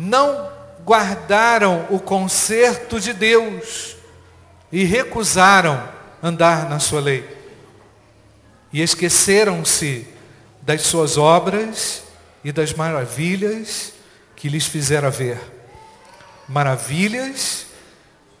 não 0.00 0.50
guardaram 0.82 1.86
o 1.90 2.00
conserto 2.00 2.98
de 2.98 3.12
Deus 3.12 3.96
e 4.72 4.82
recusaram 4.84 5.86
andar 6.22 6.70
na 6.70 6.78
sua 6.78 7.00
lei. 7.00 7.38
E 8.72 8.80
esqueceram-se 8.80 10.06
das 10.62 10.82
suas 10.82 11.18
obras 11.18 12.04
e 12.42 12.50
das 12.50 12.72
maravilhas 12.72 13.92
que 14.34 14.48
lhes 14.48 14.64
fizera 14.64 15.10
ver. 15.10 15.38
Maravilhas 16.48 17.66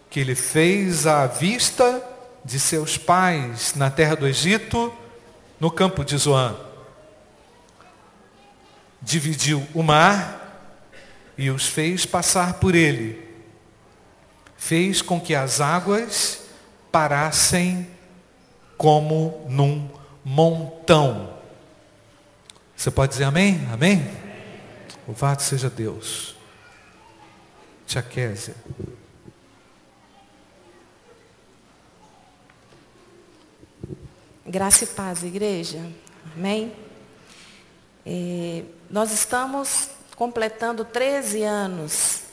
que 0.08 0.18
ele 0.18 0.34
fez 0.34 1.06
à 1.06 1.26
vista 1.26 2.02
de 2.42 2.58
seus 2.58 2.96
pais 2.96 3.74
na 3.74 3.90
terra 3.90 4.16
do 4.16 4.26
Egito, 4.26 4.92
no 5.60 5.70
campo 5.70 6.04
de 6.04 6.16
Zoan. 6.16 6.56
Dividiu 9.02 9.66
o 9.74 9.82
mar 9.82 10.39
e 11.40 11.50
os 11.50 11.66
fez 11.66 12.04
passar 12.04 12.60
por 12.60 12.74
ele. 12.74 13.26
Fez 14.58 15.00
com 15.00 15.18
que 15.18 15.34
as 15.34 15.58
águas 15.58 16.42
parassem 16.92 17.88
como 18.76 19.46
num 19.48 19.88
montão. 20.22 21.34
Você 22.76 22.90
pode 22.90 23.12
dizer 23.12 23.24
amém? 23.24 23.66
Amém? 23.72 24.06
Louvado 25.08 25.40
seja 25.40 25.70
Deus. 25.70 26.36
Tia 27.86 28.02
Késia. 28.02 28.54
Graça 34.44 34.84
e 34.84 34.88
paz, 34.88 35.22
igreja. 35.22 35.90
Amém? 36.36 36.70
É, 38.04 38.62
nós 38.90 39.10
estamos 39.10 39.88
completando 40.20 40.84
13 40.84 41.44
anos. 41.44 42.24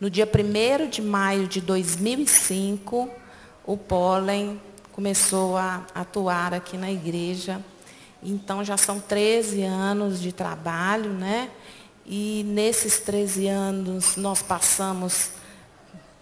No 0.00 0.10
dia 0.10 0.26
1 0.28 0.90
de 0.90 1.00
maio 1.00 1.46
de 1.46 1.60
2005, 1.60 3.08
o 3.64 3.76
pólen 3.76 4.60
começou 4.90 5.56
a 5.56 5.86
atuar 5.94 6.52
aqui 6.52 6.76
na 6.76 6.90
igreja. 6.90 7.64
Então 8.20 8.64
já 8.64 8.76
são 8.76 8.98
13 8.98 9.62
anos 9.62 10.20
de 10.20 10.32
trabalho, 10.32 11.10
né? 11.10 11.48
E 12.04 12.42
nesses 12.48 12.98
13 12.98 13.46
anos 13.46 14.16
nós 14.16 14.42
passamos 14.42 15.30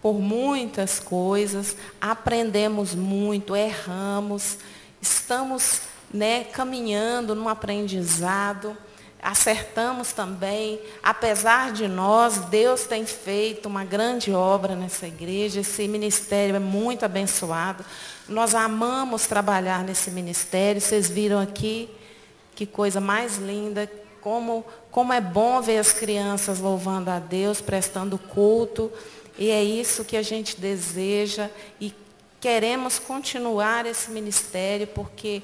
por 0.03 0.19
muitas 0.21 0.99
coisas, 0.99 1.75
aprendemos 1.99 2.93
muito, 2.93 3.55
erramos, 3.55 4.59
estamos 5.01 5.81
né, 6.13 6.43
caminhando 6.43 7.33
num 7.33 7.49
aprendizado 7.49 8.77
acertamos 9.25 10.13
também. 10.13 10.79
Apesar 11.01 11.73
de 11.73 11.87
nós, 11.87 12.37
Deus 12.41 12.83
tem 12.83 13.07
feito 13.07 13.65
uma 13.65 13.83
grande 13.83 14.31
obra 14.31 14.75
nessa 14.75 15.07
igreja. 15.07 15.61
Esse 15.61 15.87
ministério 15.87 16.55
é 16.55 16.59
muito 16.59 17.03
abençoado. 17.03 17.83
Nós 18.29 18.53
amamos 18.53 19.25
trabalhar 19.25 19.83
nesse 19.83 20.11
ministério. 20.11 20.79
Vocês 20.79 21.09
viram 21.09 21.39
aqui 21.39 21.89
que 22.53 22.67
coisa 22.67 23.01
mais 23.01 23.37
linda. 23.37 23.91
Como, 24.21 24.63
como 24.91 25.11
é 25.11 25.19
bom 25.19 25.59
ver 25.59 25.79
as 25.79 25.91
crianças 25.91 26.59
louvando 26.59 27.09
a 27.09 27.17
Deus, 27.17 27.59
prestando 27.61 28.19
culto. 28.19 28.91
E 29.39 29.49
é 29.49 29.63
isso 29.63 30.05
que 30.05 30.17
a 30.17 30.21
gente 30.21 30.61
deseja. 30.61 31.49
E 31.81 31.91
queremos 32.39 32.99
continuar 32.99 33.87
esse 33.87 34.11
ministério, 34.11 34.85
porque 34.85 35.41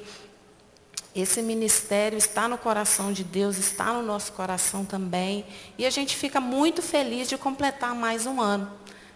esse 1.15 1.41
ministério 1.41 2.17
está 2.17 2.47
no 2.47 2.57
coração 2.57 3.11
de 3.11 3.23
Deus, 3.23 3.57
está 3.57 3.93
no 3.93 4.01
nosso 4.01 4.31
coração 4.31 4.85
também. 4.85 5.45
E 5.77 5.85
a 5.85 5.89
gente 5.89 6.15
fica 6.15 6.39
muito 6.39 6.81
feliz 6.81 7.27
de 7.27 7.37
completar 7.37 7.93
mais 7.93 8.25
um 8.25 8.39
ano. 8.39 8.71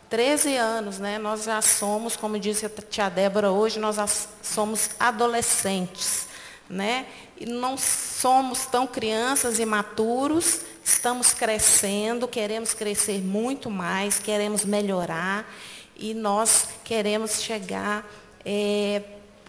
13 0.10 0.56
anos, 0.58 1.00
né? 1.00 1.18
Nós 1.18 1.46
já 1.46 1.62
somos, 1.62 2.16
como 2.16 2.38
disse 2.38 2.66
a 2.66 2.70
tia 2.70 3.10
Débora 3.10 3.52
hoje, 3.52 3.80
nós 3.80 4.28
somos 4.44 4.90
adolescentes, 5.00 6.28
né? 6.70 7.06
E 7.38 7.46
não 7.46 7.78
somos 7.78 8.66
tão 8.66 8.86
crianças 8.86 9.58
e 9.58 9.66
maturos, 9.66 10.62
estamos 10.84 11.34
crescendo, 11.34 12.28
queremos 12.28 12.74
crescer 12.74 13.22
muito 13.22 13.70
mais, 13.70 14.20
queremos 14.20 14.64
melhorar 14.64 15.50
e 15.96 16.14
nós 16.14 16.68
queremos 16.84 17.42
chegar 17.42 18.06
é, 18.46 19.02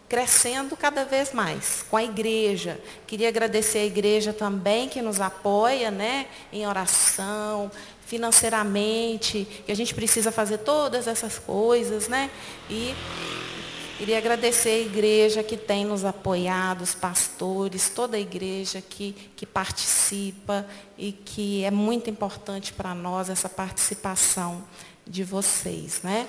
crescendo 0.09 0.77
cada 0.77 1.05
vez 1.05 1.33
mais 1.33 1.85
com 1.91 1.97
a 1.97 2.05
igreja. 2.05 2.81
Queria 3.07 3.29
agradecer 3.29 3.79
a 3.79 3.85
igreja 3.85 4.33
também 4.33 4.89
que 4.89 5.03
nos 5.03 5.21
apoia, 5.21 5.91
né, 5.91 6.27
em 6.53 6.67
oração, 6.67 7.71
financeiramente, 8.07 9.47
que 9.67 9.73
a 9.73 9.75
gente 9.75 9.95
precisa 9.95 10.31
fazer 10.31 10.59
todas 10.59 11.09
essas 11.09 11.39
coisas, 11.39 12.07
né? 12.07 12.31
E 12.71 12.95
queria 13.99 14.19
agradecer 14.19 14.69
a 14.69 14.79
igreja 14.79 15.43
que 15.43 15.57
tem 15.57 15.85
nos 15.85 16.05
apoiado, 16.05 16.83
os 16.83 16.95
pastores, 16.95 17.89
toda 17.89 18.17
a 18.17 18.21
igreja 18.21 18.81
que, 18.81 19.13
que 19.35 19.45
participa 19.45 20.65
e 20.97 21.11
que 21.11 21.65
é 21.65 21.71
muito 21.71 22.09
importante 22.09 22.73
para 22.73 22.95
nós 22.95 23.29
essa 23.29 23.49
participação 23.49 24.63
de 25.05 25.25
vocês, 25.25 26.01
né? 26.03 26.29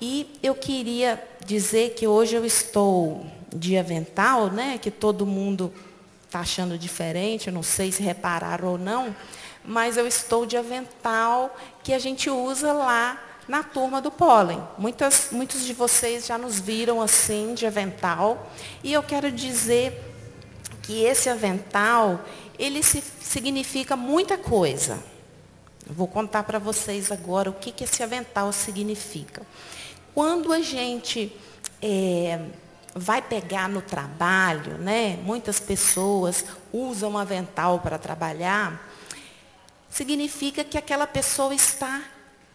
E 0.00 0.38
eu 0.42 0.54
queria 0.54 1.22
dizer 1.44 1.94
que 1.94 2.06
hoje 2.06 2.34
eu 2.34 2.44
estou 2.44 3.24
de 3.54 3.78
avental, 3.78 4.50
né? 4.50 4.78
Que 4.78 4.90
todo 4.90 5.26
mundo 5.26 5.72
está 6.26 6.40
achando 6.40 6.76
diferente, 6.76 7.50
não 7.50 7.62
sei 7.62 7.92
se 7.92 8.02
repararam 8.02 8.68
ou 8.68 8.78
não, 8.78 9.14
mas 9.64 9.96
eu 9.96 10.06
estou 10.06 10.44
de 10.44 10.56
avental 10.56 11.56
que 11.82 11.92
a 11.92 11.98
gente 11.98 12.28
usa 12.28 12.72
lá 12.72 13.22
na 13.46 13.62
turma 13.62 14.00
do 14.00 14.10
pólen. 14.10 14.60
Muitas, 14.76 15.28
muitos 15.30 15.64
de 15.64 15.72
vocês 15.72 16.26
já 16.26 16.36
nos 16.36 16.58
viram 16.58 17.00
assim, 17.00 17.54
de 17.54 17.66
avental. 17.66 18.50
E 18.82 18.92
eu 18.92 19.02
quero 19.02 19.30
dizer 19.30 20.12
que 20.82 21.04
esse 21.04 21.28
avental, 21.28 22.20
ele 22.58 22.82
se, 22.82 23.02
significa 23.22 23.96
muita 23.96 24.36
coisa. 24.36 24.98
Eu 25.86 25.94
vou 25.94 26.08
contar 26.08 26.42
para 26.44 26.58
vocês 26.58 27.12
agora 27.12 27.50
o 27.50 27.54
que, 27.54 27.70
que 27.70 27.84
esse 27.84 28.02
avental 28.02 28.52
significa. 28.52 29.42
Quando 30.14 30.52
a 30.52 30.60
gente 30.60 31.34
é, 31.82 32.38
vai 32.94 33.20
pegar 33.20 33.68
no 33.68 33.82
trabalho, 33.82 34.78
né? 34.78 35.18
Muitas 35.24 35.58
pessoas 35.58 36.44
usam 36.72 37.18
avental 37.18 37.80
para 37.80 37.98
trabalhar, 37.98 38.88
significa 39.90 40.62
que 40.62 40.78
aquela 40.78 41.06
pessoa 41.06 41.54
está 41.54 42.02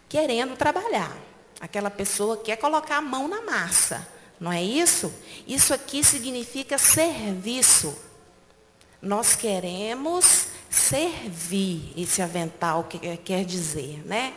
querendo 0.08 0.56
trabalhar. 0.56 1.14
Aquela 1.60 1.90
pessoa 1.90 2.38
quer 2.38 2.56
colocar 2.56 2.96
a 2.96 3.02
mão 3.02 3.28
na 3.28 3.42
massa. 3.42 4.08
Não 4.40 4.50
é 4.50 4.62
isso? 4.62 5.12
Isso 5.46 5.74
aqui 5.74 6.02
significa 6.02 6.78
serviço. 6.78 7.94
Nós 9.02 9.36
queremos 9.36 10.46
servir 10.70 11.92
esse 11.96 12.22
avental 12.22 12.84
que 12.84 13.16
quer 13.18 13.44
dizer, 13.44 14.02
né? 14.06 14.32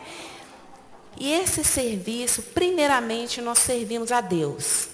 E 1.18 1.32
esse 1.32 1.62
serviço, 1.64 2.42
primeiramente, 2.42 3.40
nós 3.40 3.58
servimos 3.58 4.10
a 4.12 4.20
Deus. 4.20 4.88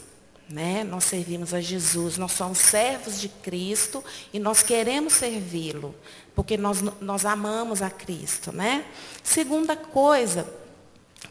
Né? 0.49 0.83
Nós 0.83 1.05
servimos 1.05 1.55
a 1.55 1.61
Jesus, 1.61 2.19
nós 2.19 2.33
somos 2.33 2.59
servos 2.59 3.21
de 3.21 3.29
Cristo 3.29 4.03
e 4.33 4.39
nós 4.41 4.63
queremos 4.63 5.13
servi-lo, 5.13 5.95
porque 6.35 6.57
nós, 6.57 6.83
nós 7.01 7.25
amamos 7.25 7.81
a 7.81 7.89
Cristo. 7.89 8.51
Né? 8.51 8.85
Segunda 9.23 9.77
coisa 9.77 10.53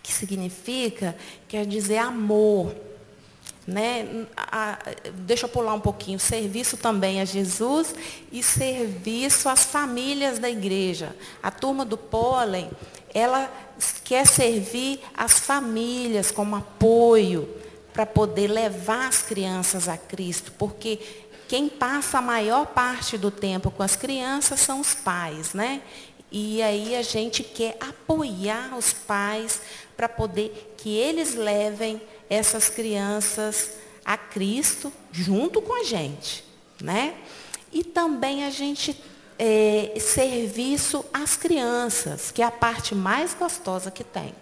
que 0.01 0.13
significa, 0.13 1.17
quer 1.49 1.65
dizer 1.65 1.97
amor. 1.97 2.73
Né? 3.67 4.25
A, 4.35 4.79
deixa 5.13 5.45
eu 5.45 5.49
pular 5.49 5.73
um 5.73 5.79
pouquinho. 5.81 6.17
Serviço 6.17 6.77
também 6.77 7.19
a 7.19 7.25
Jesus 7.25 7.93
e 8.31 8.41
serviço 8.41 9.49
às 9.49 9.65
famílias 9.65 10.39
da 10.39 10.49
igreja. 10.49 11.15
A 11.43 11.51
turma 11.51 11.83
do 11.83 11.97
pólen, 11.97 12.71
ela 13.13 13.51
quer 14.03 14.25
servir 14.25 14.99
as 15.15 15.39
famílias 15.39 16.31
como 16.31 16.55
apoio 16.55 17.47
para 17.93 18.05
poder 18.05 18.47
levar 18.47 19.07
as 19.07 19.21
crianças 19.21 19.87
a 19.87 19.97
Cristo, 19.97 20.51
porque 20.57 20.99
quem 21.47 21.67
passa 21.67 22.19
a 22.19 22.21
maior 22.21 22.67
parte 22.67 23.17
do 23.17 23.31
tempo 23.31 23.71
com 23.71 23.81
as 23.81 23.95
crianças 23.95 24.59
são 24.59 24.79
os 24.79 24.93
pais, 24.93 25.53
né? 25.53 25.81
E 26.31 26.61
aí 26.61 26.95
a 26.95 27.01
gente 27.01 27.43
quer 27.43 27.75
apoiar 27.79 28.77
os 28.77 28.93
pais 28.93 29.61
para 29.97 30.07
poder 30.07 30.75
que 30.77 30.95
eles 30.95 31.33
levem 31.33 31.99
essas 32.29 32.69
crianças 32.69 33.71
a 34.05 34.15
Cristo 34.15 34.93
junto 35.11 35.61
com 35.61 35.73
a 35.73 35.83
gente, 35.83 36.43
né? 36.81 37.15
E 37.71 37.83
também 37.83 38.45
a 38.45 38.49
gente 38.49 38.95
é, 39.39 39.93
serviço 39.97 41.05
às 41.13 41.37
crianças, 41.37 42.29
que 42.29 42.41
é 42.41 42.45
a 42.45 42.51
parte 42.51 42.93
mais 42.93 43.33
gostosa 43.33 43.89
que 43.89 44.03
tem. 44.03 44.35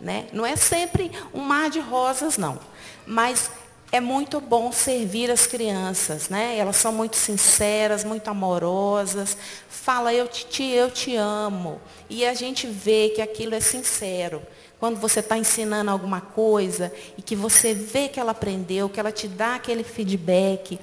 Né? 0.00 0.28
Não 0.32 0.46
é 0.46 0.54
sempre 0.54 1.10
um 1.34 1.40
mar 1.40 1.68
de 1.68 1.80
rosas, 1.80 2.38
não. 2.38 2.58
Mas 3.04 3.50
é 3.90 4.00
muito 4.00 4.40
bom 4.40 4.70
servir 4.70 5.30
as 5.30 5.46
crianças, 5.46 6.28
né? 6.28 6.56
Elas 6.58 6.76
são 6.76 6.92
muito 6.92 7.16
sinceras, 7.16 8.04
muito 8.04 8.28
amorosas. 8.28 9.36
Fala, 9.68 10.12
eu 10.12 10.28
te, 10.28 10.62
eu 10.64 10.90
te 10.90 11.16
amo. 11.16 11.80
E 12.10 12.24
a 12.24 12.34
gente 12.34 12.66
vê 12.66 13.10
que 13.14 13.22
aquilo 13.22 13.54
é 13.54 13.60
sincero. 13.60 14.42
Quando 14.78 15.00
você 15.00 15.20
está 15.20 15.38
ensinando 15.38 15.90
alguma 15.90 16.20
coisa 16.20 16.92
e 17.16 17.22
que 17.22 17.34
você 17.34 17.72
vê 17.72 18.08
que 18.08 18.20
ela 18.20 18.32
aprendeu, 18.32 18.88
que 18.88 19.00
ela 19.00 19.10
te 19.10 19.26
dá 19.26 19.54
aquele 19.54 19.82
feedback, 19.82 20.78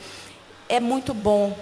é 0.67 0.79
muito 0.79 1.13
bom. 1.13 1.55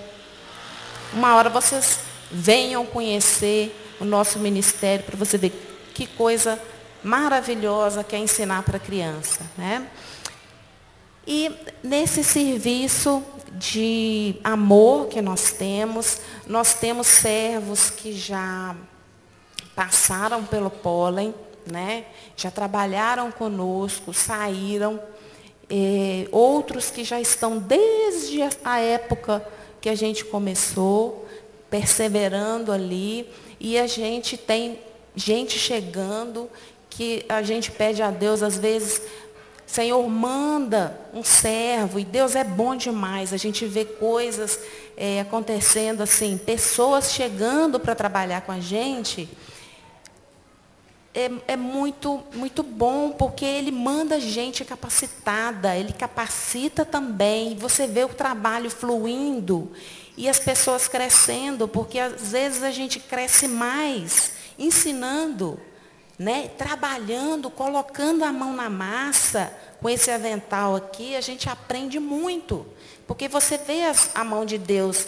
Uma 1.13 1.35
hora 1.35 1.49
vocês 1.49 1.99
venham 2.31 2.85
conhecer 2.85 3.75
o 3.99 4.05
nosso 4.05 4.39
ministério 4.39 5.03
para 5.03 5.17
você 5.17 5.37
ver 5.37 5.51
que 5.93 6.07
coisa 6.07 6.57
maravilhosa 7.03 8.01
que 8.01 8.15
é 8.15 8.19
ensinar 8.19 8.63
para 8.63 8.77
a 8.77 8.79
criança. 8.79 9.41
Né? 9.57 9.85
E 11.27 11.51
nesse 11.83 12.23
serviço 12.23 13.21
de 13.51 14.35
amor 14.41 15.07
que 15.07 15.21
nós 15.21 15.51
temos, 15.51 16.21
nós 16.47 16.75
temos 16.75 17.07
servos 17.07 17.89
que 17.89 18.13
já 18.13 18.73
passaram 19.75 20.45
pelo 20.45 20.69
pólen, 20.69 21.35
né? 21.69 22.05
já 22.37 22.49
trabalharam 22.49 23.33
conosco, 23.33 24.13
saíram, 24.13 24.97
eh, 25.69 26.25
outros 26.31 26.89
que 26.89 27.03
já 27.03 27.19
estão 27.19 27.57
desde 27.57 28.41
a 28.63 28.79
época 28.79 29.45
que 29.81 29.89
a 29.89 29.95
gente 29.95 30.23
começou, 30.23 31.27
perseverando 31.69 32.71
ali, 32.71 33.27
e 33.59 33.77
a 33.77 33.87
gente 33.87 34.37
tem 34.37 34.79
gente 35.15 35.57
chegando 35.57 36.47
que 36.89 37.25
a 37.27 37.41
gente 37.41 37.71
pede 37.71 38.03
a 38.03 38.11
Deus, 38.11 38.43
às 38.43 38.57
vezes, 38.57 39.01
Senhor, 39.65 40.07
manda 40.07 40.95
um 41.13 41.23
servo, 41.23 41.99
e 41.99 42.05
Deus 42.05 42.35
é 42.35 42.43
bom 42.43 42.75
demais. 42.75 43.33
A 43.33 43.37
gente 43.37 43.65
vê 43.65 43.85
coisas 43.85 44.59
é, 44.95 45.21
acontecendo 45.21 46.01
assim, 46.03 46.37
pessoas 46.37 47.11
chegando 47.11 47.79
para 47.79 47.95
trabalhar 47.95 48.41
com 48.41 48.51
a 48.51 48.59
gente. 48.59 49.27
É, 51.13 51.29
é, 51.49 51.57
muito, 51.57 52.23
muito 52.33 52.63
bom, 52.63 53.11
porque 53.11 53.43
ele 53.43 53.69
manda 53.69 54.17
gente 54.19 54.63
capacitada, 54.63 55.75
ele 55.75 55.91
capacita 55.91 56.85
também. 56.85 57.55
Você 57.55 57.85
vê 57.85 58.05
o 58.05 58.09
trabalho 58.09 58.69
fluindo 58.69 59.71
e 60.15 60.29
as 60.29 60.39
pessoas 60.39 60.87
crescendo, 60.87 61.67
porque 61.67 61.99
às 61.99 62.31
vezes 62.31 62.63
a 62.63 62.71
gente 62.71 62.99
cresce 62.99 63.47
mais 63.47 64.31
ensinando 64.57 65.59
né, 66.21 66.49
trabalhando, 66.49 67.49
colocando 67.49 68.23
a 68.23 68.31
mão 68.31 68.53
na 68.53 68.69
massa, 68.69 69.51
com 69.81 69.89
esse 69.89 70.11
avental 70.11 70.75
aqui, 70.75 71.15
a 71.15 71.21
gente 71.21 71.49
aprende 71.49 71.99
muito. 71.99 72.63
Porque 73.07 73.27
você 73.27 73.57
vê 73.57 73.81
as, 73.85 74.11
a 74.13 74.23
mão 74.23 74.45
de 74.45 74.59
Deus 74.59 75.07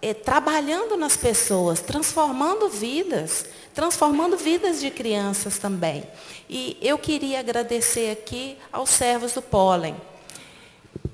é, 0.00 0.14
trabalhando 0.14 0.96
nas 0.96 1.16
pessoas, 1.16 1.80
transformando 1.80 2.68
vidas, 2.68 3.46
transformando 3.76 4.38
vidas 4.38 4.80
de 4.80 4.90
crianças 4.90 5.58
também. 5.58 6.02
E 6.48 6.78
eu 6.80 6.96
queria 6.96 7.40
agradecer 7.40 8.10
aqui 8.10 8.56
aos 8.72 8.88
servos 8.88 9.34
do 9.34 9.42
pólen. 9.42 9.94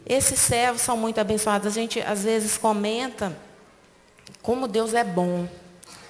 Esses 0.06 0.38
servos 0.38 0.80
são 0.80 0.96
muito 0.96 1.18
abençoados. 1.18 1.66
A 1.66 1.70
gente 1.70 2.00
às 2.00 2.22
vezes 2.22 2.56
comenta 2.56 3.36
como 4.40 4.68
Deus 4.68 4.94
é 4.94 5.02
bom 5.02 5.48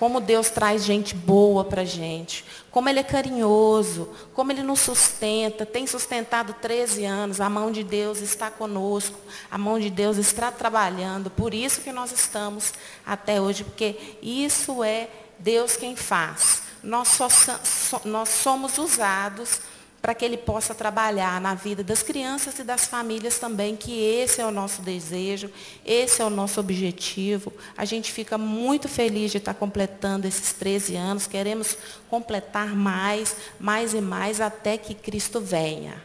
como 0.02 0.20
Deus 0.20 0.50
traz 0.50 0.84
gente 0.84 1.14
boa 1.14 1.64
para 1.64 1.82
a 1.82 1.84
gente, 1.84 2.44
como 2.72 2.88
Ele 2.88 2.98
é 2.98 3.04
carinhoso, 3.04 4.08
como 4.34 4.50
Ele 4.50 4.64
nos 4.64 4.80
sustenta, 4.80 5.64
tem 5.64 5.86
sustentado 5.86 6.54
13 6.54 7.04
anos, 7.04 7.40
a 7.40 7.48
mão 7.48 7.70
de 7.70 7.84
Deus 7.84 8.20
está 8.20 8.50
conosco, 8.50 9.16
a 9.48 9.56
mão 9.56 9.78
de 9.78 9.88
Deus 9.90 10.16
está 10.16 10.50
trabalhando, 10.50 11.30
por 11.30 11.54
isso 11.54 11.82
que 11.82 11.92
nós 11.92 12.10
estamos 12.10 12.74
até 13.06 13.40
hoje, 13.40 13.62
porque 13.62 13.94
isso 14.20 14.82
é 14.82 15.08
Deus 15.38 15.76
quem 15.76 15.96
faz. 15.96 16.62
Nós, 16.82 17.08
só, 17.08 18.00
nós 18.04 18.28
somos 18.28 18.78
usados 18.78 19.60
para 20.02 20.16
que 20.16 20.24
ele 20.24 20.36
possa 20.36 20.74
trabalhar 20.74 21.40
na 21.40 21.54
vida 21.54 21.84
das 21.84 22.02
crianças 22.02 22.58
e 22.58 22.64
das 22.64 22.86
famílias 22.86 23.38
também, 23.38 23.76
que 23.76 23.92
esse 24.02 24.40
é 24.40 24.44
o 24.44 24.50
nosso 24.50 24.82
desejo, 24.82 25.48
esse 25.86 26.20
é 26.20 26.24
o 26.24 26.30
nosso 26.30 26.58
objetivo. 26.58 27.52
A 27.76 27.84
gente 27.84 28.10
fica 28.10 28.36
muito 28.36 28.88
feliz 28.88 29.30
de 29.30 29.38
estar 29.38 29.54
completando 29.54 30.26
esses 30.26 30.52
13 30.54 30.96
anos, 30.96 31.28
queremos 31.28 31.78
completar 32.10 32.74
mais, 32.74 33.36
mais 33.60 33.94
e 33.94 34.00
mais 34.00 34.40
até 34.40 34.76
que 34.76 34.92
Cristo 34.92 35.40
venha. 35.40 36.02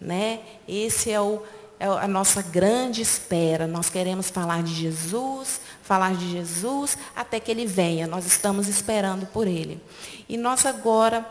Né? 0.00 0.40
Esse 0.66 1.12
é, 1.12 1.20
o, 1.20 1.40
é 1.78 1.86
a 1.86 2.08
nossa 2.08 2.42
grande 2.42 3.02
espera. 3.02 3.66
Nós 3.66 3.90
queremos 3.90 4.30
falar 4.30 4.62
de 4.62 4.74
Jesus, 4.74 5.60
falar 5.82 6.14
de 6.14 6.30
Jesus 6.30 6.96
até 7.14 7.38
que 7.38 7.50
ele 7.50 7.66
venha. 7.66 8.06
Nós 8.06 8.26
estamos 8.26 8.68
esperando 8.68 9.26
por 9.26 9.46
ele. 9.46 9.80
E 10.28 10.36
nós 10.36 10.64
agora 10.64 11.24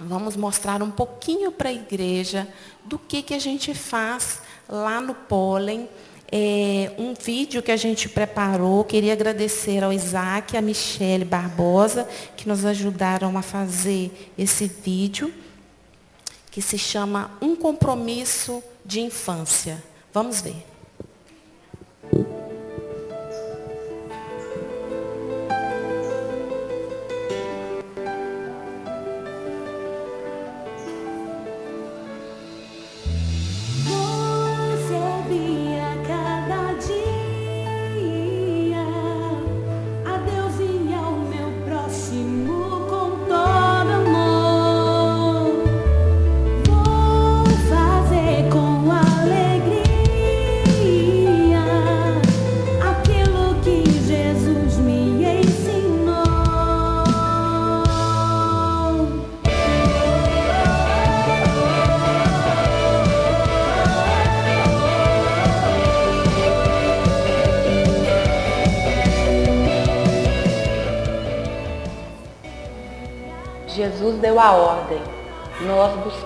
Vamos 0.00 0.36
mostrar 0.36 0.82
um 0.82 0.90
pouquinho 0.90 1.52
para 1.52 1.68
a 1.68 1.72
igreja 1.72 2.48
do 2.84 2.98
que, 2.98 3.22
que 3.22 3.34
a 3.34 3.38
gente 3.38 3.74
faz 3.74 4.40
lá 4.68 5.00
no 5.00 5.14
Pólen. 5.14 5.88
É, 6.34 6.92
um 6.96 7.12
vídeo 7.12 7.62
que 7.62 7.70
a 7.70 7.76
gente 7.76 8.08
preparou. 8.08 8.84
Queria 8.84 9.12
agradecer 9.12 9.84
ao 9.84 9.92
Isaac 9.92 10.54
e 10.54 10.56
à 10.56 10.62
Michele 10.62 11.26
Barbosa, 11.26 12.08
que 12.36 12.48
nos 12.48 12.64
ajudaram 12.64 13.36
a 13.36 13.42
fazer 13.42 14.32
esse 14.36 14.66
vídeo, 14.66 15.32
que 16.50 16.62
se 16.62 16.78
chama 16.78 17.30
Um 17.40 17.54
Compromisso 17.54 18.62
de 18.84 19.00
Infância. 19.00 19.82
Vamos 20.12 20.40
ver. 20.40 20.64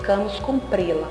Buscamos 0.07 0.39
cumpri-la. 0.39 1.09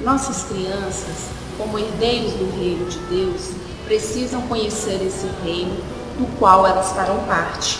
Nossas 0.00 0.42
crianças, 0.42 1.28
como 1.56 1.78
herdeiros 1.78 2.32
do 2.32 2.50
reino 2.58 2.84
de 2.90 2.98
Deus, 2.98 3.52
precisam 3.84 4.42
conhecer 4.42 5.00
esse 5.06 5.28
reino 5.44 5.76
do 6.18 6.26
qual 6.36 6.66
elas 6.66 6.90
farão 6.90 7.18
parte. 7.26 7.78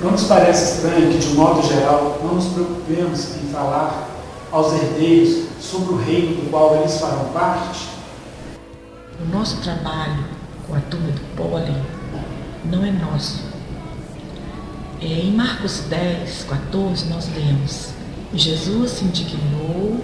Não 0.00 0.12
nos 0.12 0.24
parece 0.24 0.76
estranho 0.76 1.12
que, 1.12 1.18
de 1.18 1.28
um 1.28 1.34
modo 1.34 1.62
geral, 1.62 2.18
não 2.22 2.36
nos 2.36 2.46
preocupemos 2.46 3.36
em 3.36 3.48
falar 3.52 4.08
aos 4.50 4.72
herdeiros 4.72 5.48
sobre 5.60 5.92
o 5.92 5.96
reino 5.98 6.36
do 6.36 6.50
qual 6.50 6.76
eles 6.76 6.98
farão 6.98 7.26
parte? 7.34 7.90
O 9.20 9.36
nosso 9.36 9.60
trabalho 9.60 10.24
com 10.66 10.74
a 10.74 10.80
turma 10.80 11.08
do 11.08 11.36
pólen 11.36 11.76
não 12.64 12.82
é 12.82 12.90
nosso, 12.90 13.42
é, 15.02 15.04
em 15.04 15.32
Marcos 15.32 15.80
10, 15.90 16.44
14, 16.44 17.08
nós 17.10 17.28
lemos: 17.34 17.99
Jesus 18.34 18.90
se 18.92 19.04
indignou 19.04 20.00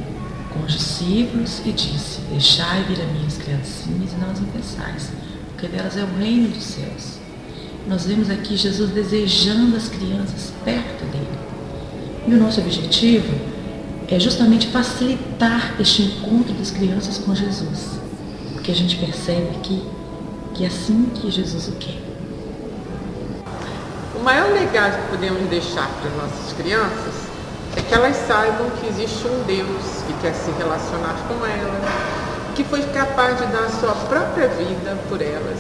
com 0.53 0.65
os 0.65 0.73
discípulos 0.73 1.61
e 1.65 1.73
disse: 1.73 2.21
Deixai 2.31 2.83
vir 2.85 3.01
a 3.01 3.07
minhas 3.07 3.37
criancinhas 3.37 4.13
e 4.13 4.17
não 4.21 4.31
as 4.31 4.41
impeçais, 4.41 5.11
porque 5.49 5.69
delas 5.69 5.97
é 5.97 6.03
o 6.03 6.19
reino 6.19 6.49
dos 6.49 6.65
céus. 6.65 7.19
Nós 7.87 8.05
vemos 8.07 8.29
aqui 8.31 8.57
Jesus 8.57 8.91
desejando 8.91 9.77
as 9.77 9.89
crianças 9.89 10.53
perto 10.65 11.05
dele. 11.05 11.39
E 12.27 12.35
o 12.35 12.37
nosso 12.37 12.61
objetivo 12.61 13.33
é 14.09 14.19
justamente 14.19 14.67
facilitar 14.69 15.77
este 15.81 16.03
encontro 16.03 16.53
das 16.55 16.73
crianças 16.73 17.19
com 17.19 17.35
Jesus. 17.35 18.01
Porque 18.53 18.73
a 18.73 18.75
gente 18.75 18.97
percebe 18.97 19.51
aqui 19.57 19.83
que 20.55 20.65
é 20.65 20.67
assim 20.67 21.11
que 21.15 21.31
Jesus 21.31 21.69
o 21.69 21.73
quer 21.73 22.07
maior 24.27 24.53
legado 24.53 25.05
que 25.05 25.09
podemos 25.11 25.49
deixar 25.49 25.89
para 25.89 26.11
as 26.11 26.17
nossas 26.17 26.53
crianças 26.55 27.15
é 27.77 27.83
que 27.83 27.95
elas 27.95 28.17
saibam 28.27 28.71
que 28.81 28.89
existe 28.89 29.29
um 29.29 29.43
Deus 29.45 30.03
que 30.07 30.15
quer 30.23 30.35
se 30.35 30.51
relacionar 30.53 31.15
com 31.29 31.45
elas, 31.45 31.85
que 32.55 32.65
foi 32.65 32.83
capaz 32.83 33.39
de 33.39 33.47
dar 33.47 33.65
a 33.65 33.69
sua 33.69 33.93
própria 34.09 34.49
vida 34.49 34.97
por 35.09 35.21
elas. 35.21 35.59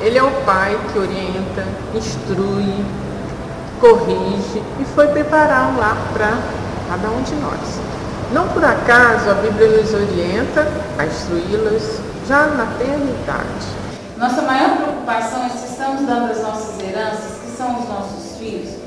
Ele 0.00 0.18
é 0.18 0.22
o 0.22 0.30
Pai 0.44 0.78
que 0.92 0.98
orienta, 0.98 1.64
instrui, 1.94 2.84
corrige 3.80 4.62
e 4.78 4.84
foi 4.94 5.08
preparar 5.08 5.72
um 5.72 5.78
lar 5.78 5.96
para 6.12 6.38
cada 6.90 7.08
um 7.08 7.22
de 7.22 7.34
nós. 7.36 7.80
Não 8.32 8.48
por 8.48 8.64
acaso 8.64 9.30
a 9.30 9.34
Bíblia 9.34 9.68
nos 9.68 9.94
orienta 9.94 10.66
a 10.98 11.06
instruí-las 11.06 12.00
já 12.28 12.46
na 12.48 12.64
eternidade. 12.74 13.66
Nossa 14.18 14.42
maior 14.42 14.76
preocupação 14.76 15.44
é 15.46 15.48
se 15.50 15.72
estamos 15.72 16.06
dando 16.06 16.32
as 16.32 16.42
nossas 16.42 16.80
heranças, 16.80 17.38
que 17.42 17.56
são 17.56 17.80
os 17.80 17.88
nossos 17.88 18.36
filhos, 18.38 18.85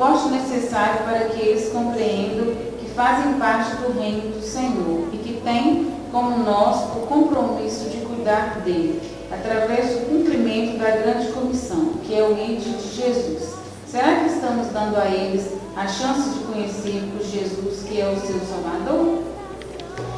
suporte 0.00 0.30
necessário 0.30 1.04
para 1.04 1.26
que 1.26 1.46
eles 1.46 1.68
compreendam 1.68 2.54
que 2.78 2.90
fazem 2.96 3.34
parte 3.34 3.76
do 3.76 4.00
reino 4.00 4.30
do 4.30 4.42
Senhor 4.42 5.08
e 5.12 5.18
que 5.18 5.42
têm, 5.44 5.92
como 6.10 6.42
nós, 6.42 6.76
o 6.96 7.00
compromisso 7.06 7.90
de 7.90 7.98
cuidar 7.98 8.62
dele, 8.64 8.98
através 9.30 9.90
do 9.90 10.06
cumprimento 10.06 10.78
da 10.78 10.90
grande 10.90 11.30
comissão, 11.32 11.92
que 12.02 12.14
é 12.14 12.22
o 12.22 12.32
ID 12.32 12.62
de 12.62 12.96
Jesus. 12.96 13.50
Será 13.86 14.20
que 14.20 14.30
estamos 14.30 14.68
dando 14.68 14.96
a 14.96 15.04
eles 15.04 15.52
a 15.76 15.86
chance 15.86 16.30
de 16.30 16.44
conhecer 16.46 17.02
o 17.20 17.22
Jesus 17.22 17.86
que 17.86 18.00
é 18.00 18.08
o 18.08 18.18
seu 18.26 18.40
Salvador? 18.40 19.18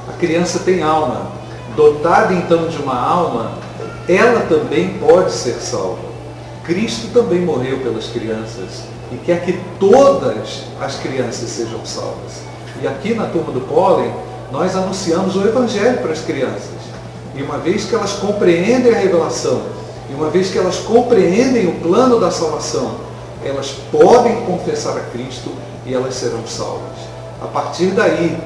A 0.08 0.12
criança 0.12 0.60
tem 0.60 0.80
alma. 0.80 1.32
Dotada 1.74 2.32
então 2.34 2.68
de 2.68 2.76
uma 2.76 3.00
alma, 3.00 3.58
ela 4.08 4.46
também 4.46 4.96
pode 4.98 5.32
ser 5.32 5.54
salva. 5.54 6.12
Cristo 6.62 7.12
também 7.12 7.40
morreu 7.40 7.80
pelas 7.80 8.06
crianças 8.06 8.91
e 9.12 9.16
quer 9.18 9.44
que 9.44 9.60
todas 9.78 10.62
as 10.80 10.96
crianças 10.96 11.50
sejam 11.50 11.84
salvas. 11.84 12.42
E 12.82 12.86
aqui 12.86 13.14
na 13.14 13.26
turma 13.26 13.52
do 13.52 13.60
pólen, 13.60 14.12
nós 14.50 14.74
anunciamos 14.74 15.36
o 15.36 15.46
Evangelho 15.46 15.98
para 15.98 16.12
as 16.12 16.20
crianças. 16.20 16.82
E 17.34 17.42
uma 17.42 17.58
vez 17.58 17.84
que 17.84 17.94
elas 17.94 18.12
compreendem 18.14 18.92
a 18.92 18.98
revelação, 18.98 19.62
e 20.10 20.14
uma 20.14 20.30
vez 20.30 20.50
que 20.50 20.58
elas 20.58 20.76
compreendem 20.76 21.68
o 21.68 21.80
plano 21.80 22.18
da 22.18 22.30
salvação, 22.30 22.96
elas 23.44 23.70
podem 23.90 24.42
confessar 24.42 24.96
a 24.96 25.00
Cristo 25.00 25.50
e 25.86 25.94
elas 25.94 26.14
serão 26.14 26.46
salvas. 26.46 26.98
A 27.40 27.46
partir 27.46 27.88
daí, 27.88 28.38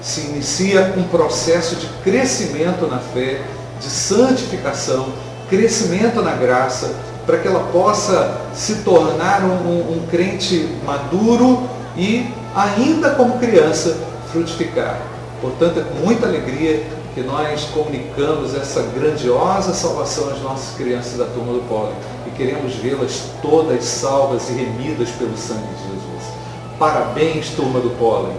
se 0.00 0.22
inicia 0.22 0.94
um 0.96 1.04
processo 1.04 1.76
de 1.76 1.86
crescimento 2.02 2.86
na 2.86 2.98
fé, 2.98 3.40
de 3.80 3.86
santificação, 3.88 5.06
crescimento 5.48 6.20
na 6.22 6.32
graça, 6.32 6.94
para 7.26 7.38
que 7.38 7.48
ela 7.48 7.68
possa 7.72 8.40
se 8.54 8.76
tornar 8.76 9.44
um, 9.44 9.68
um, 9.68 9.98
um 9.98 10.06
crente 10.10 10.68
maduro 10.84 11.68
e, 11.96 12.26
ainda 12.54 13.10
como 13.10 13.38
criança, 13.38 13.96
frutificar. 14.32 15.00
Portanto, 15.40 15.80
é 15.80 15.82
com 15.82 16.06
muita 16.06 16.26
alegria 16.26 16.82
que 17.14 17.20
nós 17.20 17.64
comunicamos 17.74 18.54
essa 18.54 18.82
grandiosa 18.94 19.74
salvação 19.74 20.30
às 20.30 20.40
nossas 20.40 20.74
crianças 20.76 21.18
da 21.18 21.26
turma 21.26 21.52
do 21.52 21.68
pólen 21.68 21.94
e 22.26 22.30
queremos 22.30 22.74
vê-las 22.76 23.24
todas 23.42 23.84
salvas 23.84 24.48
e 24.48 24.52
remidas 24.52 25.10
pelo 25.10 25.36
sangue 25.36 25.60
de 25.60 25.82
Jesus. 25.82 26.32
Parabéns, 26.78 27.50
turma 27.50 27.80
do 27.80 27.90
pólen. 27.98 28.34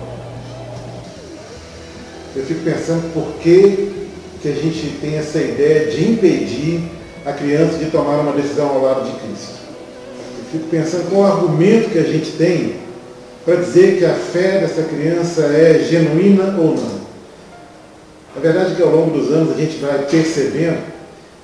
Eu 2.36 2.44
fico 2.46 2.62
pensando 2.62 3.14
por 3.14 3.34
que, 3.40 4.10
que 4.42 4.48
a 4.48 4.56
gente 4.56 4.98
tem 5.00 5.18
essa 5.18 5.40
ideia 5.40 5.92
de 5.92 6.12
impedir 6.12 6.90
a 7.26 7.32
criança 7.32 7.78
de 7.78 7.86
tomar 7.86 8.20
uma 8.20 8.34
decisão 8.34 8.70
ao 8.70 8.82
lado 8.82 9.06
de 9.06 9.20
Cristo. 9.20 9.54
Eu 10.38 10.46
fico 10.52 10.70
pensando 10.70 11.10
qual 11.10 11.22
o 11.22 11.26
argumento 11.26 11.90
que 11.90 12.00
a 12.00 12.04
gente 12.04 12.32
tem 12.32 12.76
para 13.46 13.56
dizer 13.56 13.98
que 13.98 14.06
a 14.06 14.14
fé 14.14 14.60
dessa 14.60 14.84
criança 14.84 15.44
é 15.44 15.80
genuína 15.80 16.56
ou 16.58 16.76
não. 16.76 17.04
A 18.36 18.40
verdade 18.40 18.74
é 18.74 18.76
que 18.76 18.82
ao 18.82 18.90
longo 18.90 19.18
dos 19.18 19.32
anos 19.32 19.56
a 19.56 19.60
gente 19.60 19.78
vai 19.78 20.00
percebendo 20.06 20.82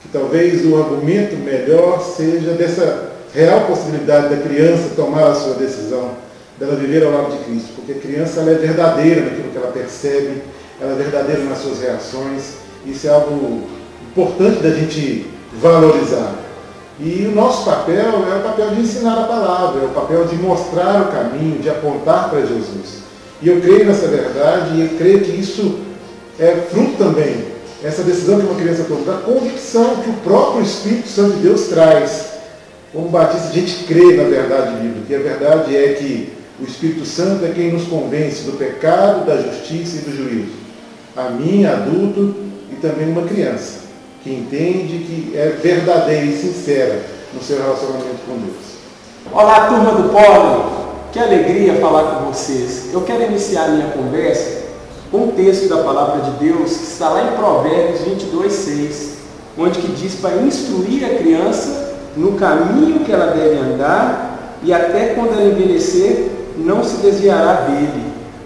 que 0.01 0.09
talvez 0.09 0.65
o 0.65 0.77
argumento 0.77 1.35
melhor 1.35 2.01
seja 2.01 2.51
dessa 2.53 3.11
real 3.33 3.61
possibilidade 3.67 4.33
da 4.33 4.41
criança 4.41 4.95
tomar 4.95 5.31
a 5.31 5.35
sua 5.35 5.53
decisão, 5.55 6.11
dela 6.57 6.75
viver 6.75 7.03
ao 7.03 7.11
lado 7.11 7.37
de 7.37 7.43
Cristo, 7.43 7.69
porque 7.75 7.91
a 7.93 7.95
criança 7.95 8.41
é 8.41 8.55
verdadeira 8.55 9.21
naquilo 9.21 9.51
que 9.51 9.57
ela 9.57 9.71
percebe, 9.71 10.41
ela 10.81 10.93
é 10.93 10.95
verdadeira 10.95 11.43
nas 11.43 11.59
suas 11.59 11.79
reações, 11.79 12.53
isso 12.85 13.07
é 13.07 13.11
algo 13.11 13.67
importante 14.11 14.63
da 14.63 14.71
gente 14.71 15.27
valorizar. 15.53 16.35
E 16.99 17.25
o 17.31 17.35
nosso 17.35 17.63
papel 17.63 18.25
é 18.29 18.35
o 18.37 18.43
papel 18.43 18.71
de 18.71 18.81
ensinar 18.81 19.19
a 19.19 19.23
palavra, 19.23 19.81
é 19.81 19.85
o 19.85 19.89
papel 19.89 20.25
de 20.25 20.35
mostrar 20.35 21.01
o 21.01 21.11
caminho, 21.11 21.59
de 21.59 21.69
apontar 21.69 22.29
para 22.29 22.41
Jesus. 22.41 22.99
E 23.41 23.47
eu 23.47 23.61
creio 23.61 23.85
nessa 23.85 24.07
verdade 24.07 24.75
e 24.75 24.81
eu 24.81 24.97
creio 24.97 25.21
que 25.21 25.31
isso 25.31 25.79
é 26.37 26.55
fruto 26.69 26.97
também, 26.97 27.45
essa 27.83 28.03
decisão 28.03 28.39
que 28.39 28.45
uma 28.45 28.59
criança 28.59 28.83
toma, 28.83 29.05
da 29.05 29.19
convicção 29.19 29.97
que 30.03 30.09
o 30.09 30.13
próprio 30.23 30.61
Espírito 30.61 31.07
Santo 31.07 31.37
de 31.37 31.43
Deus 31.43 31.67
traz. 31.67 32.27
Como 32.91 33.07
Batista, 33.07 33.49
a 33.49 33.51
gente 33.51 33.83
crê 33.85 34.17
na 34.17 34.23
verdade 34.23 34.75
bíblica, 34.77 35.13
e 35.13 35.15
a 35.15 35.19
verdade 35.19 35.77
é 35.77 35.93
que 35.93 36.33
o 36.59 36.65
Espírito 36.65 37.05
Santo 37.05 37.45
é 37.45 37.49
quem 37.49 37.71
nos 37.71 37.87
convence 37.87 38.43
do 38.43 38.57
pecado, 38.57 39.25
da 39.25 39.37
justiça 39.37 39.97
e 39.97 40.09
do 40.09 40.17
juízo. 40.17 40.51
A 41.15 41.29
mim, 41.29 41.65
adulto, 41.65 42.35
e 42.71 42.75
também 42.81 43.09
uma 43.09 43.21
criança, 43.23 43.78
que 44.23 44.31
entende 44.31 44.99
que 44.99 45.37
é 45.37 45.47
verdadeira 45.61 46.25
e 46.25 46.37
sincera 46.37 47.05
no 47.33 47.41
seu 47.41 47.57
relacionamento 47.57 48.19
com 48.27 48.37
Deus. 48.37 48.69
Olá, 49.31 49.67
turma 49.67 49.91
do 49.91 50.09
Pólen! 50.09 50.79
Que 51.11 51.19
alegria 51.19 51.75
falar 51.75 52.15
com 52.15 52.25
vocês. 52.25 52.89
Eu 52.93 53.01
quero 53.01 53.23
iniciar 53.23 53.69
minha 53.69 53.87
conversa 53.91 54.63
com 55.09 55.19
um 55.19 55.31
texto 55.31 55.69
da 55.69 55.77
palavra 55.77 56.21
de 56.21 56.31
Deus 56.31 56.77
que 56.77 56.83
está 56.83 57.09
lá 57.09 57.31
em 57.31 57.37
Provérbios 57.37 58.01
22, 58.01 58.51
6, 58.51 59.17
onde 59.57 59.79
que 59.79 59.91
diz 59.93 60.15
para 60.15 60.35
instruir 60.35 61.05
a 61.05 61.15
criança 61.15 61.95
no 62.15 62.33
caminho 62.33 62.99
que 63.05 63.11
ela 63.11 63.27
deve 63.27 63.57
andar 63.57 64.57
e 64.61 64.73
até 64.73 65.13
quando 65.13 65.31
ela 65.33 65.49
envelhecer 65.49 66.29
não 66.57 66.83
se 66.83 66.97
desviará 66.97 67.61
dele. 67.61 68.03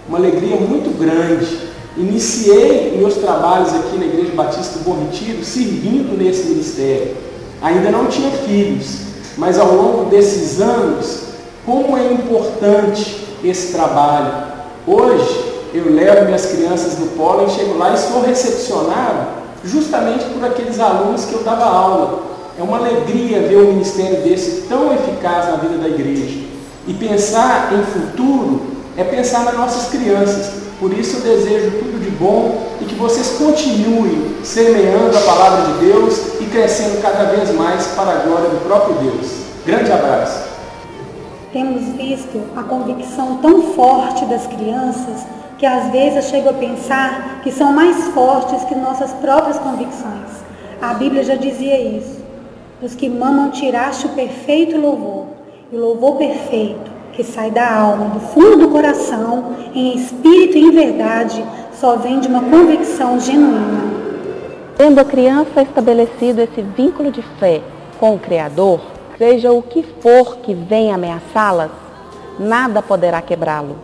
Uma 0.08 0.18
alegria 0.18 0.56
muito 0.56 0.96
grande. 0.98 1.63
Iniciei 1.96 2.96
meus 2.98 3.14
trabalhos 3.14 3.72
aqui 3.72 3.96
na 3.96 4.06
Igreja 4.06 4.32
Batista 4.34 4.78
do 4.78 4.84
Bom 4.84 5.04
Retiro 5.04 5.44
servindo 5.44 6.18
nesse 6.18 6.48
ministério. 6.48 7.16
Ainda 7.62 7.90
não 7.92 8.06
tinha 8.06 8.30
filhos, 8.32 8.98
mas 9.38 9.58
ao 9.58 9.72
longo 9.72 10.10
desses 10.10 10.60
anos, 10.60 11.20
como 11.64 11.96
é 11.96 12.12
importante 12.12 13.24
esse 13.44 13.72
trabalho. 13.72 14.54
Hoje, 14.86 15.52
eu 15.72 15.92
levo 15.92 16.26
minhas 16.26 16.46
crianças 16.46 16.98
no 16.98 17.06
polo 17.08 17.46
e 17.46 17.50
chego 17.50 17.78
lá 17.78 17.94
e 17.94 17.98
sou 17.98 18.22
recepcionado 18.22 19.44
justamente 19.64 20.24
por 20.24 20.44
aqueles 20.44 20.80
alunos 20.80 21.24
que 21.24 21.34
eu 21.34 21.44
dava 21.44 21.64
aula. 21.64 22.22
É 22.58 22.62
uma 22.62 22.78
alegria 22.78 23.40
ver 23.40 23.56
um 23.58 23.72
ministério 23.72 24.20
desse 24.22 24.62
tão 24.62 24.92
eficaz 24.92 25.46
na 25.46 25.56
vida 25.56 25.78
da 25.78 25.88
igreja. 25.88 26.44
E 26.88 26.94
pensar 26.94 27.72
em 27.72 27.82
futuro 27.84 28.62
é 28.96 29.04
pensar 29.04 29.44
nas 29.44 29.56
nossas 29.56 29.90
crianças. 29.90 30.63
Por 30.84 30.92
isso 30.92 31.16
eu 31.16 31.22
desejo 31.22 31.78
tudo 31.78 31.98
de 31.98 32.10
bom 32.10 32.62
e 32.78 32.84
que 32.84 32.94
vocês 32.96 33.38
continuem 33.38 34.36
semeando 34.44 35.16
a 35.16 35.20
palavra 35.22 35.72
de 35.72 35.86
Deus 35.86 36.38
e 36.38 36.44
crescendo 36.44 37.00
cada 37.00 37.24
vez 37.24 37.50
mais 37.54 37.86
para 37.96 38.10
a 38.10 38.16
glória 38.16 38.50
do 38.50 38.62
próprio 38.66 38.94
Deus. 38.96 39.32
Grande 39.64 39.90
abraço. 39.90 40.46
Temos 41.54 41.84
visto 41.96 42.38
a 42.54 42.62
convicção 42.62 43.38
tão 43.38 43.72
forte 43.72 44.26
das 44.26 44.46
crianças 44.46 45.24
que 45.56 45.64
às 45.64 45.90
vezes 45.90 46.16
eu 46.16 46.22
chego 46.30 46.50
a 46.50 46.52
pensar 46.52 47.40
que 47.42 47.50
são 47.50 47.72
mais 47.72 48.08
fortes 48.08 48.62
que 48.64 48.74
nossas 48.74 49.10
próprias 49.12 49.56
convicções. 49.56 50.44
A 50.82 50.92
Bíblia 50.92 51.24
já 51.24 51.36
dizia 51.36 51.80
isso. 51.80 52.22
Os 52.82 52.94
que 52.94 53.08
mamam 53.08 53.50
tiraste 53.52 54.04
o 54.04 54.10
perfeito 54.10 54.76
louvor, 54.76 55.28
e 55.72 55.76
o 55.76 55.80
louvor 55.80 56.16
perfeito 56.16 56.93
que 57.14 57.22
sai 57.22 57.50
da 57.50 57.72
alma, 57.72 58.10
do 58.10 58.20
fundo 58.20 58.58
do 58.58 58.68
coração, 58.68 59.56
em 59.74 59.96
espírito 59.96 60.56
e 60.56 60.62
em 60.62 60.70
verdade, 60.70 61.44
só 61.72 61.96
vem 61.96 62.20
de 62.20 62.28
uma 62.28 62.42
convicção 62.42 63.18
genuína. 63.20 63.94
Tendo 64.76 64.98
a 64.98 65.04
criança 65.04 65.62
estabelecido 65.62 66.40
esse 66.40 66.60
vínculo 66.60 67.12
de 67.12 67.22
fé 67.38 67.62
com 68.00 68.16
o 68.16 68.18
Criador, 68.18 68.80
seja 69.16 69.52
o 69.52 69.62
que 69.62 69.82
for 70.00 70.38
que 70.38 70.52
venha 70.52 70.96
ameaçá-las, 70.96 71.70
nada 72.38 72.82
poderá 72.82 73.22
quebrá-lo. 73.22 73.78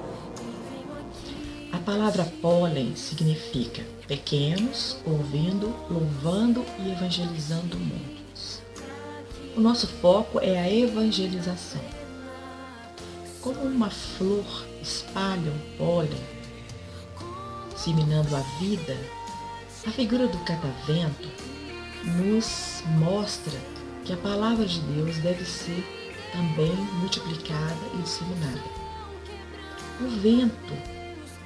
A 1.72 1.78
palavra 1.78 2.26
pólen 2.42 2.94
significa 2.96 3.82
pequenos, 4.08 4.98
ouvindo, 5.06 5.72
louvando 5.88 6.64
e 6.80 6.90
evangelizando 6.90 7.76
mundos. 7.78 8.60
O 9.56 9.60
nosso 9.60 9.86
foco 9.86 10.40
é 10.40 10.58
a 10.58 10.70
evangelização. 10.70 11.99
Como 13.40 13.62
uma 13.62 13.88
flor 13.88 14.44
espalha 14.82 15.50
um 15.50 15.76
pólen, 15.78 16.20
seminando 17.74 18.36
a 18.36 18.40
vida, 18.58 18.94
a 19.86 19.90
figura 19.90 20.28
do 20.28 20.36
catavento 20.40 21.26
nos 22.04 22.82
mostra 22.98 23.58
que 24.04 24.12
a 24.12 24.16
palavra 24.18 24.66
de 24.66 24.78
Deus 24.80 25.16
deve 25.18 25.42
ser 25.46 25.82
também 26.32 26.74
multiplicada 27.00 27.78
e 27.94 28.02
disseminada. 28.02 28.62
O 30.02 30.08
vento 30.20 30.74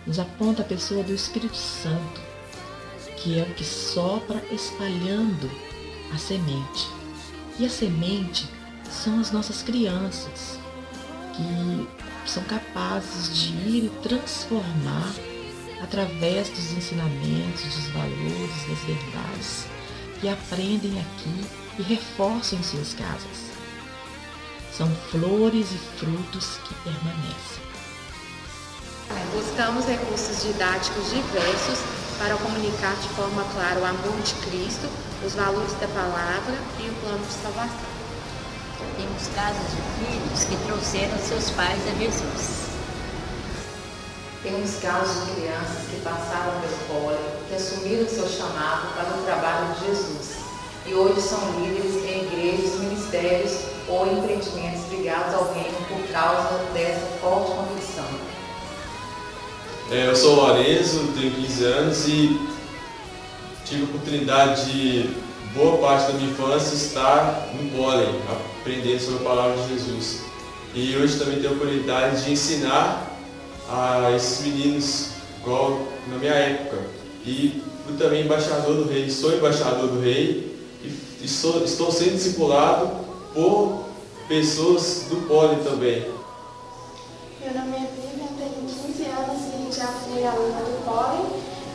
nos 0.05 0.19
aponta 0.19 0.63
a 0.63 0.67
pessoa 0.67 1.05
do 1.05 1.15
Espírito 1.15 1.57
Santo, 1.57 2.21
que 3.19 3.39
é 3.39 3.43
o 3.45 3.55
que 3.55 3.65
sopra 3.65 4.43
espalhando 4.51 5.49
a 6.13 6.19
semente. 6.19 6.89
E 7.57 7.65
a 7.65 7.71
semente 7.71 8.49
são 8.91 9.21
as 9.21 9.31
nossas 9.31 9.63
crianças, 9.63 10.59
que 11.37 11.89
são 12.27 12.43
capazes 12.45 13.35
de 13.35 13.53
ir 13.69 13.85
e 13.85 13.93
transformar 14.03 15.13
através 15.83 16.49
dos 16.49 16.73
ensinamentos, 16.73 17.63
dos 17.63 17.89
valores, 17.89 18.69
das 18.69 18.79
verdades 18.81 19.67
que 20.21 20.29
aprendem 20.29 20.99
aqui 21.01 21.47
e 21.79 21.83
reforçam 21.83 22.59
em 22.59 22.63
suas 22.63 22.95
casas. 22.95 23.53
São 24.73 24.91
flores 25.11 25.71
e 25.71 25.99
frutos 25.99 26.59
que 26.67 26.75
permanecem. 26.83 27.65
Buscamos 29.33 29.85
recursos 29.87 30.43
didáticos 30.43 31.11
diversos 31.11 31.79
para 32.19 32.37
comunicar 32.37 32.95
de 32.97 33.09
forma 33.11 33.45
clara 33.53 33.81
o 33.81 33.85
amor 33.85 34.21
de 34.23 34.35
Cristo, 34.47 34.89
os 35.25 35.35
valores 35.35 35.73
da 35.75 35.89
palavra 35.89 36.55
e 36.81 36.89
o 36.89 36.95
plano 36.95 37.25
de 37.27 37.33
salvação. 37.33 37.94
Temos 38.97 39.27
casos 39.35 39.71
de 39.71 39.83
filhos 39.99 40.45
que 40.45 40.67
trouxeram 40.67 41.19
seus 41.19 41.51
pais 41.51 41.81
a 41.89 41.99
Jesus. 41.99 42.65
Temos 44.43 44.77
casos 44.77 45.27
de 45.27 45.33
crianças 45.33 45.89
que 45.91 46.01
passaram 46.03 46.61
pelo 46.61 46.77
pole, 46.87 47.19
que 47.49 47.55
assumiram 47.55 48.09
seu 48.09 48.29
chamado 48.29 48.95
para 48.95 49.19
o 49.19 49.23
trabalho 49.25 49.75
de 49.75 49.87
Jesus 49.87 50.45
e 50.87 50.93
hoje 50.93 51.21
são 51.21 51.39
líderes 51.61 52.05
em 52.05 52.25
igrejas, 52.27 52.79
ministérios 52.81 53.53
ou 53.89 54.07
empreendimentos 54.07 54.91
ligados 54.91 55.35
ao 55.35 55.55
reino 55.55 55.79
por 55.89 56.07
causa 56.13 56.63
dessa 56.75 57.07
forte 57.23 57.53
convicção. 57.53 58.05
É, 59.91 60.09
eu 60.09 60.17
sou 60.17 60.33
o 60.33 60.37
Lorenzo, 60.37 61.13
tenho 61.19 61.33
15 61.33 61.65
anos 61.65 62.07
e 62.07 62.41
tive 63.65 63.83
a 63.83 63.85
oportunidade 63.87 64.73
de 64.73 65.24
boa 65.55 65.79
parte 65.79 66.11
da 66.11 66.19
minha 66.19 66.31
infância 66.31 66.75
estar 66.75 67.49
no 67.55 67.71
pólen, 67.71 68.09
aprendendo 68.61 69.01
sobre 69.01 69.25
a 69.25 69.29
palavra 69.29 69.63
de 69.63 69.69
Jesus. 69.69 70.23
E 70.75 70.97
hoje 70.97 71.17
também 71.19 71.37
tenho 71.37 71.51
a 71.51 71.53
oportunidade 71.53 72.25
de 72.25 72.33
ensinar 72.33 73.17
a 73.71 74.11
esses 74.15 74.45
meninos, 74.45 75.11
igual 75.41 75.79
na 76.09 76.19
minha 76.19 76.33
época. 76.33 76.79
E 77.25 77.63
fui 77.87 77.97
também 77.97 78.25
embaixador 78.25 78.75
do 78.75 78.89
rei, 78.89 79.09
sou 79.09 79.33
embaixador 79.37 79.89
do 79.89 80.01
rei 80.01 80.59
e 80.83 81.25
estou, 81.25 81.65
estou 81.65 81.93
sendo 81.93 82.15
discipulado 82.15 82.91
por 83.33 83.85
pessoas 84.27 85.07
do 85.09 85.29
pole 85.29 85.63
também. 85.63 86.01
Meu 87.41 87.55
nome 87.55 87.77
é 87.77 87.89
Vivian, 87.95 88.27
tenho 88.37 88.67
15 88.67 89.05
anos 89.05 89.71
e 89.71 89.77
já 89.77 89.87
fui 89.87 90.27
aluna 90.27 90.61
do. 90.63 90.74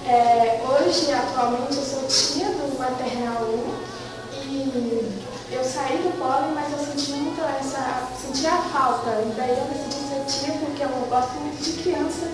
É, 0.10 0.60
hoje, 0.68 1.14
atualmente, 1.14 1.76
eu 1.78 1.84
sou 1.84 2.02
tia 2.08 2.48
do 2.48 2.80
maternal 2.80 3.44
1 3.44 4.50
e 4.50 5.06
eu 5.52 5.64
saí 5.64 6.00
do 6.00 6.18
pole, 6.18 6.52
mas 6.56 6.72
eu 6.72 6.80
senti 6.80 7.12
muito 7.12 7.40
essa, 7.42 8.10
senti 8.20 8.48
a 8.48 8.58
falta. 8.58 9.22
E 9.22 9.32
daí 9.38 9.52
eu 9.52 9.66
decidi 9.66 10.10
ser 10.10 10.26
tia 10.26 10.54
porque 10.66 10.82
eu 10.82 10.90
gosto 11.08 11.34
muito 11.34 11.64
de 11.64 11.84
criança 11.84 12.26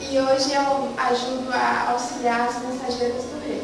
e 0.00 0.18
hoje 0.18 0.52
eu 0.52 0.88
ajudo 0.96 1.52
a 1.52 1.92
auxiliar 1.92 2.48
as 2.48 2.62
mensageiras 2.64 3.22
do 3.22 3.46
rei. 3.46 3.62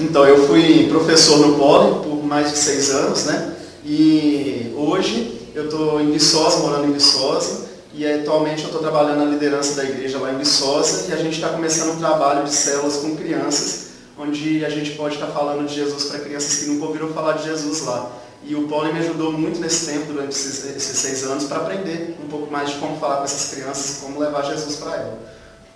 Então, 0.00 0.26
eu 0.26 0.44
fui 0.48 0.88
professor 0.88 1.46
no 1.46 1.56
Poli 1.56 2.02
por 2.02 2.24
mais 2.24 2.50
de 2.50 2.56
seis 2.56 2.90
anos, 2.90 3.26
né? 3.26 3.54
E 3.84 4.74
hoje 4.76 5.48
eu 5.54 5.66
estou 5.66 6.00
em 6.00 6.10
Viçosa, 6.10 6.58
morando 6.58 6.88
em 6.88 6.92
Viçosa, 6.92 7.63
e 7.96 8.04
atualmente 8.04 8.62
eu 8.62 8.66
estou 8.66 8.80
trabalhando 8.80 9.18
na 9.18 9.24
liderança 9.26 9.76
da 9.76 9.84
igreja 9.84 10.18
lá 10.18 10.32
em 10.32 10.38
Viçosa, 10.38 11.08
e 11.08 11.12
a 11.12 11.16
gente 11.16 11.34
está 11.34 11.50
começando 11.50 11.94
um 11.94 11.98
trabalho 11.98 12.44
de 12.44 12.52
células 12.52 12.96
com 12.96 13.16
crianças, 13.16 13.90
onde 14.18 14.64
a 14.64 14.68
gente 14.68 14.92
pode 14.92 15.14
estar 15.14 15.26
tá 15.26 15.32
falando 15.32 15.66
de 15.66 15.74
Jesus 15.74 16.06
para 16.06 16.18
crianças 16.18 16.56
que 16.56 16.70
nunca 16.70 16.86
ouviram 16.86 17.12
falar 17.12 17.34
de 17.34 17.44
Jesus 17.44 17.82
lá. 17.82 18.10
E 18.42 18.54
o 18.54 18.66
Poli 18.68 18.92
me 18.92 18.98
ajudou 18.98 19.32
muito 19.32 19.60
nesse 19.60 19.86
tempo, 19.86 20.12
durante 20.12 20.32
esses, 20.32 20.64
esses 20.76 20.98
seis 20.98 21.22
anos, 21.24 21.44
para 21.44 21.58
aprender 21.58 22.16
um 22.22 22.28
pouco 22.28 22.50
mais 22.50 22.70
de 22.70 22.76
como 22.76 22.98
falar 22.98 23.18
com 23.18 23.24
essas 23.24 23.54
crianças, 23.54 24.00
como 24.02 24.18
levar 24.18 24.42
Jesus 24.42 24.76
para 24.76 24.96
elas. 24.96 25.18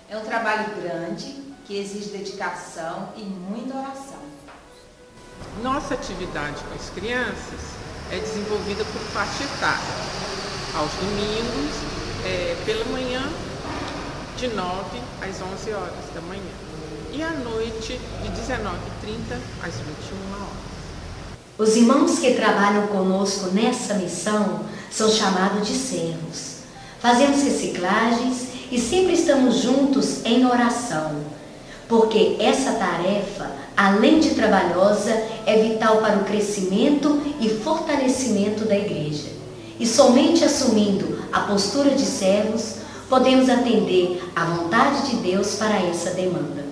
É 0.09 0.17
um 0.17 0.21
trabalho 0.21 0.65
grande, 0.81 1.35
que 1.65 1.77
exige 1.77 2.09
dedicação 2.09 3.09
e 3.15 3.21
muita 3.21 3.77
oração. 3.77 4.19
Nossa 5.63 5.93
atividade 5.93 6.57
com 6.63 6.75
as 6.75 6.89
crianças 6.89 7.61
é 8.11 8.17
desenvolvida 8.17 8.83
por 8.85 9.01
faixa 9.13 9.43
etária. 9.43 10.19
Aos 10.75 10.91
domingos, 10.93 11.88
é, 12.25 12.55
pela 12.65 12.85
manhã, 12.85 13.21
de 14.37 14.47
9 14.47 14.99
às 15.21 15.41
11 15.41 15.73
horas 15.73 16.05
da 16.13 16.21
manhã. 16.21 16.41
E 17.11 17.21
à 17.21 17.31
noite, 17.31 17.99
de 18.21 18.29
19h30 18.29 19.37
às 19.63 19.73
21 19.75 19.87
horas. 20.33 20.69
Os 21.57 21.75
irmãos 21.75 22.19
que 22.19 22.35
trabalham 22.35 22.87
conosco 22.87 23.47
nessa 23.47 23.95
missão 23.95 24.61
são 24.89 25.09
chamados 25.09 25.67
de 25.67 25.73
servos. 25.73 26.59
Fazemos 27.01 27.43
reciclagens 27.43 28.47
e 28.71 28.79
sempre 28.79 29.13
estamos 29.13 29.57
juntos 29.57 30.23
em 30.25 30.45
oração 30.45 31.39
porque 31.89 32.35
essa 32.39 32.73
tarefa, 32.73 33.51
além 33.75 34.19
de 34.19 34.35
trabalhosa, 34.35 35.11
é 35.47 35.57
vital 35.57 35.97
para 35.97 36.19
o 36.19 36.23
crescimento 36.23 37.19
e 37.41 37.49
fortalecimento 37.49 38.63
da 38.65 38.77
igreja. 38.77 39.38
E 39.79 39.87
somente 39.87 40.43
assumindo 40.43 41.23
a 41.31 41.39
postura 41.39 41.91
de 41.91 42.05
servos, 42.05 42.75
podemos 43.07 43.49
atender 43.49 44.21
à 44.35 44.43
vontade 44.43 45.09
de 45.09 45.15
Deus 45.17 45.55
para 45.55 45.81
essa 45.81 46.09
demanda. 46.11 46.65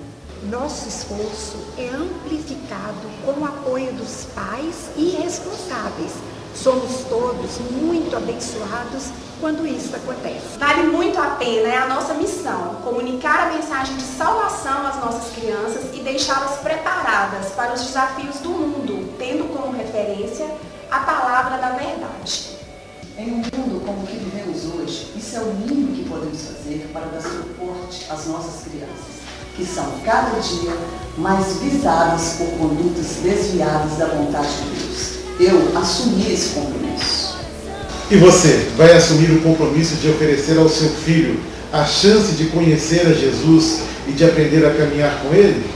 Nosso 0.43 0.89
esforço 0.89 1.56
é 1.78 1.88
amplificado 1.88 3.08
com 3.26 3.39
o 3.39 3.46
apoio 3.46 3.93
dos 3.93 4.26
pais 4.36 4.89
e 4.98 5.12
responsáveis. 5.22 6.12
Somos 6.54 7.06
todos 7.08 7.60
muito 7.82 8.13
abençoados 8.13 9.06
quando 9.39 9.65
isso 9.65 9.96
acontece. 9.96 10.58
Vale 10.60 10.84
muito 10.84 11.17
a 11.17 11.28
pena, 11.32 11.70
é 11.70 11.78
a 11.78 11.88
nossa 11.88 12.13
missão, 12.13 12.76
comunicar 12.84 13.48
a 13.48 13.54
mensagem 13.54 13.96
de 13.96 14.04
salvação 14.04 14.86
às 14.86 15.00
nossas 15.00 15.32
crianças 15.34 15.86
e 15.93 16.02
deixá-las 16.02 16.60
preparadas 16.60 17.54
para 17.54 17.74
os 17.74 17.84
desafios 17.84 18.39
do 18.39 18.50
mundo, 18.50 19.13
tendo 19.17 19.46
como 19.54 19.78
referência 19.78 20.46
a 20.91 21.00
palavra 21.00 21.58
da 21.58 21.70
verdade. 21.70 22.57
Em 23.20 23.32
um 23.32 23.38
mundo 23.38 23.82
como 23.84 24.04
o 24.04 24.06
que 24.06 24.16
vivemos 24.16 24.66
hoje, 24.76 25.08
isso 25.18 25.38
é 25.38 25.40
o 25.40 25.52
mínimo 25.52 25.96
que 25.96 26.08
podemos 26.08 26.40
fazer 26.40 26.88
para 26.94 27.08
dar 27.08 27.20
suporte 27.20 28.06
às 28.12 28.28
nossas 28.28 28.66
crianças, 28.66 29.24
que 29.56 29.66
são 29.66 29.92
cada 30.06 30.40
dia 30.40 30.78
mais 31.18 31.58
visadas 31.58 32.36
por 32.38 32.46
condutas 32.60 33.16
desviadas 33.24 33.98
da 33.98 34.06
vontade 34.06 34.50
de 34.58 34.70
Deus. 34.70 35.14
Eu 35.40 35.76
assumi 35.80 36.32
esse 36.32 36.54
compromisso. 36.54 37.40
E 38.12 38.18
você 38.18 38.70
vai 38.78 38.96
assumir 38.96 39.32
o 39.32 39.42
compromisso 39.42 39.96
de 39.96 40.10
oferecer 40.10 40.60
ao 40.60 40.70
seu 40.70 40.90
filho 40.90 41.40
a 41.74 41.86
chance 41.86 42.34
de 42.34 42.46
conhecer 42.52 43.08
a 43.08 43.14
Jesus 43.14 43.82
e 44.08 44.12
de 44.12 44.26
aprender 44.26 44.64
a 44.64 44.76
caminhar 44.76 45.24
com 45.24 45.34
ele? 45.34 45.68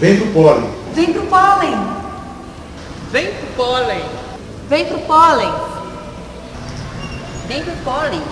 Vem 0.00 0.16
pro 0.16 0.28
pólen. 0.28 0.70
Vem 0.94 1.12
pro 1.12 1.26
pólen. 1.26 1.78
Vem 3.12 3.26
pro 3.26 3.46
pólen. 3.58 4.02
Vem 4.70 4.86
pro 4.86 4.98
pólen. 5.00 5.71
Vem 7.52 7.64
pro 7.64 7.76
pólen. 7.84 8.22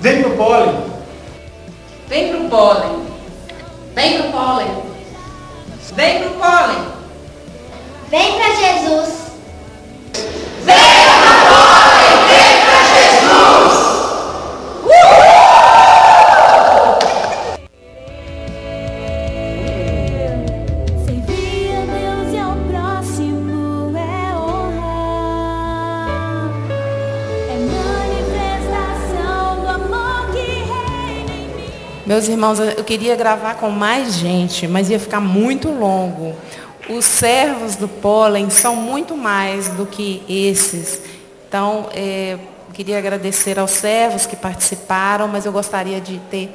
Vem 0.00 0.22
pro 0.22 0.30
pólen. 0.36 0.84
Vem 2.08 2.28
pro 2.28 2.48
pólen. 2.48 3.06
Vem 3.94 4.22
pro 4.22 4.30
pólen. 4.30 4.82
Vem 5.92 6.22
pro 6.22 6.30
pólen. 6.30 6.86
Vem 8.10 8.32
para 8.32 8.48
Jesus. 8.48 9.08
Meus 32.12 32.28
irmãos, 32.28 32.60
eu 32.60 32.84
queria 32.84 33.16
gravar 33.16 33.54
com 33.54 33.70
mais 33.70 34.12
gente, 34.12 34.68
mas 34.68 34.90
ia 34.90 35.00
ficar 35.00 35.18
muito 35.18 35.70
longo. 35.70 36.36
Os 36.86 37.06
servos 37.06 37.74
do 37.74 37.88
pólen 37.88 38.50
são 38.50 38.76
muito 38.76 39.16
mais 39.16 39.68
do 39.70 39.86
que 39.86 40.22
esses. 40.28 41.00
Então, 41.48 41.88
é, 41.94 42.36
queria 42.74 42.98
agradecer 42.98 43.58
aos 43.58 43.70
servos 43.70 44.26
que 44.26 44.36
participaram, 44.36 45.26
mas 45.26 45.46
eu 45.46 45.52
gostaria 45.52 46.02
de 46.02 46.18
ter 46.30 46.54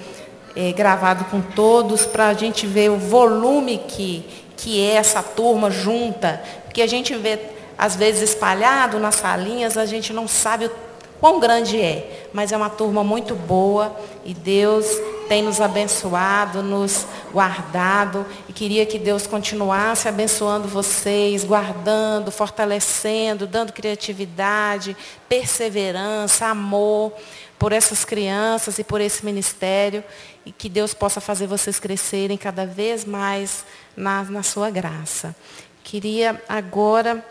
é, 0.56 0.72
gravado 0.74 1.26
com 1.26 1.41
todos 1.41 2.06
para 2.06 2.28
a 2.28 2.34
gente 2.36 2.67
ver 2.67 2.91
o 2.91 2.98
volume 2.98 3.80
que, 3.80 4.24
que 4.56 4.80
é 4.80 4.93
essa 4.93 5.24
turma 5.24 5.72
junta. 5.72 6.39
Porque 6.65 6.84
a 6.84 6.88
gente 6.88 7.15
vê, 7.15 7.39
às 7.76 7.96
vezes, 7.96 8.30
espalhado 8.30 9.00
nas 9.00 9.15
salinhas, 9.15 9.76
a 9.76 9.88
gente 9.88 10.13
não 10.13 10.28
sabe 10.28 10.67
o 10.67 10.72
quão 11.20 11.39
grande 11.39 11.82
é. 11.82 12.28
Mas 12.32 12.52
é 12.52 12.58
uma 12.58 12.70
turma 12.70 13.04
muito 13.04 13.34
boa 13.34 14.00
e 14.24 14.36
Deus 14.36 14.86
tem 15.27 15.43
nos 15.43 15.59
abençoado, 15.59 16.63
nos 16.63 17.05
guardado. 17.31 18.25
E 18.47 18.53
queria 18.53 18.85
que 18.85 18.97
Deus 18.97 19.27
continuasse 19.27 20.07
abençoando 20.07 20.67
vocês, 20.67 21.43
guardando, 21.43 22.31
fortalecendo, 22.31 23.45
dando 23.45 23.73
criatividade, 23.73 24.95
perseverança, 25.27 26.47
amor 26.47 27.13
por 27.59 27.71
essas 27.71 28.05
crianças 28.05 28.79
e 28.79 28.83
por 28.83 29.01
esse 29.01 29.25
ministério. 29.25 30.03
E 30.45 30.51
que 30.51 30.69
Deus 30.69 30.93
possa 30.93 31.19
fazer 31.19 31.47
vocês 31.47 31.79
crescerem 31.79 32.37
cada 32.37 32.65
vez 32.65 33.03
mais 33.03 33.65
na, 33.95 34.23
na 34.23 34.43
sua 34.43 34.69
graça. 34.69 35.35
Queria 35.83 36.41
agora 36.47 37.23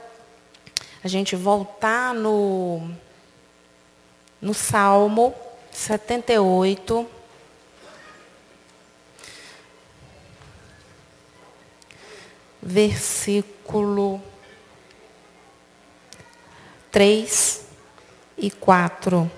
a 1.02 1.08
gente 1.08 1.36
voltar 1.36 2.12
no, 2.14 2.90
no 4.40 4.52
Salmo 4.52 5.34
78. 5.70 7.15
Versículo 12.66 14.20
3 16.90 17.64
e 18.36 18.50
4. 18.50 19.30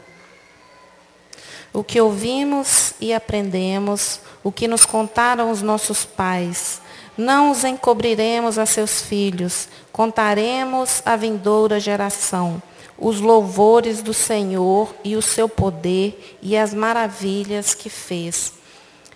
O 1.73 1.85
que 1.85 2.01
ouvimos 2.01 2.95
e 2.99 3.13
aprendemos, 3.13 4.21
o 4.43 4.51
que 4.51 4.67
nos 4.67 4.87
contaram 4.87 5.51
os 5.51 5.61
nossos 5.61 6.07
pais, 6.07 6.81
não 7.19 7.51
os 7.51 7.65
encobriremos 7.65 8.59
a 8.59 8.65
seus 8.65 9.03
filhos, 9.03 9.69
contaremos 9.93 11.03
à 11.05 11.15
vindoura 11.15 11.79
geração 11.79 12.63
os 13.01 13.21
louvores 13.21 14.03
do 14.03 14.13
Senhor 14.13 14.93
e 15.05 15.15
o 15.15 15.23
seu 15.23 15.49
poder 15.49 16.39
e 16.43 16.57
as 16.57 16.75
maravilhas 16.75 17.73
que 17.73 17.89
fez. 17.89 18.55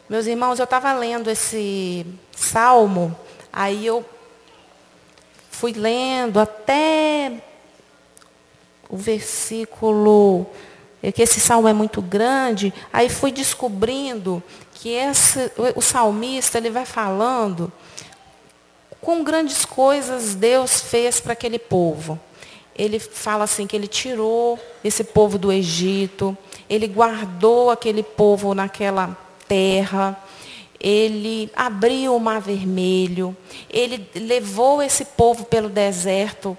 Meus 0.09 0.27
irmãos, 0.27 0.61
eu 0.61 0.64
estava 0.64 0.92
lendo 0.92 1.29
esse 1.29 2.07
salmo 2.31 3.16
Aí 3.53 3.85
eu 3.85 4.05
fui 5.51 5.73
lendo 5.73 6.41
até 6.41 7.33
o 8.88 8.97
versículo, 8.97 10.47
é 11.03 11.12
que 11.12 11.23
esse 11.23 11.38
salmo 11.41 11.69
é 11.69 11.73
muito 11.73 12.01
grande, 12.01 12.73
aí 12.93 13.09
fui 13.09 13.31
descobrindo 13.31 14.43
que 14.75 14.91
esse, 14.91 15.51
o 15.77 15.81
salmista 15.81 16.59
ele 16.59 16.71
vai 16.71 16.85
falando 16.85 17.71
com 19.01 19.23
grandes 19.25 19.65
coisas 19.65 20.35
Deus 20.35 20.81
fez 20.81 21.21
para 21.21 21.33
aquele 21.33 21.59
povo. 21.59 22.19
Ele 22.75 22.99
fala 22.99 23.45
assim 23.45 23.67
que 23.67 23.77
ele 23.77 23.87
tirou 23.87 24.59
esse 24.83 25.05
povo 25.05 25.37
do 25.37 25.53
Egito, 25.53 26.37
ele 26.71 26.87
guardou 26.87 27.71
aquele 27.71 28.03
povo 28.03 28.55
naquela 28.55 29.17
terra, 29.47 30.19
ele 30.83 31.49
abriu 31.55 32.16
o 32.16 32.21
mar 32.21 32.40
vermelho, 32.40 33.37
ele 33.71 34.05
levou 34.16 34.83
esse 34.83 35.05
povo 35.05 35.45
pelo 35.45 35.68
deserto 35.68 36.59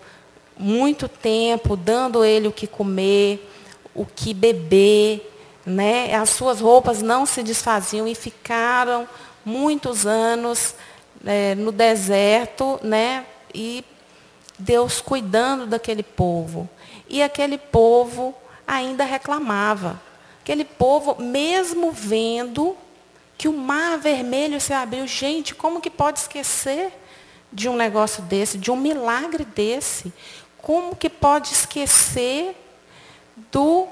muito 0.58 1.10
tempo, 1.10 1.76
dando 1.76 2.24
ele 2.24 2.48
o 2.48 2.52
que 2.52 2.66
comer, 2.66 3.52
o 3.94 4.06
que 4.06 4.34
beber, 4.34 5.30
né? 5.66 6.16
As 6.16 6.30
suas 6.30 6.62
roupas 6.62 7.02
não 7.02 7.26
se 7.26 7.44
desfaziam 7.44 8.08
e 8.08 8.16
ficaram 8.16 9.06
muitos 9.44 10.06
anos 10.06 10.74
é, 11.26 11.54
no 11.56 11.74
deserto, 11.74 12.80
né? 12.82 13.26
E 13.54 13.84
Deus 14.58 15.02
cuidando 15.02 15.68
daquele 15.68 16.04
povo. 16.04 16.70
E 17.10 17.22
aquele 17.22 17.58
povo 17.58 18.34
ainda 18.66 19.04
reclamava. 19.04 20.02
Aquele 20.42 20.64
povo, 20.64 21.22
mesmo 21.22 21.92
vendo 21.92 22.78
que 23.44 23.50
o 23.50 23.52
mar 23.52 23.98
vermelho 23.98 24.62
se 24.62 24.72
abriu. 24.72 25.06
Gente, 25.06 25.54
como 25.54 25.82
que 25.82 25.90
pode 25.90 26.20
esquecer 26.20 26.94
de 27.52 27.68
um 27.68 27.76
negócio 27.76 28.24
desse, 28.24 28.58
de 28.58 28.72
um 28.72 28.78
milagre 28.78 29.44
desse? 29.44 30.14
Como 30.60 30.96
que 30.96 31.10
pode 31.10 31.52
esquecer 31.52 32.56
do 33.52 33.86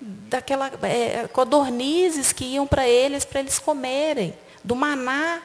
daquela 0.00 0.68
é, 0.82 1.28
codornizes 1.28 2.32
que 2.32 2.44
iam 2.44 2.66
para 2.66 2.88
eles, 2.88 3.24
para 3.24 3.38
eles 3.38 3.60
comerem, 3.60 4.34
do 4.64 4.74
maná, 4.74 5.42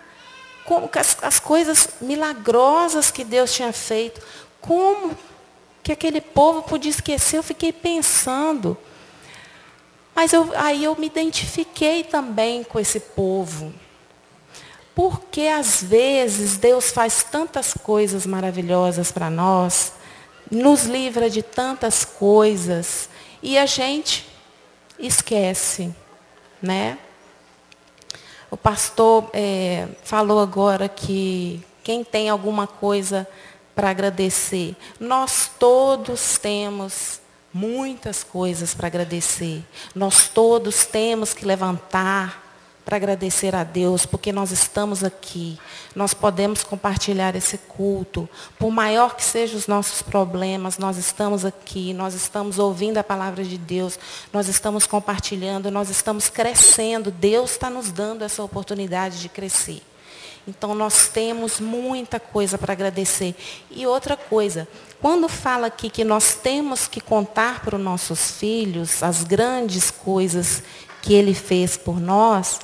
como 0.65 0.89
as, 0.91 1.15
as 1.21 1.39
coisas 1.39 1.89
milagrosas 2.01 3.11
que 3.11 3.23
Deus 3.23 3.53
tinha 3.53 3.71
feito. 3.71 4.19
Como 4.61 5.15
que 5.83 5.91
aquele 5.91 6.21
povo 6.21 6.63
podia 6.63 6.89
esquecer? 6.89 7.37
Eu 7.37 7.43
fiquei 7.43 7.71
pensando. 7.71 8.75
Mas 10.15 10.31
eu, 10.31 10.51
aí 10.55 10.83
eu 10.83 10.95
me 10.95 11.07
identifiquei 11.07 12.03
também 12.03 12.63
com 12.63 12.79
esse 12.79 12.99
povo. 12.99 13.73
Porque 14.93 15.47
às 15.47 15.81
vezes 15.81 16.57
Deus 16.57 16.91
faz 16.91 17.23
tantas 17.23 17.73
coisas 17.73 18.25
maravilhosas 18.25 19.11
para 19.11 19.29
nós, 19.29 19.93
nos 20.51 20.83
livra 20.83 21.29
de 21.29 21.41
tantas 21.41 22.05
coisas, 22.05 23.09
e 23.41 23.57
a 23.57 23.65
gente 23.65 24.27
esquece, 24.99 25.93
né? 26.61 26.97
O 28.51 28.57
pastor 28.57 29.29
é, 29.33 29.87
falou 30.03 30.39
agora 30.39 30.87
que 30.87 31.65
quem 31.83 32.03
tem 32.03 32.29
alguma 32.29 32.67
coisa 32.67 33.27
para 33.73 33.89
agradecer, 33.89 34.75
nós 34.99 35.49
todos 35.57 36.37
temos 36.37 37.19
muitas 37.53 38.23
coisas 38.23 38.73
para 38.73 38.87
agradecer. 38.87 39.63
Nós 39.93 40.27
todos 40.27 40.85
temos 40.85 41.33
que 41.33 41.45
levantar 41.45 42.43
para 42.85 42.97
agradecer 42.97 43.55
a 43.55 43.63
Deus, 43.63 44.05
porque 44.05 44.31
nós 44.31 44.51
estamos 44.51 45.03
aqui. 45.03 45.57
Nós 45.95 46.13
podemos 46.13 46.63
compartilhar 46.63 47.35
esse 47.35 47.57
culto. 47.57 48.27
Por 48.59 48.71
maior 48.71 49.15
que 49.15 49.23
sejam 49.23 49.57
os 49.57 49.67
nossos 49.67 50.01
problemas, 50.01 50.77
nós 50.77 50.97
estamos 50.97 51.45
aqui, 51.45 51.93
nós 51.93 52.13
estamos 52.13 52.59
ouvindo 52.59 52.97
a 52.97 53.03
palavra 53.03 53.43
de 53.43 53.57
Deus, 53.57 53.97
nós 54.33 54.47
estamos 54.49 54.85
compartilhando, 54.85 55.71
nós 55.71 55.89
estamos 55.89 56.29
crescendo. 56.29 57.09
Deus 57.09 57.51
está 57.51 57.69
nos 57.69 57.89
dando 57.89 58.23
essa 58.23 58.43
oportunidade 58.43 59.21
de 59.21 59.29
crescer. 59.29 59.81
Então 60.45 60.75
nós 60.75 61.07
temos 61.07 61.61
muita 61.61 62.19
coisa 62.19 62.57
para 62.57 62.73
agradecer. 62.73 63.33
E 63.71 63.87
outra 63.87 64.17
coisa, 64.17 64.67
quando 65.03 65.27
fala 65.27 65.67
aqui 65.67 65.89
que 65.89 66.05
nós 66.05 66.35
temos 66.35 66.87
que 66.87 67.01
contar 67.01 67.59
para 67.59 67.75
os 67.75 67.81
nossos 67.81 68.31
filhos 68.31 69.03
as 69.03 69.25
grandes 69.25 69.91
coisas 69.91 70.63
que 71.01 71.13
ele 71.13 71.33
fez 71.33 71.75
por 71.75 71.99
nós, 71.99 72.61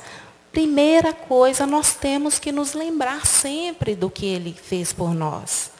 primeira 0.50 1.12
coisa, 1.12 1.66
nós 1.66 1.92
temos 1.92 2.38
que 2.38 2.50
nos 2.50 2.72
lembrar 2.72 3.26
sempre 3.26 3.94
do 3.94 4.08
que 4.08 4.24
ele 4.24 4.54
fez 4.54 4.90
por 4.90 5.14
nós. 5.14 5.70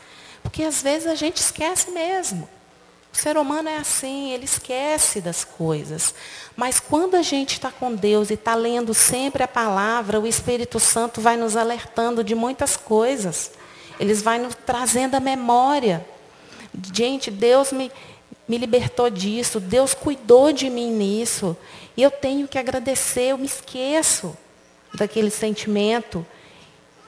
Porque 0.42 0.62
às 0.62 0.82
vezes 0.82 1.06
a 1.06 1.14
gente 1.14 1.38
esquece 1.38 1.92
mesmo. 1.92 2.46
O 3.10 3.16
ser 3.16 3.38
humano 3.38 3.70
é 3.70 3.78
assim, 3.78 4.30
ele 4.30 4.44
esquece 4.44 5.22
das 5.22 5.44
coisas. 5.44 6.14
Mas 6.54 6.78
quando 6.78 7.14
a 7.14 7.22
gente 7.22 7.54
está 7.54 7.70
com 7.70 7.94
Deus 7.94 8.28
e 8.28 8.34
está 8.34 8.54
lendo 8.54 8.92
sempre 8.92 9.42
a 9.42 9.48
palavra, 9.48 10.20
o 10.20 10.26
Espírito 10.26 10.78
Santo 10.78 11.22
vai 11.22 11.38
nos 11.38 11.56
alertando 11.56 12.22
de 12.22 12.34
muitas 12.34 12.76
coisas. 12.76 13.50
Eles 13.98 14.20
vai 14.20 14.38
nos 14.38 14.54
trazendo 14.54 15.14
a 15.14 15.20
memória. 15.20 16.06
Gente, 16.92 17.30
Deus 17.30 17.72
me, 17.72 17.90
me 18.46 18.58
libertou 18.58 19.10
disso, 19.10 19.60
Deus 19.60 19.94
cuidou 19.94 20.52
de 20.52 20.68
mim 20.70 20.90
nisso. 20.90 21.56
E 21.96 22.02
eu 22.02 22.10
tenho 22.10 22.48
que 22.48 22.58
agradecer, 22.58 23.32
eu 23.32 23.38
me 23.38 23.46
esqueço 23.46 24.36
daquele 24.94 25.30
sentimento 25.30 26.26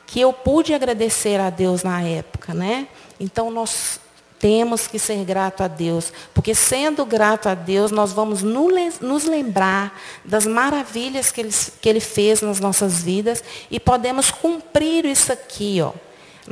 que 0.06 0.20
eu 0.20 0.32
pude 0.32 0.74
agradecer 0.74 1.40
a 1.40 1.48
Deus 1.48 1.82
na 1.82 2.02
época, 2.02 2.52
né? 2.52 2.86
Então 3.18 3.50
nós 3.50 3.98
temos 4.38 4.88
que 4.88 4.98
ser 4.98 5.24
grato 5.24 5.62
a 5.62 5.68
Deus, 5.68 6.12
porque 6.34 6.52
sendo 6.52 7.06
grato 7.06 7.48
a 7.48 7.54
Deus, 7.54 7.92
nós 7.92 8.12
vamos 8.12 8.42
nos 8.42 9.24
lembrar 9.24 9.98
das 10.24 10.46
maravilhas 10.46 11.30
que 11.30 11.40
ele, 11.40 11.50
que 11.80 11.88
ele 11.88 12.00
fez 12.00 12.42
nas 12.42 12.58
nossas 12.58 13.00
vidas 13.00 13.42
e 13.70 13.78
podemos 13.78 14.32
cumprir 14.32 15.04
isso 15.04 15.32
aqui, 15.32 15.80
ó. 15.80 15.92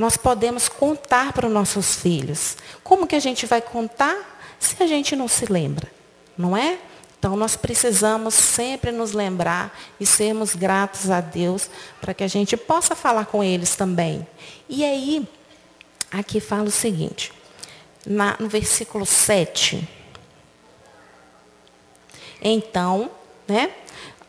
Nós 0.01 0.17
podemos 0.17 0.67
contar 0.67 1.31
para 1.35 1.47
os 1.47 1.53
nossos 1.53 1.97
filhos. 1.97 2.57
Como 2.83 3.07
que 3.07 3.15
a 3.15 3.21
gente 3.21 3.45
vai 3.45 3.61
contar 3.61 4.17
se 4.59 4.83
a 4.83 4.87
gente 4.87 5.15
não 5.15 5.29
se 5.29 5.45
lembra? 5.45 5.93
Não 6.39 6.57
é? 6.57 6.79
Então 7.19 7.37
nós 7.37 7.55
precisamos 7.55 8.33
sempre 8.33 8.93
nos 8.93 9.13
lembrar 9.13 9.79
e 10.01 10.07
sermos 10.07 10.55
gratos 10.55 11.11
a 11.11 11.21
Deus 11.21 11.69
para 12.01 12.15
que 12.15 12.25
a 12.25 12.29
gente 12.29 12.57
possa 12.57 12.97
falar 12.97 13.27
com 13.27 13.45
eles 13.45 13.77
também. 13.77 14.27
E 14.71 14.87
aí, 14.87 15.29
aqui 16.11 16.41
fala 16.41 16.69
o 16.69 16.71
seguinte: 16.71 17.31
na, 18.07 18.39
no 18.41 18.49
versículo 18.49 19.05
7. 19.05 19.87
Então, 22.41 23.11
né? 23.47 23.71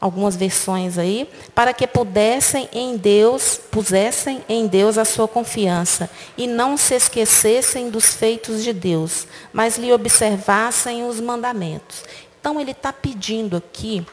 Algumas 0.01 0.35
versões 0.35 0.97
aí, 0.97 1.29
para 1.53 1.75
que 1.75 1.85
pudessem 1.85 2.67
em 2.73 2.97
Deus, 2.97 3.61
pusessem 3.69 4.43
em 4.49 4.65
Deus 4.65 4.97
a 4.97 5.05
sua 5.05 5.27
confiança 5.27 6.09
e 6.35 6.47
não 6.47 6.75
se 6.75 6.95
esquecessem 6.95 7.91
dos 7.91 8.15
feitos 8.15 8.63
de 8.63 8.73
Deus, 8.73 9.27
mas 9.53 9.77
lhe 9.77 9.93
observassem 9.93 11.07
os 11.07 11.19
mandamentos. 11.19 12.03
Então 12.39 12.59
ele 12.59 12.71
está 12.71 12.91
pedindo 12.91 13.55
aqui 13.55 14.03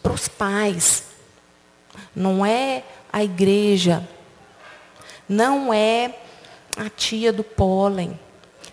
para 0.00 0.12
os 0.12 0.28
pais, 0.28 1.02
não 2.14 2.46
é 2.46 2.84
a 3.12 3.24
igreja, 3.24 4.08
não 5.28 5.74
é 5.74 6.14
a 6.76 6.88
tia 6.88 7.32
do 7.32 7.42
pólen, 7.42 8.16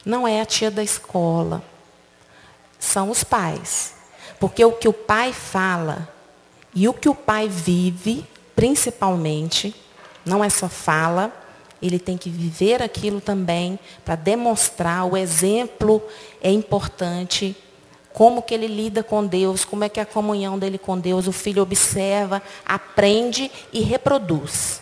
não 0.05 0.27
é 0.27 0.39
a 0.39 0.45
tia 0.45 0.69
da 0.69 0.83
escola, 0.83 1.63
são 2.77 3.09
os 3.09 3.23
pais. 3.23 3.94
Porque 4.39 4.63
o 4.63 4.71
que 4.71 4.87
o 4.87 4.93
pai 4.93 5.33
fala 5.33 6.09
e 6.73 6.87
o 6.87 6.93
que 6.93 7.07
o 7.07 7.15
pai 7.15 7.47
vive, 7.47 8.25
principalmente, 8.55 9.73
não 10.25 10.43
é 10.43 10.49
só 10.49 10.67
fala, 10.67 11.31
ele 11.81 11.99
tem 11.99 12.17
que 12.17 12.29
viver 12.29 12.81
aquilo 12.81 13.21
também 13.21 13.79
para 14.03 14.15
demonstrar 14.15 15.05
o 15.05 15.15
exemplo 15.15 16.01
é 16.41 16.51
importante, 16.51 17.55
como 18.11 18.41
que 18.41 18.53
ele 18.53 18.67
lida 18.67 19.03
com 19.03 19.25
Deus, 19.25 19.65
como 19.65 19.83
é 19.83 19.89
que 19.89 19.99
é 19.99 20.03
a 20.03 20.05
comunhão 20.05 20.57
dele 20.57 20.77
com 20.77 20.97
Deus, 20.97 21.27
o 21.27 21.31
filho 21.31 21.61
observa, 21.61 22.41
aprende 22.65 23.51
e 23.73 23.81
reproduz. 23.81 24.81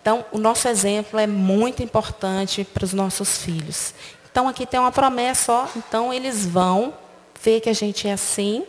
Então, 0.00 0.24
o 0.32 0.38
nosso 0.38 0.68
exemplo 0.68 1.18
é 1.18 1.26
muito 1.26 1.82
importante 1.82 2.64
para 2.64 2.84
os 2.84 2.92
nossos 2.92 3.38
filhos. 3.38 3.94
Então, 4.30 4.48
aqui 4.48 4.64
tem 4.64 4.78
uma 4.78 4.92
promessa, 4.92 5.52
ó, 5.52 5.66
então 5.76 6.12
eles 6.12 6.46
vão 6.46 6.94
ver 7.42 7.60
que 7.60 7.68
a 7.68 7.74
gente 7.74 8.06
é 8.06 8.12
assim 8.12 8.64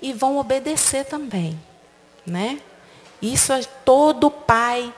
e 0.00 0.12
vão 0.12 0.38
obedecer 0.38 1.04
também, 1.04 1.58
né? 2.26 2.60
Isso 3.20 3.52
é 3.52 3.62
todo 3.84 4.30
pai 4.30 4.92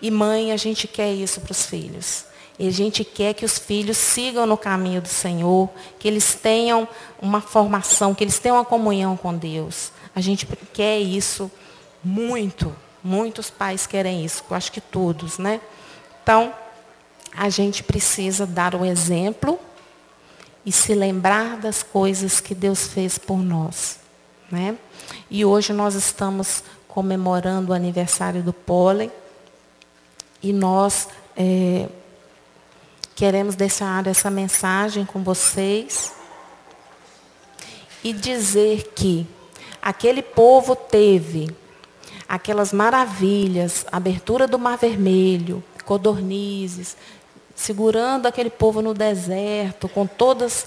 e 0.00 0.10
mãe, 0.10 0.50
a 0.50 0.56
gente 0.56 0.88
quer 0.88 1.12
isso 1.12 1.40
para 1.40 1.52
os 1.52 1.64
filhos. 1.64 2.24
E 2.58 2.66
a 2.66 2.70
gente 2.70 3.04
quer 3.04 3.34
que 3.34 3.44
os 3.44 3.58
filhos 3.58 3.96
sigam 3.96 4.46
no 4.46 4.56
caminho 4.56 5.00
do 5.00 5.08
Senhor, 5.08 5.70
que 5.98 6.06
eles 6.06 6.34
tenham 6.34 6.86
uma 7.20 7.40
formação, 7.40 8.14
que 8.14 8.22
eles 8.22 8.38
tenham 8.38 8.56
uma 8.56 8.64
comunhão 8.64 9.16
com 9.16 9.34
Deus. 9.34 9.92
A 10.14 10.20
gente 10.20 10.46
quer 10.72 10.98
isso 10.98 11.50
muito. 12.04 12.74
Muitos 13.02 13.48
pais 13.50 13.86
querem 13.86 14.24
isso, 14.24 14.44
eu 14.48 14.56
acho 14.56 14.70
que 14.70 14.80
todos, 14.80 15.38
né? 15.38 15.60
Então, 16.22 16.54
a 17.36 17.48
gente 17.48 17.82
precisa 17.82 18.46
dar 18.46 18.74
o 18.74 18.84
exemplo 18.84 19.58
e 20.64 20.70
se 20.70 20.94
lembrar 20.94 21.56
das 21.56 21.82
coisas 21.82 22.40
que 22.40 22.54
Deus 22.54 22.86
fez 22.86 23.18
por 23.18 23.38
nós. 23.38 23.98
Né? 24.50 24.76
E 25.30 25.44
hoje 25.44 25.72
nós 25.72 25.94
estamos 25.94 26.62
comemorando 26.86 27.72
o 27.72 27.74
aniversário 27.74 28.42
do 28.42 28.52
pólen 28.52 29.10
e 30.42 30.52
nós 30.52 31.08
é, 31.36 31.88
queremos 33.14 33.54
deixar 33.54 34.06
essa 34.06 34.30
mensagem 34.30 35.04
com 35.04 35.22
vocês 35.22 36.12
e 38.04 38.12
dizer 38.12 38.92
que 38.94 39.26
aquele 39.80 40.22
povo 40.22 40.76
teve 40.76 41.48
aquelas 42.28 42.72
maravilhas, 42.72 43.84
abertura 43.92 44.46
do 44.46 44.58
Mar 44.58 44.78
Vermelho, 44.78 45.62
codornizes, 45.84 46.96
segurando 47.54 48.26
aquele 48.26 48.50
povo 48.50 48.82
no 48.82 48.94
deserto, 48.94 49.88
com 49.88 50.06
todas 50.06 50.66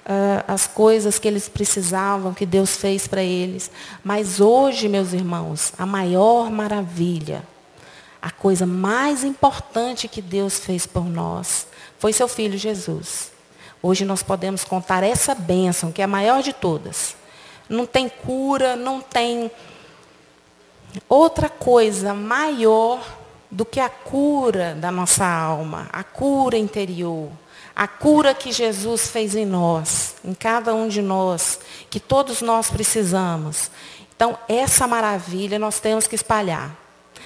uh, 0.00 0.44
as 0.46 0.66
coisas 0.66 1.18
que 1.18 1.28
eles 1.28 1.48
precisavam, 1.48 2.34
que 2.34 2.46
Deus 2.46 2.76
fez 2.76 3.06
para 3.06 3.22
eles. 3.22 3.70
Mas 4.04 4.40
hoje, 4.40 4.88
meus 4.88 5.12
irmãos, 5.12 5.72
a 5.78 5.86
maior 5.86 6.50
maravilha, 6.50 7.42
a 8.20 8.30
coisa 8.30 8.66
mais 8.66 9.24
importante 9.24 10.08
que 10.08 10.20
Deus 10.20 10.58
fez 10.58 10.86
por 10.86 11.04
nós, 11.04 11.66
foi 11.98 12.12
seu 12.12 12.28
filho 12.28 12.58
Jesus. 12.58 13.32
Hoje 13.82 14.04
nós 14.04 14.22
podemos 14.22 14.62
contar 14.62 15.02
essa 15.02 15.34
bênção, 15.34 15.90
que 15.90 16.02
é 16.02 16.04
a 16.04 16.08
maior 16.08 16.42
de 16.42 16.52
todas. 16.52 17.16
Não 17.68 17.86
tem 17.86 18.08
cura, 18.08 18.76
não 18.76 19.00
tem 19.00 19.50
outra 21.08 21.48
coisa 21.48 22.12
maior 22.12 23.00
do 23.50 23.64
que 23.64 23.80
a 23.80 23.88
cura 23.88 24.74
da 24.74 24.90
nossa 24.90 25.26
alma, 25.26 25.88
a 25.92 26.04
cura 26.04 26.56
interior, 26.56 27.30
a 27.74 27.88
cura 27.88 28.34
que 28.34 28.52
Jesus 28.52 29.08
fez 29.08 29.34
em 29.34 29.46
nós, 29.46 30.14
em 30.24 30.34
cada 30.34 30.74
um 30.74 30.86
de 30.86 31.02
nós, 31.02 31.58
que 31.88 31.98
todos 31.98 32.42
nós 32.42 32.70
precisamos. 32.70 33.70
Então, 34.14 34.38
essa 34.48 34.86
maravilha 34.86 35.58
nós 35.58 35.80
temos 35.80 36.06
que 36.06 36.14
espalhar. 36.14 36.76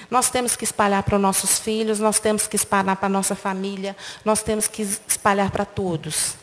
Nós 0.09 0.29
temos 0.29 0.55
que 0.55 0.63
espalhar 0.63 1.03
para 1.03 1.15
os 1.15 1.21
nossos 1.21 1.59
filhos, 1.59 1.99
nós 1.99 2.19
temos 2.19 2.47
que 2.47 2.55
espalhar 2.55 2.95
para 2.95 3.07
a 3.07 3.09
nossa 3.09 3.35
família, 3.35 3.95
nós 4.23 4.41
temos 4.41 4.67
que 4.67 4.81
espalhar 4.81 5.51
para 5.51 5.65
todos. 5.65 6.35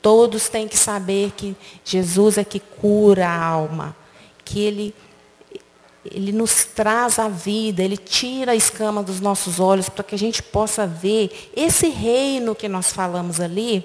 Todos 0.00 0.48
têm 0.48 0.66
que 0.66 0.78
saber 0.78 1.32
que 1.36 1.54
Jesus 1.84 2.38
é 2.38 2.44
que 2.44 2.58
cura 2.58 3.28
a 3.28 3.44
alma, 3.44 3.94
que 4.44 4.60
Ele 4.60 4.94
ele 6.04 6.32
nos 6.32 6.64
traz 6.64 7.18
a 7.18 7.28
vida, 7.28 7.82
Ele 7.82 7.96
tira 7.96 8.52
a 8.52 8.56
escama 8.56 9.02
dos 9.02 9.20
nossos 9.20 9.60
olhos 9.60 9.88
para 9.88 10.02
que 10.02 10.14
a 10.14 10.18
gente 10.18 10.42
possa 10.42 10.86
ver 10.86 11.50
esse 11.54 11.88
reino 11.88 12.54
que 12.54 12.68
nós 12.68 12.92
falamos 12.92 13.38
ali, 13.38 13.84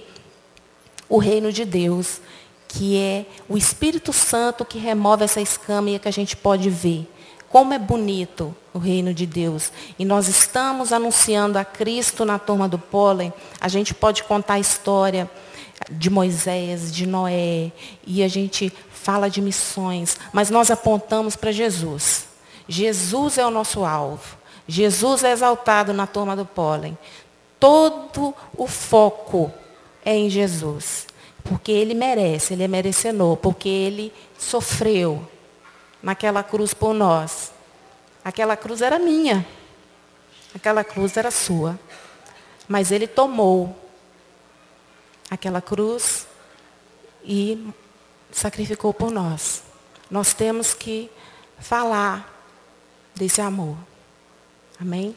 o 1.09 1.17
reino 1.17 1.51
de 1.51 1.65
Deus, 1.65 2.21
que 2.67 2.97
é 2.97 3.25
o 3.49 3.57
Espírito 3.57 4.13
Santo 4.13 4.63
que 4.63 4.79
remove 4.79 5.23
essa 5.23 5.41
escama 5.41 5.89
e 5.89 5.95
é 5.95 5.99
que 5.99 6.07
a 6.07 6.11
gente 6.11 6.37
pode 6.37 6.69
ver. 6.69 7.07
Como 7.49 7.73
é 7.73 7.79
bonito 7.79 8.55
o 8.73 8.79
reino 8.79 9.13
de 9.13 9.25
Deus. 9.25 9.71
E 9.97 10.03
nós 10.03 10.27
estamos 10.27 10.91
anunciando 10.91 11.57
a 11.57 11.63
Cristo 11.63 12.25
na 12.25 12.37
turma 12.37 12.67
do 12.67 12.77
pólen. 12.77 13.31
A 13.61 13.69
gente 13.69 13.93
pode 13.93 14.23
contar 14.23 14.55
a 14.55 14.59
história 14.59 15.29
de 15.89 16.09
Moisés, 16.09 16.93
de 16.93 17.05
Noé, 17.05 17.71
e 18.05 18.23
a 18.23 18.27
gente 18.27 18.73
fala 19.05 19.29
de 19.29 19.39
missões, 19.39 20.17
mas 20.33 20.49
nós 20.49 20.71
apontamos 20.71 21.35
para 21.35 21.51
Jesus. 21.51 22.25
Jesus 22.67 23.37
é 23.37 23.45
o 23.45 23.51
nosso 23.51 23.85
alvo. 23.85 24.35
Jesus 24.67 25.23
é 25.23 25.31
exaltado 25.31 25.93
na 25.93 26.07
turma 26.07 26.35
do 26.35 26.43
pólen. 26.43 26.97
Todo 27.59 28.33
o 28.57 28.65
foco 28.65 29.53
é 30.03 30.15
em 30.15 30.27
Jesus. 30.27 31.05
Porque 31.43 31.71
ele 31.71 31.93
merece, 31.93 32.53
ele 32.53 32.63
é 32.63 32.67
merecedor, 32.67 33.37
porque 33.37 33.69
ele 33.69 34.11
sofreu 34.39 35.23
naquela 36.01 36.41
cruz 36.41 36.73
por 36.73 36.91
nós. 36.91 37.51
Aquela 38.23 38.57
cruz 38.57 38.81
era 38.81 38.97
minha. 38.97 39.45
Aquela 40.55 40.83
cruz 40.83 41.15
era 41.15 41.29
sua. 41.29 41.79
Mas 42.67 42.91
ele 42.91 43.05
tomou 43.05 43.75
aquela 45.29 45.61
cruz 45.61 46.25
e 47.23 47.71
sacrificou 48.35 48.93
por 48.93 49.09
nós. 49.11 49.63
Nós 50.11 50.33
temos 50.33 50.73
que 50.73 51.09
falar 51.57 52.29
desse 53.15 53.39
amor. 53.39 53.77
Amém? 54.79 55.15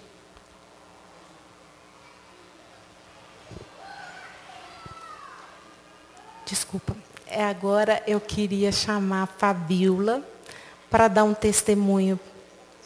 Desculpa. 6.46 6.96
É, 7.26 7.44
agora 7.44 8.00
eu 8.06 8.20
queria 8.20 8.70
chamar 8.70 9.24
a 9.24 9.26
Fabiola 9.26 10.22
para 10.88 11.08
dar 11.08 11.24
um 11.24 11.34
testemunho 11.34 12.18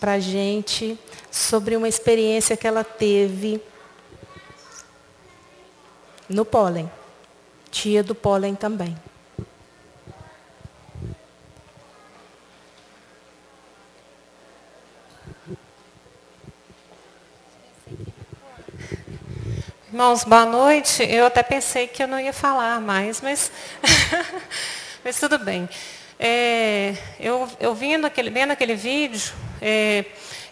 para 0.01 0.13
a 0.13 0.19
gente 0.19 0.99
sobre 1.31 1.77
uma 1.77 1.87
experiência 1.87 2.57
que 2.57 2.67
ela 2.67 2.83
teve 2.83 3.63
no 6.27 6.47
pólen. 6.47 6.91
Tia 7.71 8.03
do 8.03 8.15
pólen 8.15 8.55
também. 8.55 8.97
Irmãos, 19.93 20.25
boa 20.25 20.47
noite. 20.47 21.03
Eu 21.03 21.27
até 21.27 21.43
pensei 21.43 21.87
que 21.87 22.03
eu 22.03 22.09
não 22.09 22.19
ia 22.19 22.33
falar 22.33 22.81
mais, 22.81 23.21
mas, 23.21 23.53
mas 25.05 25.21
tudo 25.21 25.39
bem. 25.39 25.69
É, 26.19 26.95
eu, 27.21 27.47
eu 27.61 27.75
vendo 27.75 28.07
aquele, 28.07 28.31
vendo 28.31 28.53
aquele 28.53 28.75
vídeo, 28.75 29.35
é, 29.61 30.07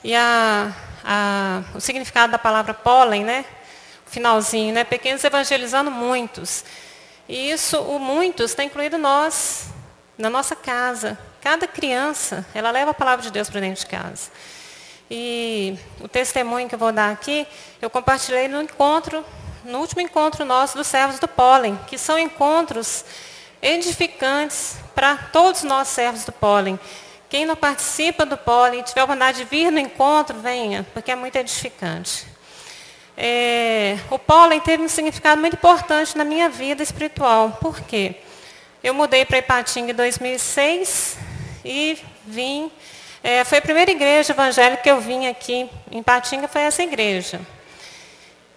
e 0.04 0.14
a, 0.14 0.70
a, 1.02 1.62
o 1.74 1.80
significado 1.80 2.30
da 2.30 2.38
palavra 2.38 2.74
pólen, 2.74 3.24
né? 3.24 3.46
O 4.06 4.10
finalzinho, 4.10 4.74
né? 4.74 4.84
Pequenos 4.84 5.24
evangelizando 5.24 5.90
muitos. 5.90 6.62
E 7.26 7.50
isso, 7.50 7.80
o 7.80 7.98
muitos, 7.98 8.50
está 8.50 8.62
incluído 8.62 8.98
nós, 8.98 9.68
na 10.18 10.28
nossa 10.28 10.54
casa. 10.54 11.18
Cada 11.40 11.66
criança, 11.66 12.44
ela 12.54 12.70
leva 12.70 12.90
a 12.90 12.94
palavra 12.94 13.22
de 13.22 13.30
Deus 13.30 13.48
para 13.48 13.62
dentro 13.62 13.80
de 13.80 13.86
casa. 13.86 14.30
E 15.10 15.76
o 16.00 16.06
testemunho 16.06 16.68
que 16.68 16.74
eu 16.76 16.78
vou 16.78 16.92
dar 16.92 17.10
aqui, 17.10 17.44
eu 17.82 17.90
compartilhei 17.90 18.46
no 18.46 18.62
encontro, 18.62 19.24
no 19.64 19.78
último 19.80 20.00
encontro 20.00 20.44
nosso 20.44 20.76
dos 20.76 20.86
servos 20.86 21.18
do 21.18 21.26
pólen, 21.26 21.76
que 21.88 21.98
são 21.98 22.16
encontros 22.16 23.04
edificantes 23.60 24.76
para 24.94 25.16
todos 25.16 25.64
nós 25.64 25.88
servos 25.88 26.24
do 26.24 26.30
pólen. 26.30 26.78
Quem 27.28 27.44
não 27.44 27.56
participa 27.56 28.24
do 28.24 28.36
pólen, 28.36 28.82
tiver 28.82 29.00
a 29.00 29.04
oportunidade 29.04 29.38
de 29.38 29.44
vir 29.44 29.72
no 29.72 29.80
encontro, 29.80 30.38
venha, 30.38 30.86
porque 30.94 31.10
é 31.10 31.16
muito 31.16 31.34
edificante. 31.36 32.26
É, 33.16 33.98
o 34.10 34.18
pólen 34.18 34.60
teve 34.60 34.82
um 34.82 34.88
significado 34.88 35.40
muito 35.40 35.54
importante 35.54 36.16
na 36.16 36.24
minha 36.24 36.48
vida 36.48 36.82
espiritual. 36.82 37.58
Por 37.60 37.80
quê? 37.80 38.16
Eu 38.82 38.94
mudei 38.94 39.24
para 39.24 39.38
Ipatinga 39.38 39.90
em 39.90 39.94
2006 39.94 41.18
e 41.64 41.98
vim. 42.24 42.70
É, 43.22 43.44
foi 43.44 43.58
a 43.58 43.62
primeira 43.62 43.90
igreja 43.90 44.32
evangélica 44.32 44.82
que 44.82 44.90
eu 44.90 45.00
vim 45.00 45.26
aqui 45.26 45.68
em 45.90 45.98
Ipatinga, 45.98 46.48
foi 46.48 46.62
essa 46.62 46.82
igreja. 46.82 47.40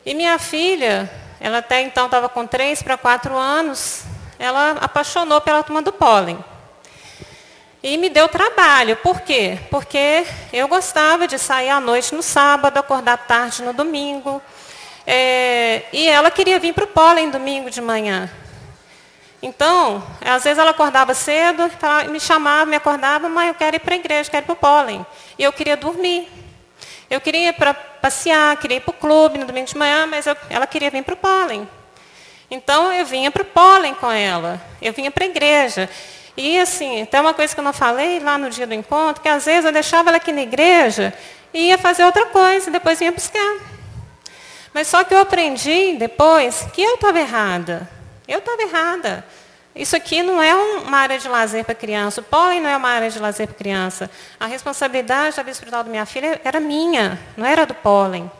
E 0.06 0.14
minha 0.14 0.40
filha, 0.40 1.12
ela 1.40 1.58
até 1.58 1.82
então 1.82 2.06
estava 2.06 2.30
com 2.30 2.48
3 2.48 2.82
para 2.82 2.98
4 2.98 3.36
anos, 3.36 4.04
ela 4.40 4.72
apaixonou 4.80 5.42
pela 5.42 5.64
turma 5.64 5.82
do 5.82 5.92
pólen. 5.92 6.44
E 7.82 7.98
me 7.98 8.08
deu 8.08 8.30
trabalho. 8.30 8.96
Por 8.98 9.20
quê? 9.22 9.60
Porque 9.70 10.26
eu 10.54 10.70
gostava 10.70 11.28
de 11.28 11.38
sair 11.38 11.70
à 11.70 11.82
noite 11.82 12.16
no 12.16 12.24
sábado, 12.24 12.78
acordar 12.78 13.18
tarde 13.18 13.62
no 13.62 13.74
domingo. 13.74 14.42
É, 15.06 15.84
e 15.92 16.08
ela 16.08 16.32
queria 16.32 16.58
vir 16.60 16.74
para 16.74 16.86
o 16.86 16.88
pólen 16.88 17.30
domingo 17.30 17.70
de 17.70 17.82
manhã. 17.82 18.32
Então, 19.44 20.02
às 20.22 20.46
vezes 20.46 20.58
ela 20.58 20.72
acordava 20.72 21.14
cedo, 21.14 21.70
me 22.10 22.18
chamava, 22.18 22.66
me 22.66 22.78
acordava, 22.78 23.28
mãe, 23.28 23.50
eu 23.50 23.54
quero 23.54 23.76
ir 23.76 23.80
para 23.80 23.94
a 23.94 23.98
igreja, 23.98 24.32
quero 24.32 24.46
ir 24.46 24.46
para 24.46 24.54
o 24.54 24.56
pólen. 24.56 25.06
E 25.38 25.44
eu 25.44 25.52
queria 25.52 25.76
dormir. 25.76 26.30
Eu 27.10 27.20
queria 27.20 27.50
ir 27.50 27.54
para 27.54 27.74
passear, 27.74 28.56
queria 28.56 28.78
ir 28.78 28.80
para 28.80 28.92
o 28.92 28.94
clube 28.94 29.38
no 29.38 29.46
domingo 29.46 29.68
de 29.68 29.78
manhã, 29.78 30.08
mas 30.08 30.26
eu, 30.26 30.38
ela 30.50 30.66
queria 30.66 30.90
vir 30.90 31.04
para 31.04 31.14
o 31.14 31.18
pólen. 31.18 31.68
Então, 32.50 32.94
eu 32.94 33.06
vinha 33.06 33.30
para 33.32 33.42
o 33.42 33.46
pólen 33.46 33.94
com 33.96 34.10
ela. 34.10 34.62
Eu 34.82 34.94
vinha 34.94 35.12
para 35.12 35.26
a 35.26 35.28
igreja. 35.28 35.90
E 36.38 36.58
assim, 36.58 37.04
tem 37.04 37.20
uma 37.20 37.34
coisa 37.34 37.54
que 37.54 37.60
eu 37.60 37.66
não 37.66 37.74
falei 37.74 38.22
lá 38.22 38.38
no 38.38 38.50
dia 38.50 38.66
do 38.66 38.74
encontro, 38.74 39.22
que 39.22 39.28
às 39.28 39.44
vezes 39.44 39.66
eu 39.66 39.74
deixava 39.74 40.10
ela 40.10 40.18
aqui 40.18 40.32
na 40.32 40.44
igreja 40.44 41.14
e 41.54 41.68
ia 41.68 41.78
fazer 41.78 42.06
outra 42.06 42.28
coisa, 42.28 42.72
depois 42.72 42.98
vinha 42.98 43.12
buscar. 43.12 43.58
Mas 44.74 44.88
só 44.88 45.04
que 45.04 45.14
eu 45.14 45.20
aprendi 45.20 45.98
depois 46.00 46.66
que 46.74 46.82
eu 46.82 46.96
estava 46.96 47.20
errada. 47.20 48.03
Eu 48.28 48.40
estava 48.40 48.62
errada. 48.62 49.26
Isso 49.76 49.96
aqui 49.96 50.22
não 50.22 50.42
é 50.42 50.54
uma 50.54 50.98
área 50.98 51.18
de 51.18 51.28
lazer 51.28 51.66
para 51.66 51.74
criança. 51.74 52.22
O 52.22 52.24
pólen 52.24 52.62
não 52.62 52.70
é 52.70 52.78
uma 52.78 52.90
área 52.90 53.10
de 53.10 53.18
lazer 53.18 53.48
para 53.48 53.56
criança. 53.56 54.10
A 54.40 54.46
responsabilidade 54.46 55.36
da 55.36 55.42
vida 55.42 55.52
espiritual 55.52 55.84
da 55.84 55.90
minha 55.90 56.06
filha 56.06 56.40
era 56.44 56.60
minha, 56.60 57.20
não 57.36 57.46
era 57.46 57.66
do 57.66 57.74
pólen. 57.74 58.32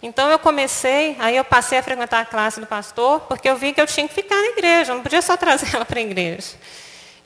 Então 0.00 0.30
eu 0.30 0.38
comecei, 0.38 1.16
aí 1.18 1.36
eu 1.36 1.44
passei 1.44 1.78
a 1.78 1.82
frequentar 1.82 2.20
a 2.20 2.24
classe 2.24 2.60
do 2.60 2.66
pastor, 2.66 3.20
porque 3.22 3.48
eu 3.48 3.56
vi 3.56 3.72
que 3.72 3.80
eu 3.80 3.86
tinha 3.86 4.06
que 4.06 4.14
ficar 4.14 4.36
na 4.36 4.48
igreja, 4.48 4.92
eu 4.92 4.96
não 4.96 5.02
podia 5.02 5.20
só 5.20 5.34
trazer 5.36 5.74
ela 5.74 5.84
para 5.84 5.98
a 5.98 6.02
igreja. 6.02 6.54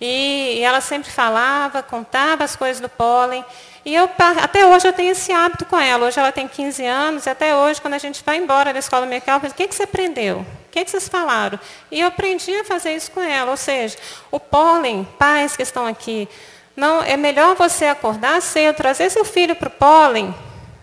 E, 0.00 0.56
e 0.56 0.60
ela 0.62 0.80
sempre 0.80 1.10
falava, 1.10 1.82
contava 1.82 2.44
as 2.44 2.56
coisas 2.56 2.80
do 2.80 2.88
pólen. 2.88 3.44
E 3.84 3.94
eu, 3.94 4.08
até 4.40 4.64
hoje 4.64 4.86
eu 4.86 4.92
tenho 4.92 5.10
esse 5.10 5.32
hábito 5.32 5.64
com 5.64 5.78
ela. 5.78 6.06
Hoje 6.06 6.18
ela 6.18 6.30
tem 6.30 6.46
15 6.46 6.86
anos, 6.86 7.26
e 7.26 7.30
até 7.30 7.56
hoje, 7.56 7.80
quando 7.80 7.94
a 7.94 7.98
gente 7.98 8.22
vai 8.24 8.36
embora 8.36 8.72
da 8.72 8.78
escola 8.78 9.02
dominical, 9.02 9.36
eu 9.36 9.40
falo, 9.40 9.52
o 9.52 9.56
que, 9.56 9.66
que 9.66 9.74
você 9.74 9.82
aprendeu? 9.82 10.38
O 10.38 10.70
que, 10.70 10.84
que 10.84 10.90
vocês 10.90 11.08
falaram? 11.08 11.58
E 11.90 12.00
eu 12.00 12.08
aprendi 12.08 12.54
a 12.54 12.64
fazer 12.64 12.94
isso 12.94 13.10
com 13.10 13.20
ela. 13.20 13.50
Ou 13.50 13.56
seja, 13.56 13.96
o 14.30 14.38
pólen, 14.38 15.06
pais 15.18 15.56
que 15.56 15.62
estão 15.62 15.86
aqui, 15.86 16.28
não, 16.76 17.02
é 17.02 17.16
melhor 17.16 17.56
você 17.56 17.86
acordar 17.86 18.40
cedo, 18.40 18.76
trazer 18.76 19.10
seu 19.10 19.24
filho 19.24 19.56
para 19.56 19.68
o 19.68 19.70
pólen, 19.70 20.34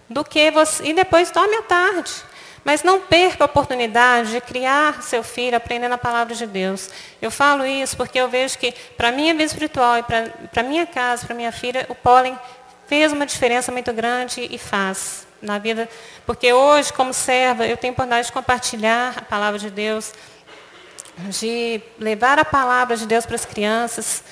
do 0.09 0.23
que 0.23 0.51
você. 0.51 0.83
E 0.85 0.93
depois 0.93 1.31
dorme 1.31 1.55
à 1.55 1.61
tarde. 1.63 2.11
Mas 2.63 2.83
não 2.83 2.99
perca 2.99 3.43
a 3.43 3.45
oportunidade 3.45 4.31
de 4.31 4.41
criar 4.41 5.01
seu 5.01 5.23
filho 5.23 5.55
aprendendo 5.55 5.93
a 5.93 5.97
palavra 5.97 6.35
de 6.35 6.45
Deus. 6.45 6.89
Eu 7.21 7.31
falo 7.31 7.65
isso 7.65 7.95
porque 7.95 8.19
eu 8.19 8.27
vejo 8.27 8.57
que 8.57 8.73
para 8.97 9.07
a 9.07 9.11
minha 9.11 9.33
vida 9.33 9.45
espiritual 9.45 9.97
e 9.97 10.03
para 10.03 10.33
a 10.57 10.63
minha 10.63 10.85
casa, 10.85 11.25
para 11.25 11.35
minha 11.35 11.53
filha, 11.53 11.85
o 11.89 11.95
pólen 11.95 12.37
fez 12.89 13.13
uma 13.13 13.25
diferença 13.25 13.71
muito 13.71 13.93
grande 13.93 14.47
e 14.49 14.57
faz 14.57 15.27
na 15.39 15.59
vida. 15.59 15.87
Porque 16.25 16.51
hoje, 16.51 16.91
como 16.91 17.13
serva, 17.13 17.67
eu 17.67 17.77
tenho 17.77 17.91
a 17.91 17.93
oportunidade 17.93 18.27
de 18.27 18.33
compartilhar 18.33 19.13
a 19.15 19.21
palavra 19.21 19.59
de 19.59 19.69
Deus, 19.69 20.11
de 21.39 21.79
levar 21.99 22.39
a 22.39 22.43
palavra 22.43 22.97
de 22.97 23.05
Deus 23.05 23.27
para 23.27 23.35
as 23.35 23.45
crianças 23.45 24.23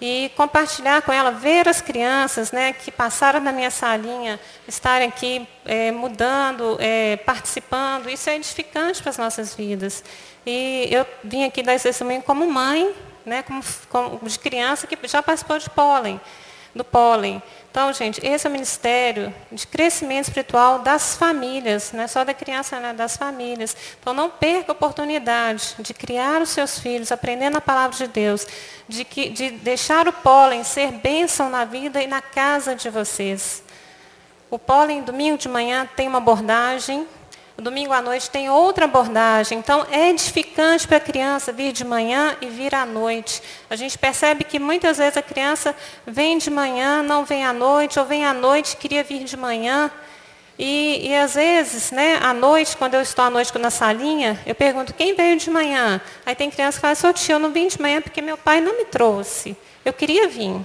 e 0.00 0.30
compartilhar 0.36 1.02
com 1.02 1.12
ela, 1.12 1.32
ver 1.32 1.68
as 1.68 1.80
crianças 1.80 2.52
né, 2.52 2.72
que 2.72 2.92
passaram 2.92 3.40
na 3.40 3.50
minha 3.50 3.70
salinha, 3.70 4.38
estarem 4.68 5.08
aqui 5.08 5.48
é, 5.64 5.90
mudando, 5.90 6.76
é, 6.78 7.16
participando, 7.16 8.08
isso 8.08 8.30
é 8.30 8.36
edificante 8.36 9.02
para 9.02 9.10
as 9.10 9.18
nossas 9.18 9.54
vidas. 9.54 10.04
E 10.46 10.88
eu 10.88 11.04
vim 11.24 11.44
aqui 11.44 11.64
dar 11.64 11.74
esse 11.74 11.88
testemunho 11.88 12.22
como 12.22 12.48
mãe, 12.48 12.94
né, 13.26 13.42
como, 13.42 13.60
como 13.88 14.28
de 14.28 14.38
criança 14.38 14.86
que 14.86 14.96
já 15.08 15.20
participou 15.20 15.58
de 15.58 15.68
pólen, 15.70 16.20
do 16.74 16.84
pólen. 16.84 17.42
Então, 17.70 17.92
gente, 17.92 18.24
esse 18.24 18.46
é 18.46 18.50
o 18.50 18.52
ministério 18.52 19.34
de 19.50 19.66
crescimento 19.66 20.28
espiritual 20.28 20.78
das 20.78 21.16
famílias, 21.16 21.90
não 21.92 22.04
é 22.04 22.06
só 22.06 22.24
da 22.24 22.32
criança, 22.32 22.78
né, 22.78 22.92
das 22.92 23.16
famílias. 23.16 23.76
Então, 24.00 24.14
não 24.14 24.30
perca 24.30 24.70
a 24.70 24.74
oportunidade 24.74 25.74
de 25.78 25.92
criar 25.92 26.40
os 26.40 26.50
seus 26.50 26.78
filhos, 26.78 27.10
aprendendo 27.10 27.56
a 27.56 27.60
palavra 27.60 27.96
de 27.96 28.06
Deus, 28.06 28.46
de, 28.88 29.04
que, 29.04 29.28
de 29.28 29.50
deixar 29.50 30.06
o 30.06 30.12
pólen 30.12 30.62
ser 30.62 30.92
bênção 30.92 31.50
na 31.50 31.64
vida 31.64 32.02
e 32.02 32.06
na 32.06 32.22
casa 32.22 32.74
de 32.76 32.88
vocês. 32.90 33.62
O 34.50 34.58
pólen, 34.58 35.02
domingo 35.02 35.36
de 35.36 35.48
manhã, 35.48 35.88
tem 35.96 36.06
uma 36.06 36.18
abordagem 36.18 37.08
o 37.56 37.62
domingo 37.62 37.92
à 37.92 38.02
noite 38.02 38.28
tem 38.30 38.50
outra 38.50 38.84
abordagem. 38.84 39.58
Então, 39.58 39.86
é 39.90 40.10
edificante 40.10 40.88
para 40.88 40.96
a 40.96 41.00
criança 41.00 41.52
vir 41.52 41.72
de 41.72 41.84
manhã 41.84 42.36
e 42.40 42.46
vir 42.46 42.74
à 42.74 42.84
noite. 42.84 43.40
A 43.70 43.76
gente 43.76 43.96
percebe 43.96 44.42
que 44.42 44.58
muitas 44.58 44.98
vezes 44.98 45.16
a 45.16 45.22
criança 45.22 45.74
vem 46.04 46.36
de 46.36 46.50
manhã, 46.50 47.02
não 47.02 47.24
vem 47.24 47.44
à 47.44 47.52
noite, 47.52 47.98
ou 47.98 48.04
vem 48.04 48.24
à 48.24 48.34
noite, 48.34 48.76
queria 48.76 49.04
vir 49.04 49.22
de 49.22 49.36
manhã. 49.36 49.90
E, 50.58 51.08
e, 51.08 51.14
às 51.14 51.34
vezes, 51.34 51.90
né, 51.90 52.18
à 52.22 52.32
noite, 52.32 52.76
quando 52.76 52.94
eu 52.94 53.02
estou 53.02 53.24
à 53.24 53.30
noite 53.30 53.56
na 53.58 53.70
salinha, 53.70 54.38
eu 54.46 54.54
pergunto, 54.54 54.92
quem 54.94 55.14
veio 55.14 55.36
de 55.36 55.50
manhã? 55.50 56.00
Aí 56.26 56.34
tem 56.34 56.50
criança 56.50 56.78
que 56.78 56.82
fala, 56.82 56.94
seu 56.94 57.12
tio, 57.12 57.34
eu 57.34 57.38
não 57.38 57.52
vim 57.52 57.68
de 57.68 57.80
manhã 57.80 58.00
porque 58.00 58.20
meu 58.20 58.36
pai 58.36 58.60
não 58.60 58.76
me 58.76 58.84
trouxe. 58.84 59.56
Eu 59.84 59.92
queria 59.92 60.28
vir. 60.28 60.60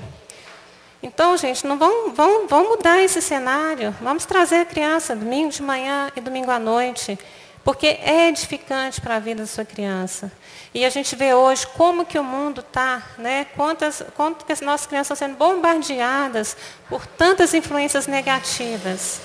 Então, 1.02 1.38
gente, 1.38 1.66
não 1.66 1.78
vamos, 1.78 2.14
vamos, 2.16 2.50
vamos 2.50 2.70
mudar 2.70 3.02
esse 3.02 3.22
cenário. 3.22 3.96
Vamos 4.02 4.26
trazer 4.26 4.58
a 4.58 4.66
criança 4.66 5.16
domingo 5.16 5.50
de 5.50 5.62
manhã 5.62 6.12
e 6.16 6.20
domingo 6.20 6.52
à 6.52 6.60
noite. 6.60 7.18
Porque 7.64 7.88
é 7.88 8.28
edificante 8.28 9.00
para 9.00 9.16
a 9.16 9.20
vida 9.20 9.42
da 9.42 9.48
sua 9.48 9.64
criança. 9.64 10.32
E 10.74 10.84
a 10.84 10.90
gente 10.90 11.16
vê 11.16 11.34
hoje 11.34 11.68
como 11.68 12.06
que 12.06 12.18
o 12.18 12.24
mundo 12.24 12.62
está, 12.62 13.02
né? 13.18 13.46
quantas, 13.56 14.04
quantas 14.16 14.50
as 14.50 14.62
nossas 14.62 14.88
crianças 14.88 15.16
estão 15.16 15.28
sendo 15.28 15.38
bombardeadas 15.38 16.56
por 16.90 17.06
tantas 17.06 17.54
influências 17.54 18.08
negativas. 18.08 19.22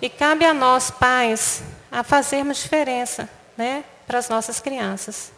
E 0.00 0.08
cabe 0.08 0.44
a 0.44 0.52
nós, 0.52 0.90
pais, 0.90 1.62
a 1.90 2.02
fazermos 2.02 2.58
diferença 2.58 3.28
né? 3.56 3.84
para 4.06 4.18
as 4.18 4.28
nossas 4.28 4.60
crianças. 4.60 5.35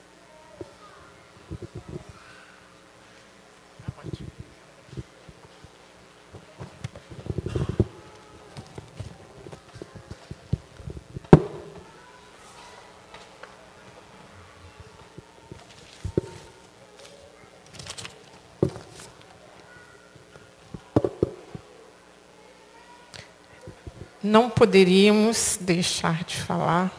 Não 24.23 24.51
poderíamos 24.51 25.59
deixar 25.61 26.25
de 26.25 26.37
falar 26.37 26.93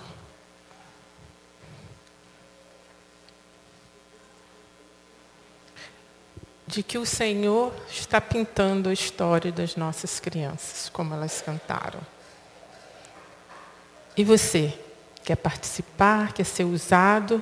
de 6.70 6.84
que 6.84 7.00
o 7.00 7.06
Senhor 7.06 7.74
está 7.90 8.22
pintando 8.22 8.90
a 8.90 8.94
história 8.94 9.52
das 9.52 9.76
nossas 9.76 10.20
crianças, 10.20 10.88
como 10.88 11.16
elas 11.16 11.42
cantaram. 11.42 12.00
E 14.16 14.24
você 14.24 14.78
quer 15.24 15.36
participar, 15.36 16.32
quer 16.32 16.44
ser 16.44 16.66
usado 16.66 17.42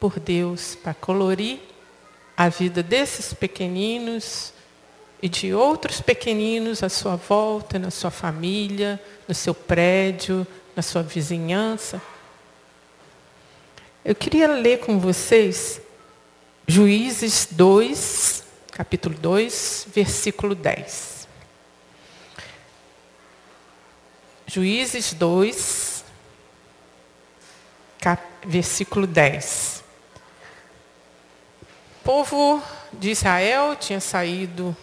por 0.00 0.18
Deus 0.18 0.74
para 0.74 0.94
colorir 0.94 1.60
a 2.34 2.48
vida 2.48 2.82
desses 2.82 3.34
pequeninos 3.34 4.54
e 5.22 5.28
de 5.28 5.54
outros 5.54 6.00
pequeninos 6.00 6.82
à 6.82 6.88
sua 6.88 7.14
volta, 7.14 7.78
na 7.78 7.92
sua 7.92 8.10
família, 8.10 9.00
no 9.28 9.34
seu 9.34 9.54
prédio, 9.54 10.44
na 10.74 10.82
sua 10.82 11.00
vizinhança. 11.00 12.02
Eu 14.04 14.16
queria 14.16 14.48
ler 14.48 14.80
com 14.80 14.98
vocês 14.98 15.80
Juízes 16.66 17.46
2, 17.52 18.42
capítulo 18.72 19.14
2, 19.14 19.86
versículo 19.94 20.56
10. 20.56 21.28
Juízes 24.46 25.14
2, 25.14 26.04
cap, 28.00 28.22
versículo 28.44 29.06
10. 29.06 29.84
O 32.00 32.04
povo 32.04 32.62
de 32.92 33.10
Israel 33.10 33.76
tinha 33.76 34.00
saído 34.00 34.76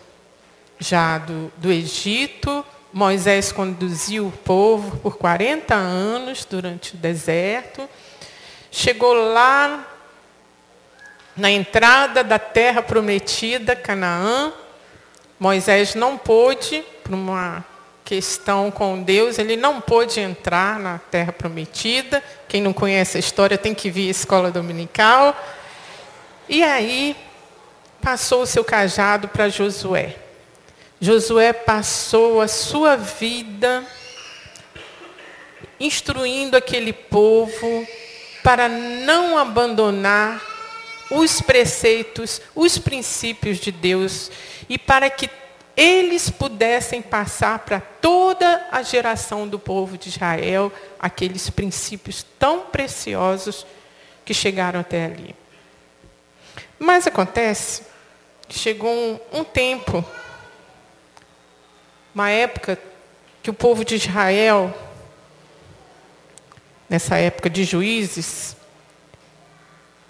já 0.79 1.17
do, 1.17 1.51
do 1.57 1.71
Egito. 1.71 2.65
Moisés 2.91 3.51
conduziu 3.51 4.27
o 4.27 4.31
povo 4.31 4.97
por 4.97 5.17
40 5.17 5.75
anos 5.75 6.45
durante 6.45 6.95
o 6.95 6.97
deserto. 6.97 7.87
Chegou 8.71 9.13
lá 9.13 9.85
na 11.35 11.51
entrada 11.51 12.23
da 12.23 12.39
terra 12.39 12.81
prometida, 12.81 13.75
Canaã. 13.75 14.51
Moisés 15.39 15.95
não 15.95 16.17
pôde, 16.17 16.83
por 17.03 17.13
uma 17.13 17.63
questão 18.03 18.71
com 18.71 19.03
Deus, 19.03 19.37
ele 19.37 19.55
não 19.55 19.79
pôde 19.79 20.19
entrar 20.19 20.79
na 20.79 20.97
terra 20.97 21.31
prometida. 21.31 22.23
Quem 22.47 22.61
não 22.61 22.73
conhece 22.73 23.17
a 23.17 23.19
história 23.19 23.57
tem 23.57 23.75
que 23.75 23.91
vir 23.91 24.07
à 24.07 24.11
escola 24.11 24.49
dominical. 24.49 25.37
E 26.47 26.63
aí 26.63 27.15
passou 28.01 28.41
o 28.41 28.47
seu 28.47 28.63
cajado 28.63 29.27
para 29.27 29.47
Josué. 29.47 30.15
Josué 31.01 31.53
passou 31.53 32.41
a 32.41 32.47
sua 32.47 32.95
vida 32.97 33.85
instruindo 35.79 36.57
aquele 36.57 36.91
povo 36.91 37.87
para 38.43 38.67
não 38.67 39.37
abandonar 39.37 40.41
os 41.09 41.41
preceitos, 41.41 42.41
os 42.53 42.77
princípios 42.77 43.57
de 43.57 43.71
Deus 43.71 44.29
e 44.67 44.77
para 44.77 45.09
que 45.09 45.29
eles 45.75 46.29
pudessem 46.29 47.01
passar 47.01 47.59
para 47.59 47.79
toda 47.79 48.67
a 48.69 48.81
geração 48.81 49.47
do 49.47 49.57
povo 49.57 49.97
de 49.97 50.09
Israel 50.09 50.71
aqueles 50.99 51.49
princípios 51.49 52.25
tão 52.37 52.65
preciosos 52.65 53.65
que 54.25 54.33
chegaram 54.33 54.81
até 54.81 55.05
ali. 55.05 55.33
Mas 56.77 57.07
acontece 57.07 57.83
que 58.47 58.59
chegou 58.59 58.91
um, 58.91 59.39
um 59.39 59.43
tempo, 59.43 60.03
uma 62.19 62.29
época 62.29 62.77
que 63.41 63.49
o 63.49 63.53
povo 63.53 63.85
de 63.85 63.95
Israel, 63.95 64.77
nessa 66.89 67.17
época 67.17 67.49
de 67.49 67.63
juízes, 67.63 68.57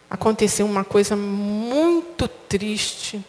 aconteceu 0.10 0.66
uma 0.66 0.84
coisa 0.84 1.16
muito 1.16 2.28
triste 2.28 3.24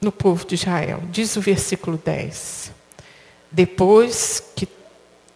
no 0.00 0.12
povo 0.12 0.46
de 0.46 0.54
Israel. 0.54 1.02
Diz 1.10 1.34
o 1.34 1.40
versículo 1.40 1.98
10. 1.98 2.70
Depois 3.50 4.52
que 4.54 4.68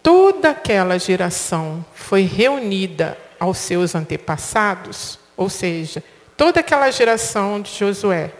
toda 0.01 0.51
aquela 0.51 0.97
geração 0.97 1.85
foi 1.93 2.21
reunida 2.21 3.17
aos 3.37 3.57
seus 3.57 3.95
antepassados, 3.95 5.19
ou 5.35 5.49
seja, 5.49 6.01
toda 6.37 6.61
aquela 6.61 6.89
geração 6.89 7.59
de 7.61 7.69
Josué 7.77 8.38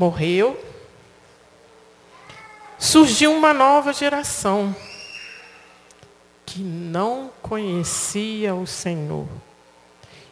morreu, 0.00 0.58
surgiu 2.78 3.34
uma 3.34 3.52
nova 3.52 3.92
geração 3.92 4.74
que 6.46 6.60
não 6.62 7.30
conhecia 7.42 8.54
o 8.54 8.66
Senhor 8.66 9.28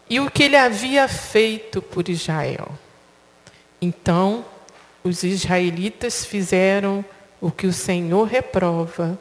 e 0.09 0.19
o 0.21 0.31
que 0.31 0.45
ele 0.45 0.57
havia 0.57 1.07
feito 1.07 1.83
por 1.83 2.09
Israel. 2.09 2.67
Então, 3.79 4.43
os 5.05 5.23
israelitas 5.23 6.25
fizeram 6.25 7.05
o 7.39 7.51
que 7.51 7.67
o 7.67 7.73
Senhor 7.73 8.27
reprova 8.27 9.19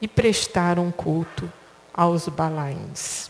e 0.00 0.06
prestaram 0.06 0.92
culto 0.92 1.52
aos 1.92 2.28
Balaíns. 2.28 3.28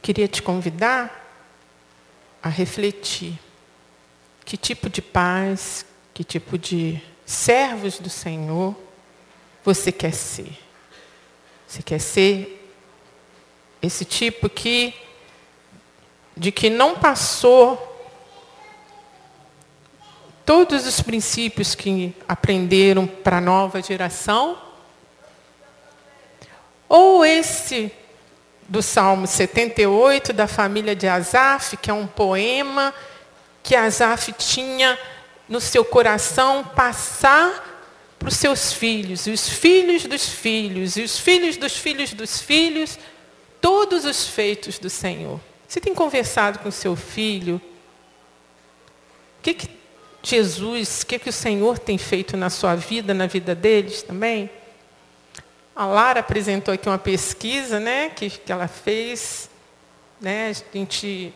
Queria 0.00 0.28
te 0.28 0.40
convidar 0.40 1.26
a 2.40 2.48
refletir 2.48 3.36
que 4.50 4.56
tipo 4.56 4.90
de 4.90 5.00
paz, 5.00 5.86
que 6.12 6.24
tipo 6.24 6.58
de 6.58 7.00
servos 7.24 8.00
do 8.00 8.10
Senhor 8.10 8.74
você 9.64 9.92
quer 9.92 10.12
ser? 10.12 10.58
Você 11.68 11.80
quer 11.84 12.00
ser 12.00 12.68
esse 13.80 14.04
tipo 14.04 14.48
que 14.48 14.92
de 16.36 16.50
que 16.50 16.68
não 16.68 16.96
passou 16.96 17.78
todos 20.44 20.84
os 20.84 21.00
princípios 21.00 21.76
que 21.76 22.12
aprenderam 22.26 23.06
para 23.06 23.36
a 23.36 23.40
nova 23.40 23.80
geração? 23.80 24.60
Ou 26.88 27.24
esse 27.24 27.92
do 28.68 28.82
Salmo 28.82 29.28
78 29.28 30.32
da 30.32 30.48
família 30.48 30.96
de 30.96 31.06
Asaf, 31.06 31.76
que 31.76 31.88
é 31.88 31.94
um 31.94 32.08
poema 32.08 32.92
que 33.62 33.76
Asaf 33.76 34.32
tinha 34.32 34.98
no 35.48 35.60
seu 35.60 35.84
coração 35.84 36.64
passar 36.64 37.68
para 38.18 38.28
os 38.28 38.36
seus 38.36 38.72
filhos, 38.72 39.26
e 39.26 39.30
os 39.30 39.48
filhos 39.48 40.04
dos 40.04 40.28
filhos, 40.28 40.96
e 40.96 41.02
os 41.02 41.18
filhos 41.18 41.56
dos 41.56 41.76
filhos 41.76 42.12
dos 42.12 42.40
filhos, 42.40 42.98
todos 43.60 44.04
os 44.04 44.28
feitos 44.28 44.78
do 44.78 44.90
Senhor. 44.90 45.40
Você 45.66 45.80
tem 45.80 45.94
conversado 45.94 46.58
com 46.58 46.70
seu 46.70 46.94
filho? 46.94 47.60
O 49.38 49.42
que, 49.42 49.54
que 49.54 49.70
Jesus, 50.22 51.02
o 51.02 51.06
que, 51.06 51.18
que 51.18 51.30
o 51.30 51.32
Senhor 51.32 51.78
tem 51.78 51.96
feito 51.96 52.36
na 52.36 52.50
sua 52.50 52.74
vida, 52.74 53.14
na 53.14 53.26
vida 53.26 53.54
deles 53.54 54.02
também? 54.02 54.50
A 55.74 55.86
Lara 55.86 56.20
apresentou 56.20 56.74
aqui 56.74 56.88
uma 56.88 56.98
pesquisa 56.98 57.80
né, 57.80 58.10
que, 58.10 58.28
que 58.28 58.52
ela 58.52 58.68
fez. 58.68 59.48
Né, 60.20 60.50
a 60.50 60.76
gente 60.76 61.32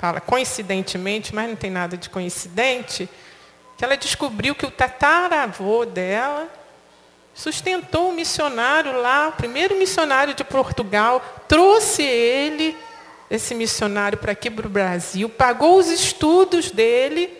fala 0.00 0.18
coincidentemente, 0.18 1.34
mas 1.34 1.46
não 1.46 1.54
tem 1.54 1.70
nada 1.70 1.94
de 1.94 2.08
coincidente 2.08 3.06
que 3.76 3.84
ela 3.84 3.98
descobriu 3.98 4.54
que 4.54 4.64
o 4.64 4.70
tataravô 4.70 5.84
dela 5.84 6.48
sustentou 7.34 8.08
um 8.08 8.14
missionário 8.14 8.98
lá, 8.98 9.28
o 9.28 9.32
primeiro 9.32 9.76
missionário 9.76 10.32
de 10.32 10.42
Portugal, 10.42 11.22
trouxe 11.46 12.02
ele, 12.02 12.74
esse 13.30 13.54
missionário, 13.54 14.16
para 14.16 14.32
aqui 14.32 14.50
para 14.50 14.66
o 14.66 14.70
Brasil, 14.70 15.28
pagou 15.28 15.76
os 15.76 15.88
estudos 15.88 16.70
dele 16.70 17.30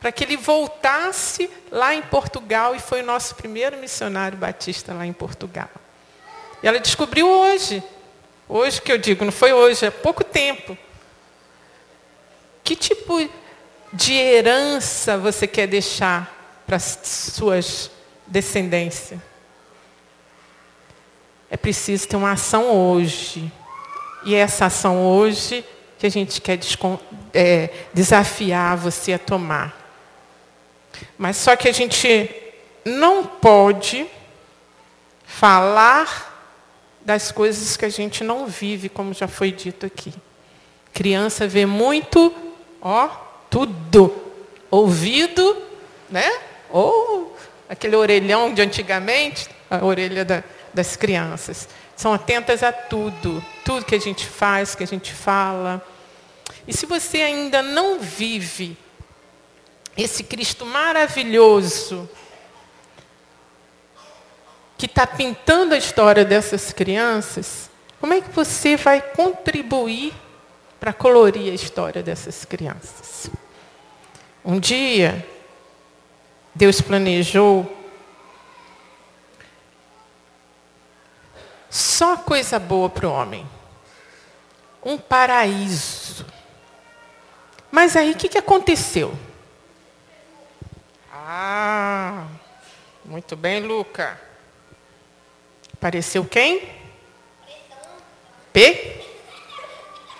para 0.00 0.10
que 0.10 0.24
ele 0.24 0.36
voltasse 0.36 1.48
lá 1.70 1.94
em 1.94 2.02
Portugal 2.02 2.74
e 2.74 2.80
foi 2.80 3.02
o 3.02 3.06
nosso 3.06 3.36
primeiro 3.36 3.76
missionário 3.76 4.36
batista 4.36 4.92
lá 4.92 5.06
em 5.06 5.12
Portugal. 5.12 5.70
E 6.60 6.66
ela 6.66 6.80
descobriu 6.80 7.28
hoje, 7.28 7.80
hoje 8.48 8.82
que 8.82 8.90
eu 8.90 8.98
digo, 8.98 9.24
não 9.24 9.32
foi 9.32 9.52
hoje, 9.52 9.86
há 9.86 9.92
pouco 9.92 10.24
tempo, 10.24 10.76
que 12.64 12.74
tipo 12.74 13.28
de 13.92 14.14
herança 14.14 15.18
você 15.18 15.46
quer 15.46 15.68
deixar 15.68 16.62
para 16.66 16.76
as 16.76 16.98
suas 17.02 17.90
descendências? 18.26 19.20
É 21.50 21.56
preciso 21.56 22.08
ter 22.08 22.16
uma 22.16 22.32
ação 22.32 22.74
hoje. 22.74 23.52
E 24.24 24.34
é 24.34 24.38
essa 24.38 24.64
ação 24.64 25.06
hoje 25.06 25.64
que 25.98 26.06
a 26.06 26.10
gente 26.10 26.40
quer 26.40 26.58
é, 27.32 27.70
desafiar 27.92 28.76
você 28.76 29.12
a 29.12 29.18
tomar. 29.18 29.84
Mas 31.18 31.36
só 31.36 31.54
que 31.54 31.68
a 31.68 31.72
gente 31.72 32.30
não 32.84 33.24
pode 33.24 34.06
falar 35.24 36.32
das 37.00 37.30
coisas 37.30 37.76
que 37.76 37.84
a 37.84 37.90
gente 37.90 38.24
não 38.24 38.46
vive, 38.46 38.88
como 38.88 39.12
já 39.12 39.28
foi 39.28 39.52
dito 39.52 39.84
aqui. 39.84 40.12
Criança 40.92 41.46
vê 41.46 41.66
muito, 41.66 42.32
ó, 42.84 43.08
tudo. 43.50 44.14
Ouvido, 44.70 45.56
né? 46.10 46.30
Ou 46.70 47.36
aquele 47.68 47.96
orelhão 47.96 48.52
de 48.52 48.60
antigamente, 48.60 49.48
a 49.70 49.84
orelha 49.84 50.24
da, 50.24 50.44
das 50.72 50.94
crianças. 50.94 51.66
São 51.96 52.12
atentas 52.12 52.62
a 52.62 52.72
tudo, 52.72 53.42
tudo 53.64 53.86
que 53.86 53.94
a 53.94 54.00
gente 54.00 54.26
faz, 54.26 54.74
que 54.74 54.84
a 54.84 54.86
gente 54.86 55.12
fala. 55.12 55.84
E 56.68 56.72
se 56.72 56.86
você 56.86 57.22
ainda 57.22 57.62
não 57.62 58.00
vive 58.00 58.76
esse 59.96 60.24
Cristo 60.24 60.66
maravilhoso, 60.66 62.08
que 64.76 64.86
está 64.86 65.06
pintando 65.06 65.74
a 65.74 65.78
história 65.78 66.24
dessas 66.24 66.72
crianças, 66.72 67.70
como 68.00 68.12
é 68.12 68.20
que 68.20 68.30
você 68.30 68.76
vai 68.76 69.00
contribuir 69.00 70.12
para 70.84 70.92
colorir 70.92 71.50
a 71.50 71.54
história 71.54 72.02
dessas 72.02 72.44
crianças? 72.44 73.30
Um 74.44 74.60
dia, 74.60 75.26
Deus 76.54 76.78
planejou 76.82 77.74
só 81.70 82.18
coisa 82.18 82.58
boa 82.58 82.90
para 82.90 83.08
o 83.08 83.10
homem. 83.10 83.48
Um 84.84 84.98
paraíso. 84.98 86.26
Mas 87.70 87.96
aí 87.96 88.10
o 88.10 88.16
que, 88.18 88.28
que 88.28 88.36
aconteceu? 88.36 89.18
Ah, 91.10 92.26
muito 93.06 93.34
bem, 93.36 93.60
Luca. 93.60 94.20
Apareceu 95.72 96.26
quem? 96.26 96.68
P? 98.52 99.13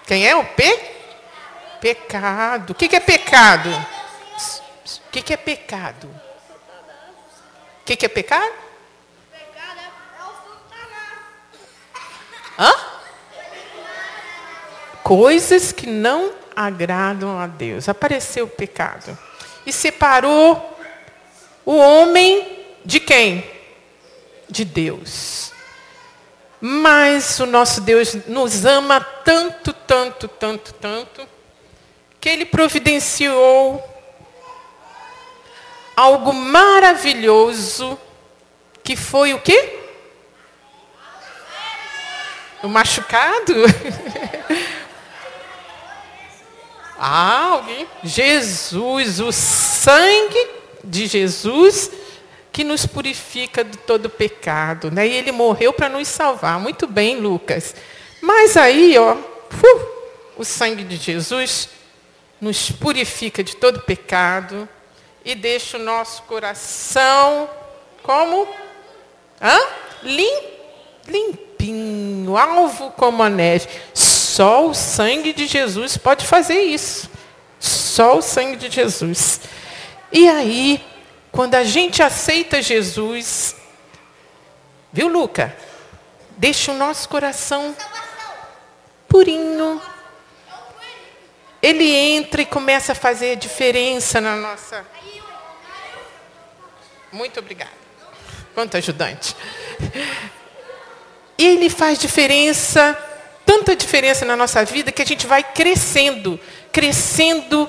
Quem 0.06 0.26
é 0.26 0.36
o 0.36 0.44
P? 0.44 0.94
Pecado. 1.80 2.70
O 2.72 2.74
que, 2.74 2.88
que 2.88 2.96
é 2.96 3.00
pecado? 3.00 3.70
O 3.70 5.10
que, 5.10 5.22
que 5.22 5.32
é 5.32 5.36
pecado? 5.36 6.08
O 6.08 7.84
que, 7.84 7.96
que 7.96 8.06
é 8.06 8.08
pecado? 8.08 8.52
Hã? 12.58 12.72
Coisas 15.02 15.72
que 15.72 15.86
não 15.86 16.32
agradam 16.54 17.38
a 17.38 17.46
Deus. 17.46 17.88
Apareceu 17.88 18.46
o 18.46 18.48
pecado. 18.48 19.16
E 19.66 19.72
separou 19.72 20.78
o 21.64 21.76
homem 21.76 22.66
de 22.84 23.00
quem? 23.00 23.50
De 24.48 24.64
Deus. 24.64 25.53
Mas 26.66 27.38
o 27.40 27.44
nosso 27.44 27.82
Deus 27.82 28.14
nos 28.26 28.64
ama 28.64 28.98
tanto, 28.98 29.70
tanto, 29.70 30.26
tanto, 30.26 30.72
tanto, 30.72 31.28
que 32.18 32.26
ele 32.26 32.46
providenciou 32.46 33.86
algo 35.94 36.32
maravilhoso, 36.32 38.00
que 38.82 38.96
foi 38.96 39.34
o 39.34 39.40
quê? 39.42 39.78
O 42.62 42.68
machucado? 42.68 43.52
ah, 46.98 47.48
alguém? 47.50 47.86
Jesus, 48.02 49.20
o 49.20 49.30
sangue 49.30 50.48
de 50.82 51.06
Jesus 51.06 51.90
que 52.54 52.62
nos 52.62 52.86
purifica 52.86 53.64
de 53.64 53.76
todo 53.76 54.08
pecado. 54.08 54.88
Né? 54.88 55.08
E 55.08 55.12
ele 55.14 55.32
morreu 55.32 55.72
para 55.72 55.88
nos 55.88 56.06
salvar. 56.06 56.60
Muito 56.60 56.86
bem, 56.86 57.16
Lucas. 57.16 57.74
Mas 58.22 58.56
aí, 58.56 58.96
ó, 58.96 59.16
o 60.36 60.44
sangue 60.44 60.84
de 60.84 60.94
Jesus 60.94 61.68
nos 62.40 62.70
purifica 62.70 63.42
de 63.42 63.56
todo 63.56 63.80
pecado 63.80 64.68
e 65.24 65.34
deixa 65.34 65.78
o 65.78 65.82
nosso 65.82 66.22
coração 66.22 67.50
como? 68.04 68.46
Hã? 69.42 69.58
Lim, 70.04 70.42
limpinho, 71.08 72.36
alvo 72.36 72.92
como 72.92 73.24
a 73.24 73.28
neve. 73.28 73.66
Só 73.92 74.68
o 74.68 74.74
sangue 74.74 75.32
de 75.32 75.48
Jesus 75.48 75.96
pode 75.96 76.24
fazer 76.24 76.60
isso. 76.60 77.10
Só 77.58 78.18
o 78.18 78.22
sangue 78.22 78.56
de 78.56 78.70
Jesus. 78.70 79.40
E 80.12 80.28
aí, 80.28 80.93
quando 81.34 81.56
a 81.56 81.64
gente 81.64 82.00
aceita 82.00 82.62
Jesus, 82.62 83.56
viu, 84.92 85.08
Luca? 85.08 85.54
Deixa 86.36 86.70
o 86.70 86.76
nosso 86.76 87.08
coração 87.08 87.76
purinho. 89.08 89.82
Ele 91.60 91.92
entra 91.92 92.42
e 92.42 92.46
começa 92.46 92.92
a 92.92 92.94
fazer 92.94 93.36
diferença 93.36 94.20
na 94.20 94.36
nossa. 94.36 94.86
Muito 97.10 97.40
obrigada. 97.40 97.72
Quanto 98.54 98.76
ajudante. 98.76 99.34
Ele 101.36 101.68
faz 101.68 101.98
diferença, 101.98 102.96
tanta 103.44 103.74
diferença 103.74 104.24
na 104.24 104.36
nossa 104.36 104.64
vida, 104.64 104.92
que 104.92 105.02
a 105.02 105.06
gente 105.06 105.26
vai 105.26 105.42
crescendo, 105.42 106.38
crescendo 106.38 106.64
crescendo 106.72 107.68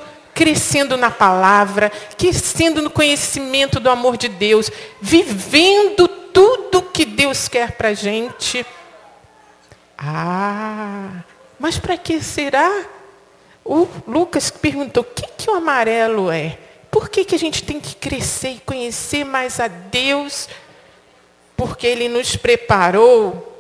na 0.98 1.10
palavra, 1.10 1.90
crescendo 2.18 2.82
no 2.82 2.90
conhecimento 2.90 3.80
do 3.80 3.90
amor 3.90 4.18
de 4.18 4.28
Deus, 4.28 4.70
vivendo 5.02 6.08
tudo 6.08 6.82
que 6.82 7.06
Deus 7.06 7.48
quer 7.48 7.72
para 7.72 7.90
a 7.90 7.94
gente. 7.94 8.66
Ah, 9.98 11.24
mas 11.58 11.80
para 11.80 11.98
que 11.98 12.22
será? 12.22 12.86
O 13.64 13.88
Lucas 14.06 14.52
perguntou: 14.52 15.04
o 15.04 15.06
que, 15.06 15.28
que 15.38 15.50
o 15.50 15.54
amarelo 15.56 16.30
é? 16.30 16.58
Por 16.92 17.10
que, 17.10 17.24
que 17.24 17.36
a 17.36 17.40
gente 17.40 17.64
tem 17.64 17.80
que 17.80 17.96
crescer 17.96 18.52
e 18.52 18.60
conhecer 18.60 19.24
mais 19.24 19.60
a 19.60 19.68
Deus? 19.68 20.50
Porque 21.56 21.88
Ele 21.88 22.10
nos 22.10 22.36
preparou 22.36 23.54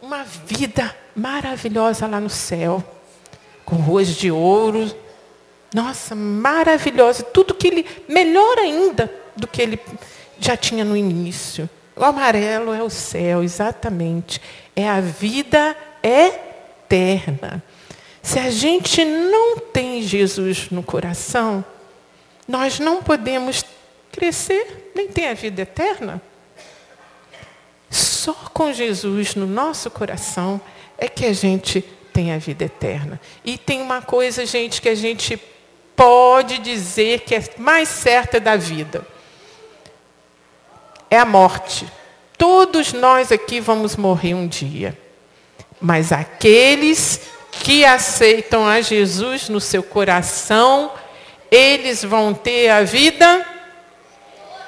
uma 0.00 0.22
vida 0.24 0.94
maravilhosa 1.16 2.06
lá 2.06 2.20
no 2.20 2.30
céu 2.30 2.82
com 3.64 3.76
ruas 3.76 4.08
de 4.08 4.30
ouro. 4.30 4.90
Nossa, 5.72 6.14
maravilhosa. 6.14 7.22
Tudo 7.22 7.54
que 7.54 7.66
ele, 7.66 7.86
melhor 8.08 8.58
ainda 8.58 9.12
do 9.36 9.46
que 9.46 9.60
ele 9.60 9.80
já 10.38 10.56
tinha 10.56 10.84
no 10.84 10.96
início. 10.96 11.68
O 11.96 12.04
amarelo 12.04 12.72
é 12.72 12.82
o 12.82 12.90
céu, 12.90 13.42
exatamente. 13.42 14.40
É 14.74 14.88
a 14.88 15.00
vida 15.00 15.76
eterna. 16.02 17.62
Se 18.22 18.38
a 18.38 18.50
gente 18.50 19.04
não 19.04 19.58
tem 19.58 20.02
Jesus 20.02 20.70
no 20.70 20.82
coração, 20.82 21.64
nós 22.48 22.78
não 22.78 23.02
podemos 23.02 23.64
crescer, 24.10 24.92
nem 24.94 25.08
ter 25.08 25.26
a 25.26 25.34
vida 25.34 25.62
eterna. 25.62 26.20
Só 27.90 28.32
com 28.52 28.72
Jesus 28.72 29.34
no 29.34 29.46
nosso 29.46 29.90
coração 29.90 30.60
é 30.96 31.08
que 31.08 31.26
a 31.26 31.32
gente 31.32 31.84
tem 32.14 32.32
a 32.32 32.38
vida 32.38 32.64
eterna. 32.64 33.20
E 33.44 33.58
tem 33.58 33.82
uma 33.82 34.00
coisa, 34.00 34.46
gente, 34.46 34.80
que 34.80 34.88
a 34.88 34.94
gente 34.94 35.36
pode 35.96 36.58
dizer 36.58 37.20
que 37.20 37.34
é 37.34 37.44
mais 37.58 37.88
certa 37.88 38.38
da 38.38 38.56
vida. 38.56 39.04
É 41.10 41.18
a 41.18 41.24
morte. 41.24 41.86
Todos 42.38 42.92
nós 42.92 43.32
aqui 43.32 43.58
vamos 43.58 43.96
morrer 43.96 44.34
um 44.34 44.46
dia. 44.46 44.96
Mas 45.80 46.12
aqueles 46.12 47.20
que 47.50 47.84
aceitam 47.84 48.66
a 48.66 48.80
Jesus 48.80 49.48
no 49.48 49.60
seu 49.60 49.82
coração, 49.82 50.92
eles 51.50 52.04
vão 52.04 52.32
ter 52.32 52.68
a 52.70 52.82
vida 52.82 53.44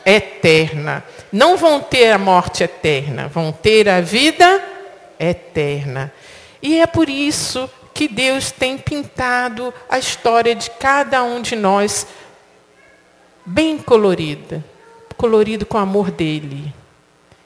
eterna. 0.04 1.04
Não 1.32 1.56
vão 1.56 1.80
ter 1.80 2.10
a 2.10 2.18
morte 2.18 2.64
eterna, 2.64 3.28
vão 3.28 3.52
ter 3.52 3.88
a 3.88 4.00
vida 4.00 4.62
eterna. 5.18 6.12
E 6.66 6.80
é 6.80 6.86
por 6.88 7.08
isso 7.08 7.70
que 7.94 8.08
Deus 8.08 8.50
tem 8.50 8.76
pintado 8.76 9.72
a 9.88 10.00
história 10.00 10.52
de 10.52 10.68
cada 10.68 11.22
um 11.22 11.40
de 11.40 11.54
nós 11.54 12.04
bem 13.44 13.78
colorida, 13.78 14.64
colorido 15.16 15.64
com 15.64 15.78
o 15.78 15.80
amor 15.80 16.10
dele. 16.10 16.74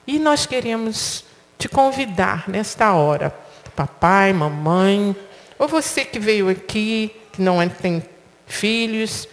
E 0.06 0.18
nós 0.18 0.46
queremos 0.46 1.22
te 1.58 1.68
convidar 1.68 2.48
nesta 2.48 2.94
hora, 2.94 3.28
papai, 3.76 4.32
mamãe, 4.32 5.14
ou 5.58 5.68
você 5.68 6.02
que 6.02 6.18
veio 6.18 6.48
aqui, 6.48 7.14
que 7.30 7.42
não 7.42 7.60
é, 7.60 7.68
tem 7.68 8.02
filhos, 8.46 9.28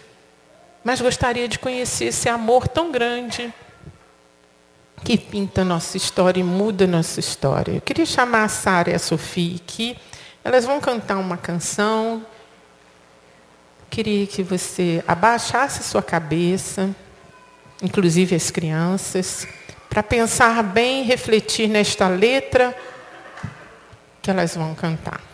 mas 0.84 1.00
gostaria 1.00 1.48
de 1.48 1.58
conhecer 1.58 2.08
esse 2.08 2.28
amor 2.28 2.68
tão 2.68 2.92
grande 2.92 3.50
que 5.04 5.16
pinta 5.16 5.64
nossa 5.64 5.96
história 5.96 6.40
e 6.40 6.44
muda 6.44 6.86
nossa 6.86 7.20
história. 7.20 7.72
Eu 7.72 7.80
queria 7.80 8.06
chamar 8.06 8.44
a 8.44 8.48
Sara 8.48 8.90
e 8.90 8.94
a 8.94 8.98
Sofia 8.98 9.56
aqui. 9.56 9.96
Elas 10.44 10.64
vão 10.64 10.80
cantar 10.80 11.18
uma 11.18 11.36
canção. 11.36 12.24
Queria 13.90 14.26
que 14.26 14.42
você 14.42 15.02
abaixasse 15.06 15.82
sua 15.82 16.02
cabeça, 16.02 16.94
inclusive 17.82 18.34
as 18.36 18.50
crianças, 18.50 19.46
para 19.88 20.02
pensar 20.02 20.62
bem 20.62 21.04
refletir 21.04 21.68
nesta 21.68 22.08
letra 22.08 22.76
que 24.20 24.30
elas 24.30 24.54
vão 24.54 24.74
cantar. 24.74 25.27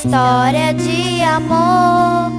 História 0.00 0.72
de 0.72 1.20
amor. 1.22 2.32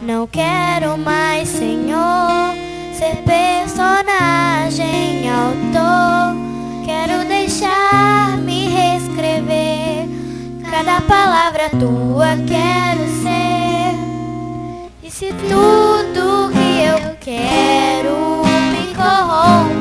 Não 0.00 0.24
quero 0.28 0.96
mais, 0.96 1.48
Senhor, 1.48 2.54
ser 2.92 3.16
personagem, 3.24 5.28
autor. 5.28 6.36
Quero 6.84 7.26
deixar-me 7.26 8.68
reescrever 8.68 10.08
cada 10.70 11.00
palavra 11.00 11.68
tua. 11.70 12.36
Quero 12.46 13.08
ser. 13.22 13.96
E 15.02 15.10
se 15.10 15.32
tudo 15.32 16.52
que 16.52 16.84
eu 16.84 17.16
quero 17.20 18.44
me 18.70 18.94
corrompe, 18.94 19.75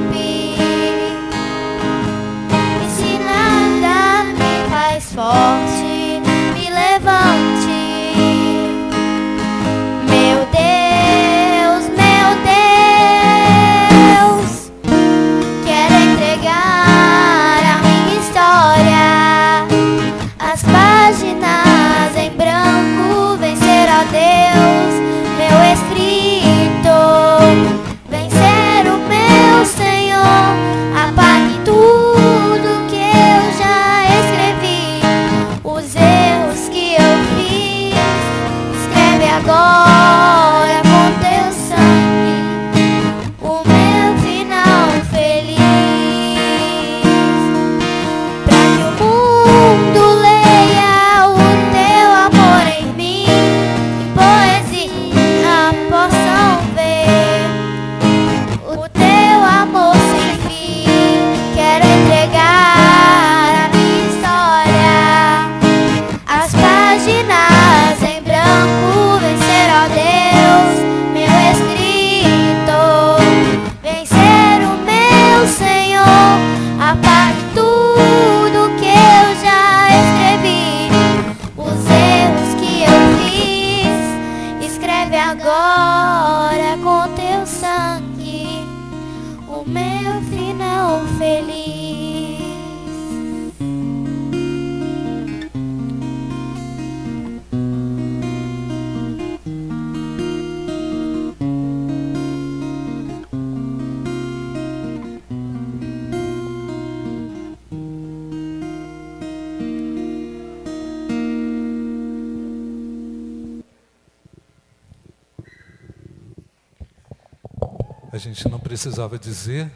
A 118.16 118.18
gente 118.18 118.48
não 118.48 118.62
precisava 118.62 119.20
dizer 119.20 119.70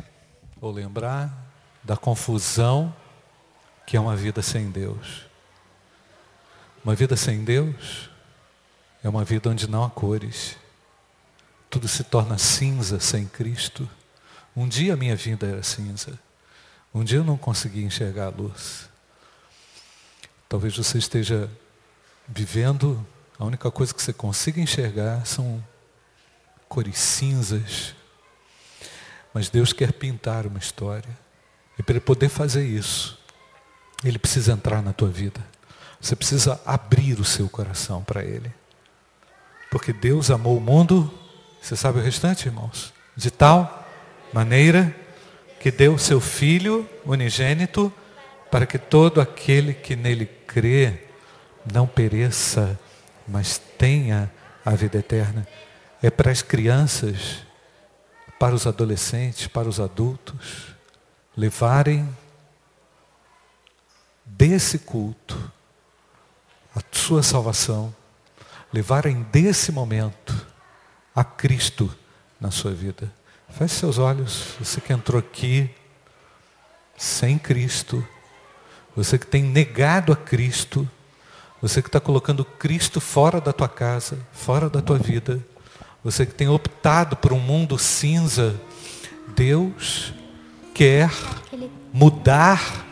ou 0.62 0.72
lembrar 0.72 1.30
da 1.84 1.98
confusão 1.98 2.96
que 3.86 3.98
é 3.98 4.00
uma 4.00 4.16
vida 4.16 4.42
sem 4.42 4.72
Deus. 4.72 5.26
Uma 6.82 6.96
vida 6.96 7.18
sem 7.18 7.44
Deus 7.44 8.10
é 9.04 9.10
uma 9.10 9.26
vida 9.26 9.50
onde 9.50 9.70
não 9.70 9.84
há 9.84 9.90
cores. 9.90 10.56
Tudo 11.70 11.90
se 11.90 12.02
torna 12.02 12.38
cinza 12.38 12.98
sem 12.98 13.28
Cristo. 13.28 13.90
Um 14.56 14.70
dia 14.70 14.94
a 14.94 14.96
minha 14.96 15.18
vida 15.18 15.46
era 15.46 15.62
cinza. 15.62 16.18
Um 16.94 17.04
dia 17.04 17.18
eu 17.18 17.26
não 17.26 17.36
conseguia 17.36 17.84
enxergar 17.84 18.28
a 18.28 18.30
luz. 18.30 18.90
Talvez 20.48 20.78
você 20.78 20.98
esteja 20.98 21.52
vivendo, 22.26 23.06
a 23.38 23.44
única 23.44 23.70
coisa 23.70 23.94
que 23.94 24.02
você 24.02 24.14
consiga 24.14 24.62
enxergar 24.62 25.26
são 25.26 25.62
cores 26.70 26.98
cinzas. 26.98 27.99
Mas 29.34 29.50
Deus 29.50 29.74
quer 29.74 29.94
pintar 29.94 30.46
uma 30.46 30.60
história. 30.60 31.18
E 31.78 31.84
para 31.84 31.94
ele 31.94 32.00
poder 32.00 32.30
fazer 32.30 32.66
isso, 32.66 33.18
ele 34.04 34.20
precisa 34.20 34.54
entrar 34.54 34.82
na 34.82 34.94
tua 34.94 35.10
vida. 35.10 35.40
Você 36.00 36.16
precisa 36.16 36.60
abrir 36.66 37.20
o 37.20 37.26
seu 37.26 37.50
coração 37.50 38.04
para 38.04 38.24
ele. 38.24 38.52
Porque 39.70 39.94
Deus 39.94 40.32
amou 40.32 40.58
o 40.58 40.62
mundo, 40.62 41.12
você 41.62 41.76
sabe 41.76 42.00
o 42.00 42.02
restante, 42.02 42.48
irmãos? 42.48 42.94
De 43.16 43.30
tal 43.30 43.88
maneira 44.34 44.96
que 45.60 45.72
deu 45.72 45.94
o 45.94 46.00
seu 46.00 46.22
Filho 46.22 46.88
unigênito 47.06 47.92
para 48.50 48.66
que 48.66 48.78
todo 48.78 49.22
aquele 49.22 49.74
que 49.74 49.96
nele 49.96 50.26
crê 50.26 51.04
não 51.72 51.86
pereça, 51.86 52.80
mas 53.28 53.62
tenha 53.78 54.32
a 54.66 54.72
vida 54.72 54.98
eterna. 54.98 55.48
É 56.02 56.10
para 56.10 56.32
as 56.32 56.42
crianças, 56.42 57.44
para 58.40 58.56
os 58.56 58.66
adolescentes, 58.66 59.48
para 59.48 59.68
os 59.68 59.80
adultos, 59.80 60.74
levarem 61.36 62.10
desse 64.26 64.80
culto 64.80 65.52
a 66.74 66.82
sua 66.92 67.22
salvação, 67.22 67.94
levarem 68.72 69.24
desse 69.24 69.72
momento 69.72 70.48
a 71.14 71.24
Cristo 71.24 71.94
na 72.40 72.50
sua 72.50 72.72
vida. 72.72 73.12
Feche 73.50 73.76
seus 73.76 73.98
olhos, 73.98 74.56
você 74.60 74.80
que 74.80 74.94
entrou 74.94 75.20
aqui 75.20 75.70
sem 76.96 77.38
Cristo, 77.38 78.06
você 78.96 79.18
que 79.18 79.26
tem 79.26 79.44
negado 79.44 80.14
a 80.14 80.16
Cristo, 80.16 80.90
você 81.62 81.82
que 81.82 81.90
está 81.90 82.00
colocando 82.00 82.46
Cristo 82.46 83.02
fora 83.02 83.42
da 83.42 83.52
tua 83.52 83.68
casa, 83.68 84.18
fora 84.32 84.70
da 84.70 84.82
tua 84.82 84.98
vida, 84.98 85.44
você 86.04 86.26
que 86.26 86.34
tem 86.34 86.48
optado 86.48 87.16
por 87.18 87.34
um 87.34 87.40
mundo 87.40 87.78
cinza, 87.78 88.56
Deus 89.36 90.14
quer 90.74 91.12
mudar 91.92 92.86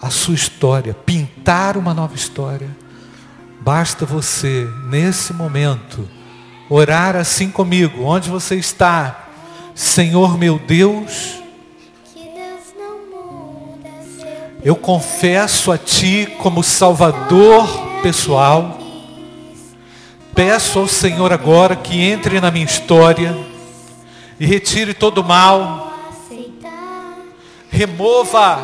a 0.00 0.08
sua 0.10 0.34
história, 0.34 0.94
pintar 0.94 1.76
uma 1.76 1.92
nova 1.92 2.14
história. 2.14 2.68
Basta 3.60 4.06
você, 4.06 4.66
nesse 4.88 5.32
momento, 5.32 6.08
orar 6.68 7.14
assim 7.14 7.50
comigo, 7.50 8.02
onde 8.04 8.28
você 8.28 8.56
está. 8.56 9.28
Senhor 9.74 10.36
meu 10.38 10.58
Deus, 10.58 11.42
eu 14.64 14.76
confesso 14.76 15.70
a 15.70 15.78
Ti 15.78 16.26
como 16.38 16.62
Salvador 16.62 17.68
pessoal. 18.02 18.81
Peço 20.34 20.78
ao 20.78 20.88
Senhor 20.88 21.32
agora 21.32 21.76
que 21.76 22.02
entre 22.02 22.40
na 22.40 22.50
minha 22.50 22.64
história 22.64 23.36
e 24.40 24.46
retire 24.46 24.94
todo 24.94 25.18
o 25.18 25.24
mal. 25.24 25.92
Remova 27.70 28.58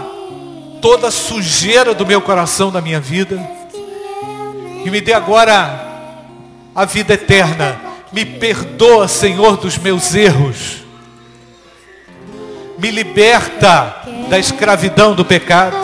toda 0.80 1.08
a 1.08 1.10
sujeira 1.10 1.94
do 1.94 2.06
meu 2.06 2.20
coração, 2.20 2.70
da 2.70 2.80
minha 2.80 3.00
vida. 3.00 3.38
E 4.84 4.90
me 4.90 5.00
dê 5.00 5.12
agora 5.12 6.08
a 6.74 6.84
vida 6.84 7.14
eterna. 7.14 7.80
Me 8.12 8.24
perdoa, 8.24 9.06
Senhor, 9.06 9.56
dos 9.58 9.76
meus 9.76 10.14
erros. 10.14 10.78
Me 12.78 12.90
liberta 12.90 14.02
da 14.30 14.38
escravidão 14.38 15.14
do 15.14 15.24
pecado. 15.24 15.76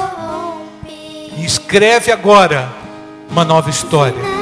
E 1.36 1.44
escreve 1.44 2.10
agora 2.10 2.68
uma 3.30 3.44
nova 3.44 3.68
história. 3.68 4.33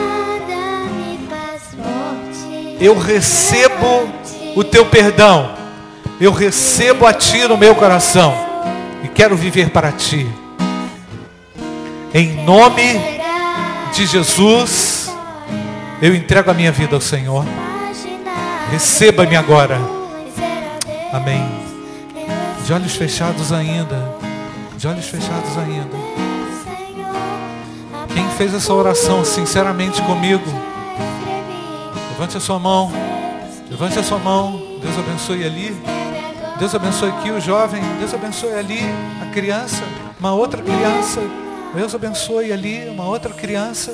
Eu 2.83 2.99
recebo 2.99 4.12
o 4.57 4.64
teu 4.64 4.85
perdão. 4.85 5.55
Eu 6.20 6.33
recebo 6.33 7.07
a 7.07 7.14
ti 7.14 7.47
no 7.47 7.57
meu 7.57 7.76
coração. 7.76 8.35
E 9.05 9.09
quero 9.09 9.37
viver 9.37 9.70
para 9.70 9.93
ti. 9.93 10.26
Em 12.12 12.45
nome 12.45 13.01
de 13.95 14.05
Jesus, 14.05 15.09
eu 16.03 16.12
entrego 16.12 16.51
a 16.51 16.55
minha 16.55 16.72
vida 16.72 16.97
ao 16.97 17.01
Senhor. 17.01 17.45
Receba-me 18.72 19.37
agora. 19.37 19.78
Amém. 21.12 21.49
De 22.66 22.72
olhos 22.72 22.97
fechados 22.97 23.53
ainda. 23.53 24.12
De 24.76 24.89
olhos 24.89 25.07
fechados 25.07 25.57
ainda. 25.57 25.97
Quem 28.12 28.28
fez 28.30 28.53
essa 28.53 28.74
oração 28.74 29.24
sinceramente 29.24 30.03
comigo? 30.03 30.72
Levante 32.23 32.37
a 32.37 32.41
sua 32.41 32.59
mão. 32.61 32.93
Levante 33.68 33.99
a 33.99 34.03
sua 34.05 34.18
mão. 34.20 34.79
Deus 34.81 34.97
abençoe 34.97 35.45
ali. 35.45 35.77
Deus 36.57 36.73
abençoe 36.73 37.09
aqui 37.09 37.33
o 37.33 37.41
jovem. 37.41 37.83
Deus 37.99 38.14
abençoe 38.14 38.53
ali 38.53 38.79
a 39.20 39.33
criança. 39.33 39.83
Uma 40.20 40.33
outra 40.33 40.62
criança. 40.62 41.20
Deus 41.75 41.93
abençoe 41.93 42.53
ali 42.53 42.89
uma 42.89 43.05
outra 43.07 43.35
criança 43.35 43.93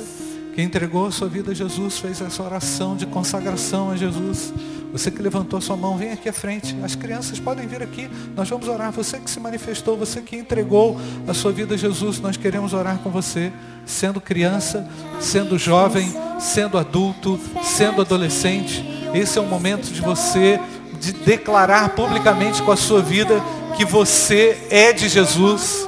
que 0.53 0.61
entregou 0.61 1.07
a 1.07 1.11
sua 1.11 1.27
vida 1.27 1.49
a 1.49 1.55
Jesus, 1.55 1.97
fez 1.97 2.21
essa 2.21 2.43
oração 2.43 2.95
de 2.95 3.07
consagração 3.07 3.89
a 3.89 3.95
Jesus. 3.95 4.53
Você 4.91 5.11
que 5.11 5.21
levantou 5.21 5.57
a 5.59 5.61
sua 5.61 5.75
mão, 5.75 5.97
vem 5.97 6.11
aqui 6.11 6.29
à 6.29 6.33
frente. 6.33 6.75
As 6.83 6.95
crianças 6.95 7.39
podem 7.39 7.67
vir 7.67 7.81
aqui. 7.81 8.09
Nós 8.35 8.49
vamos 8.49 8.67
orar. 8.67 8.91
Você 8.91 9.19
que 9.19 9.29
se 9.29 9.39
manifestou, 9.39 9.97
você 9.97 10.21
que 10.21 10.35
entregou 10.35 10.99
a 11.27 11.33
sua 11.33 11.51
vida 11.51 11.75
a 11.75 11.77
Jesus, 11.77 12.19
nós 12.19 12.37
queremos 12.37 12.73
orar 12.73 12.97
com 12.99 13.09
você. 13.09 13.51
Sendo 13.85 14.19
criança, 14.19 14.87
sendo 15.19 15.57
jovem, 15.57 16.11
sendo 16.39 16.77
adulto, 16.77 17.39
sendo 17.63 18.01
adolescente. 18.01 18.83
Esse 19.13 19.37
é 19.37 19.41
o 19.41 19.45
momento 19.45 19.91
de 19.91 20.01
você 20.01 20.59
de 20.99 21.13
declarar 21.13 21.89
publicamente 21.89 22.61
com 22.61 22.71
a 22.71 22.77
sua 22.77 23.01
vida 23.01 23.41
que 23.77 23.85
você 23.85 24.67
é 24.69 24.91
de 24.91 25.07
Jesus 25.07 25.87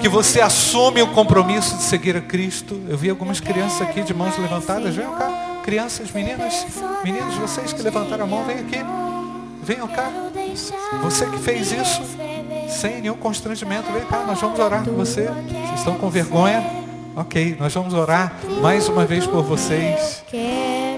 que 0.00 0.08
você 0.08 0.40
assume 0.40 1.02
o 1.02 1.08
compromisso 1.08 1.76
de 1.76 1.82
seguir 1.82 2.16
a 2.16 2.20
Cristo. 2.20 2.80
Eu 2.88 2.96
vi 2.96 3.10
algumas 3.10 3.40
crianças 3.40 3.82
aqui 3.82 4.02
de 4.02 4.14
mãos 4.14 4.36
levantadas. 4.38 4.94
Venham 4.94 5.14
cá, 5.14 5.49
crianças, 5.70 6.10
meninas, 6.10 6.66
meninos, 7.04 7.36
vocês 7.36 7.72
que 7.72 7.80
levantaram 7.80 8.24
a 8.24 8.26
mão, 8.26 8.44
vem 8.44 8.58
aqui. 8.58 8.78
Venham 9.62 9.86
cá. 9.86 10.10
Você 11.00 11.26
que 11.26 11.38
fez 11.38 11.70
isso 11.70 12.02
sem 12.68 13.00
nenhum 13.00 13.14
constrangimento, 13.14 13.84
vem 13.92 14.02
cá, 14.02 14.24
nós 14.26 14.40
vamos 14.40 14.58
orar 14.58 14.82
por 14.82 14.94
você. 14.94 15.26
Vocês 15.26 15.78
estão 15.78 15.94
com 15.94 16.10
vergonha? 16.10 16.66
Ok, 17.14 17.56
nós 17.56 17.72
vamos 17.72 17.94
orar 17.94 18.32
mais 18.60 18.88
uma 18.88 19.06
vez 19.06 19.28
por 19.28 19.44
vocês. 19.44 20.24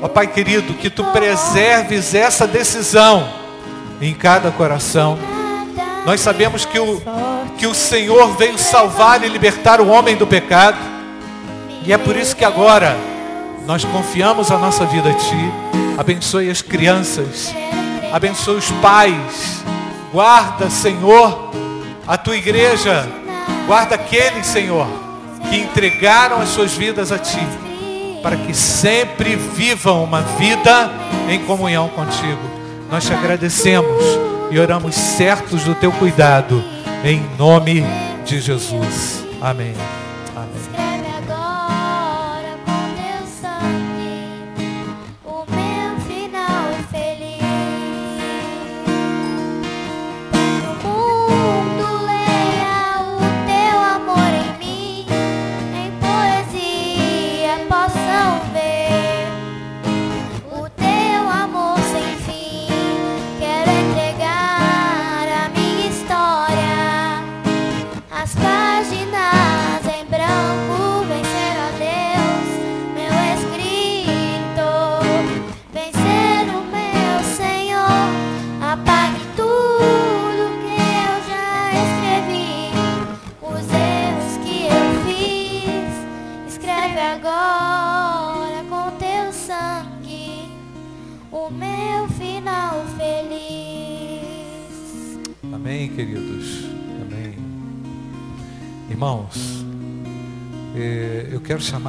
Ó 0.01 0.09
Pai 0.09 0.27
querido, 0.27 0.73
que 0.73 0.89
tu 0.89 1.05
preserves 1.05 2.15
essa 2.15 2.47
decisão 2.47 3.29
em 4.01 4.15
cada 4.15 4.51
coração. 4.51 5.19
Nós 6.07 6.23
sabemos 6.23 6.65
que 6.65 6.79
o, 6.79 7.03
que 7.59 7.67
o 7.67 7.75
Senhor 7.75 8.35
veio 8.39 8.57
salvar 8.57 9.23
e 9.23 9.29
libertar 9.29 9.83
o 9.83 9.89
homem 9.89 10.17
do 10.17 10.27
pecado. 10.27 10.79
E 11.85 11.93
é 11.93 11.99
por 11.99 12.17
isso 12.17 12.35
que 12.35 12.45
agora 12.45 13.12
nós 13.67 13.85
confiamos 13.85 14.51
a 14.51 14.59
nossa 14.59 14.85
vida 14.87 15.11
a 15.11 15.15
Ti. 15.15 15.53
Abençoe 15.99 16.51
as 16.51 16.63
crianças. 16.63 17.55
Abençoe 18.13 18.57
os 18.57 18.71
pais. 18.73 19.65
Guarda, 20.13 20.69
Senhor, 20.69 21.51
a 22.07 22.17
Tua 22.17 22.37
igreja. 22.37 23.09
Guarda 23.67 23.95
aqueles, 23.95 24.47
Senhor, 24.47 24.87
que 25.49 25.57
entregaram 25.57 26.41
as 26.41 26.49
suas 26.49 26.73
vidas 26.73 27.13
a 27.13 27.19
Ti. 27.19 27.47
Para 28.23 28.37
que 28.37 28.55
sempre 28.55 29.37
vivam 29.37 30.05
uma 30.05 30.23
vida 30.23 30.91
em 31.29 31.45
comunhão 31.45 31.89
contigo. 31.89 32.51
Nós 32.91 33.05
te 33.05 33.13
agradecemos 33.13 34.05
e 34.51 34.59
oramos 34.59 34.95
certos 34.95 35.65
do 35.65 35.75
teu 35.75 35.91
cuidado, 35.93 36.63
em 37.03 37.25
nome 37.39 37.83
de 38.25 38.39
Jesus. 38.39 39.25
Amém. 39.41 39.75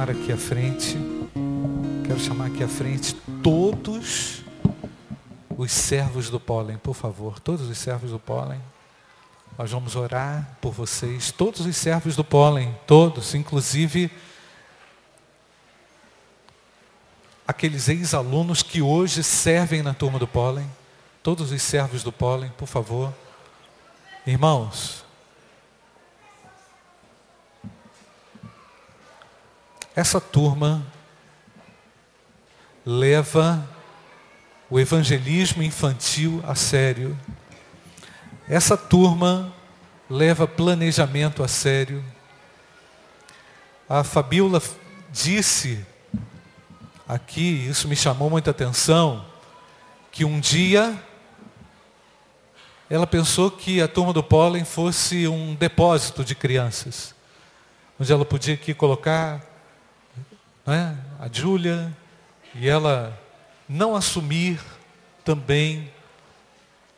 Chamar 0.04 0.10
aqui 0.10 0.32
à 0.32 0.36
frente, 0.36 0.98
quero 2.06 2.20
chamar 2.20 2.46
aqui 2.46 2.62
à 2.62 2.68
frente 2.68 3.14
todos 3.42 4.42
os 5.56 5.72
servos 5.72 6.28
do 6.28 6.38
pólen, 6.38 6.76
por 6.76 6.94
favor, 6.94 7.40
todos 7.40 7.66
os 7.70 7.78
servos 7.78 8.10
do 8.10 8.18
pólen. 8.18 8.60
Nós 9.56 9.70
vamos 9.70 9.96
orar 9.96 10.58
por 10.60 10.72
vocês, 10.72 11.30
todos 11.30 11.64
os 11.64 11.74
servos 11.76 12.16
do 12.16 12.24
pólen, 12.24 12.76
todos, 12.86 13.34
inclusive 13.34 14.10
aqueles 17.46 17.88
ex-alunos 17.88 18.62
que 18.62 18.82
hoje 18.82 19.22
servem 19.22 19.82
na 19.82 19.94
turma 19.94 20.18
do 20.18 20.28
pólen, 20.28 20.70
todos 21.22 21.50
os 21.50 21.62
servos 21.62 22.02
do 22.02 22.12
pólen, 22.12 22.52
por 22.58 22.68
favor. 22.68 23.10
Irmãos, 24.26 25.03
essa 29.94 30.20
turma 30.20 30.84
leva 32.84 33.66
o 34.68 34.80
evangelismo 34.80 35.62
infantil 35.62 36.42
a 36.46 36.54
sério. 36.54 37.16
Essa 38.48 38.76
turma 38.76 39.54
leva 40.10 40.48
planejamento 40.48 41.42
a 41.42 41.48
sério. 41.48 42.04
A 43.88 44.02
Fabiola 44.02 44.60
disse 45.12 45.86
aqui, 47.06 47.68
isso 47.68 47.86
me 47.86 47.94
chamou 47.94 48.28
muita 48.28 48.50
atenção, 48.50 49.24
que 50.10 50.24
um 50.24 50.40
dia 50.40 51.00
ela 52.90 53.06
pensou 53.06 53.50
que 53.50 53.80
a 53.80 53.88
turma 53.88 54.12
do 54.12 54.22
pólen 54.22 54.64
fosse 54.64 55.28
um 55.28 55.54
depósito 55.54 56.24
de 56.24 56.34
crianças, 56.34 57.14
onde 57.98 58.12
ela 58.12 58.24
podia 58.24 58.54
aqui 58.54 58.74
colocar 58.74 59.53
né, 60.66 60.96
a 61.18 61.28
Júlia 61.30 61.94
e 62.54 62.68
ela 62.68 63.18
não 63.68 63.94
assumir 63.94 64.60
também 65.24 65.92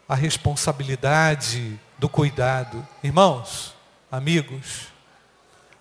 a 0.08 0.14
responsabilidade 0.14 1.78
do 1.98 2.08
cuidado. 2.08 2.86
Irmãos, 3.02 3.74
amigos, 4.10 4.88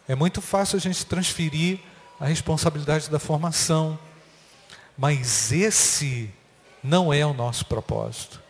é 0.07 0.15
muito 0.15 0.41
fácil 0.41 0.77
a 0.77 0.79
gente 0.79 1.05
transferir 1.05 1.79
a 2.19 2.25
responsabilidade 2.25 3.09
da 3.09 3.19
formação, 3.19 3.99
mas 4.97 5.51
esse 5.51 6.31
não 6.83 7.11
é 7.11 7.25
o 7.25 7.33
nosso 7.33 7.65
propósito. 7.65 8.41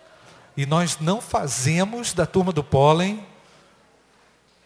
E 0.56 0.66
nós 0.66 1.00
não 1.00 1.20
fazemos 1.20 2.14
da 2.14 2.26
turma 2.26 2.52
do 2.52 2.64
pólen 2.64 3.26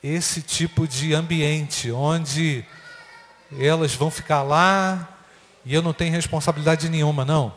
esse 0.04 0.42
tipo 0.42 0.88
de 0.88 1.14
ambiente 1.14 1.92
onde 1.92 2.66
elas 3.58 3.96
vão 3.96 4.12
ficar 4.12 4.44
lá 4.44 5.18
e 5.66 5.74
eu 5.74 5.82
não 5.82 5.94
tenho 5.94 6.12
responsabilidade 6.12 6.90
nenhuma, 6.90 7.26
não. 7.26 7.54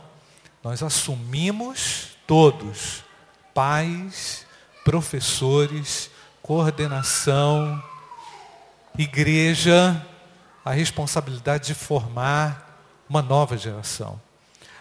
Nós 0.62 0.82
assumimos 0.82 2.16
todos, 2.26 3.04
pais, 3.52 4.46
professores, 4.84 6.10
coordenação, 6.42 7.82
igreja, 8.98 10.04
a 10.64 10.72
responsabilidade 10.72 11.66
de 11.66 11.74
formar 11.74 12.80
uma 13.08 13.22
nova 13.22 13.56
geração. 13.56 14.20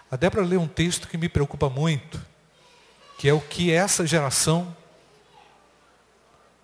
A 0.09 0.16
Débora 0.16 0.45
leu 0.45 0.62
um 0.62 0.68
texto 0.68 1.07
que 1.07 1.18
me 1.18 1.30
preocupa 1.30 1.70
muito, 1.70 2.22
que 3.18 3.28
é 3.28 3.34
o 3.34 3.41
que 3.41 3.72
essa 3.72 4.05
geração 4.05 4.76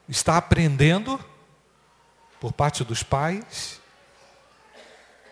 está 0.07 0.37
aprendendo 0.37 1.19
por 2.39 2.53
parte 2.53 2.83
dos 2.83 3.03
pais 3.03 3.81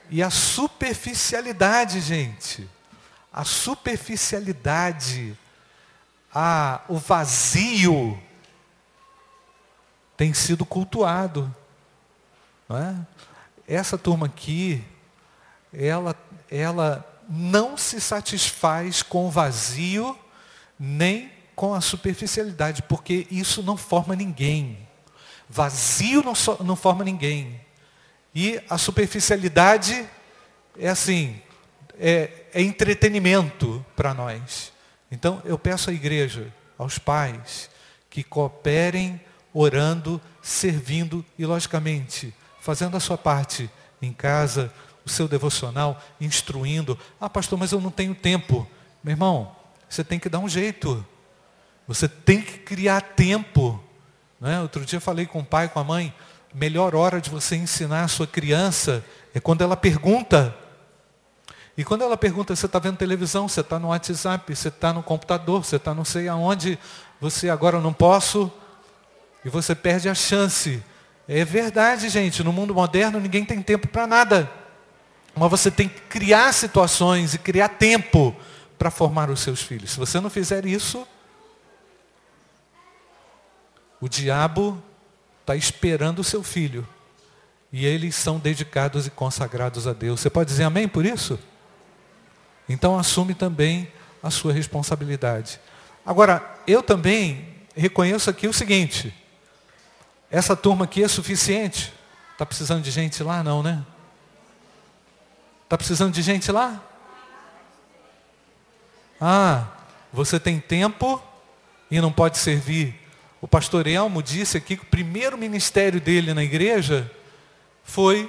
E 0.10 0.22
a 0.22 0.30
superficialidade, 0.30 1.99
gente, 1.99 2.70
a 3.32 3.43
superficialidade, 3.43 5.38
a, 6.34 6.82
o 6.88 6.97
vazio 6.97 8.22
tem 10.16 10.34
sido 10.34 10.66
cultuado. 10.66 11.53
Não 12.68 12.78
é? 12.78 12.95
Essa 13.68 13.97
turma 13.97 14.28
aqui, 14.28 14.84
ela, 15.74 16.16
ela 16.49 17.06
não 17.28 17.78
se 17.78 17.99
satisfaz 17.99 19.01
com 19.01 19.28
o 19.28 19.32
vazio, 19.32 20.18
nem 20.80 21.32
com 21.56 21.74
a 21.74 21.82
superficialidade, 21.82 22.84
porque 22.84 23.28
isso 23.32 23.64
não 23.64 23.78
forma 23.78 24.16
ninguém. 24.16 24.88
Vazio 25.49 26.24
não, 26.24 26.36
so, 26.36 26.58
não 26.64 26.76
forma 26.76 27.03
ninguém. 27.03 27.64
E 28.36 28.61
a 28.69 28.77
superficialidade 28.77 30.05
é 30.77 30.89
assim, 30.89 31.41
é, 31.97 32.29
é 32.53 32.61
entretenimento 32.61 33.83
para 33.95 34.13
nós. 34.13 34.73
Então 35.09 35.41
eu 35.45 35.57
peço 35.57 35.89
à 35.89 35.93
igreja, 35.93 36.53
aos 36.77 36.99
pais, 36.99 37.69
que 38.09 38.23
cooperem 38.23 39.21
orando, 39.53 40.21
servindo 40.41 41.25
e, 41.39 41.45
logicamente, 41.45 42.33
fazendo 42.59 42.97
a 42.97 42.99
sua 42.99 43.17
parte 43.17 43.69
em 44.01 44.11
casa, 44.11 44.71
o 45.05 45.09
seu 45.09 45.29
devocional, 45.29 46.03
instruindo. 46.19 46.99
Ah, 47.21 47.29
pastor, 47.29 47.57
mas 47.57 47.71
eu 47.71 47.79
não 47.79 47.89
tenho 47.89 48.13
tempo. 48.13 48.67
Meu 49.01 49.13
irmão, 49.13 49.55
você 49.88 50.03
tem 50.03 50.19
que 50.19 50.27
dar 50.27 50.39
um 50.39 50.49
jeito. 50.49 51.05
Você 51.88 52.09
tem 52.09 52.41
que 52.41 52.57
criar 52.57 52.99
tempo. 52.99 53.81
Não 54.41 54.49
é? 54.49 54.59
Outro 54.59 54.83
dia 54.86 54.99
falei 54.99 55.25
com 55.25 55.39
o 55.39 55.45
pai, 55.45 55.69
com 55.69 55.79
a 55.79 55.83
mãe, 55.86 56.13
melhor 56.56 56.95
hora 56.95 57.20
de 57.20 57.30
você 57.30 57.58
ensinar 57.58 58.06
a 58.06 58.08
sua 58.08 58.26
criança 58.26 59.03
é 59.34 59.39
quando 59.41 59.62
ela 59.62 59.76
pergunta. 59.76 60.56
E 61.78 61.84
quando 61.84 62.03
ela 62.03 62.16
pergunta, 62.16 62.56
você 62.56 62.66
está 62.66 62.80
vendo 62.80 62.95
televisão, 62.95 63.49
você 63.49 63.60
está 63.60 63.78
no 63.78 63.89
WhatsApp, 63.89 64.56
você 64.56 64.70
está 64.70 64.93
no 64.93 65.03
computador, 65.03 65.66
você 65.66 65.76
está 65.76 65.93
não 65.93 66.06
sei 66.06 66.30
aonde, 66.30 66.80
você 67.20 67.49
agora 67.49 67.82
não 67.82 67.91
posso, 67.91 68.49
e 69.43 69.49
você 69.49 69.76
perde 69.76 70.08
a 70.08 70.16
chance. 70.16 70.82
É 71.28 71.43
verdade, 71.43 72.08
gente, 72.08 72.41
no 72.41 72.53
mundo 72.53 72.74
moderno 72.74 73.20
ninguém 73.20 73.43
tem 73.43 73.62
tempo 73.62 73.89
para 73.89 74.08
nada. 74.08 74.49
Mas 75.36 75.51
você 75.51 75.70
tem 75.70 75.89
que 75.89 75.99
criar 76.03 76.53
situações 76.53 77.34
e 77.34 77.38
criar 77.38 77.68
tempo 77.68 78.34
para 78.78 78.89
formar 78.89 79.30
os 79.30 79.41
seus 79.41 79.62
filhos. 79.62 79.91
Se 79.91 79.99
você 79.99 80.22
não 80.22 80.30
fizer 80.30 80.66
isso, 80.66 81.06
o 83.99 84.08
diabo 84.08 84.82
está 85.45 85.55
esperando 85.55 86.19
o 86.19 86.23
seu 86.23 86.41
filho. 86.41 86.87
E 87.71 87.85
eles 87.85 88.15
são 88.15 88.39
dedicados 88.39 89.05
e 89.05 89.11
consagrados 89.11 89.85
a 89.85 89.93
Deus. 89.93 90.19
Você 90.19 90.29
pode 90.29 90.49
dizer 90.49 90.63
amém 90.63 90.87
por 90.87 91.05
isso? 91.05 91.37
Então 92.67 92.97
assume 92.97 93.35
também 93.35 93.87
a 94.23 94.31
sua 94.31 94.51
responsabilidade. 94.51 95.59
Agora, 96.03 96.43
eu 96.65 96.81
também 96.81 97.47
reconheço 97.75 98.27
aqui 98.27 98.47
o 98.47 98.53
seguinte. 98.53 99.13
Essa 100.31 100.55
turma 100.55 100.85
aqui 100.85 101.03
é 101.03 101.07
suficiente? 101.07 101.93
Está 102.31 102.45
precisando 102.45 102.81
de 102.81 102.89
gente 102.89 103.21
lá? 103.21 103.43
Não, 103.43 103.61
né? 103.61 103.85
Está 105.63 105.77
precisando 105.77 106.11
de 106.11 106.23
gente 106.23 106.51
lá? 106.51 106.81
Ah, 109.21 109.67
você 110.11 110.39
tem 110.39 110.59
tempo 110.59 111.21
e 111.91 112.01
não 112.01 112.11
pode 112.11 112.39
servir. 112.39 113.05
O 113.45 113.47
pastor 113.47 113.85
Elmo 113.85 114.23
disse 114.23 114.57
aqui 114.57 114.75
que 114.75 114.81
o 114.81 114.87
primeiro 114.87 115.37
ministério 115.37 116.01
dele 116.01 116.33
na 116.33 116.43
igreja 116.43 117.11
foi 117.83 118.27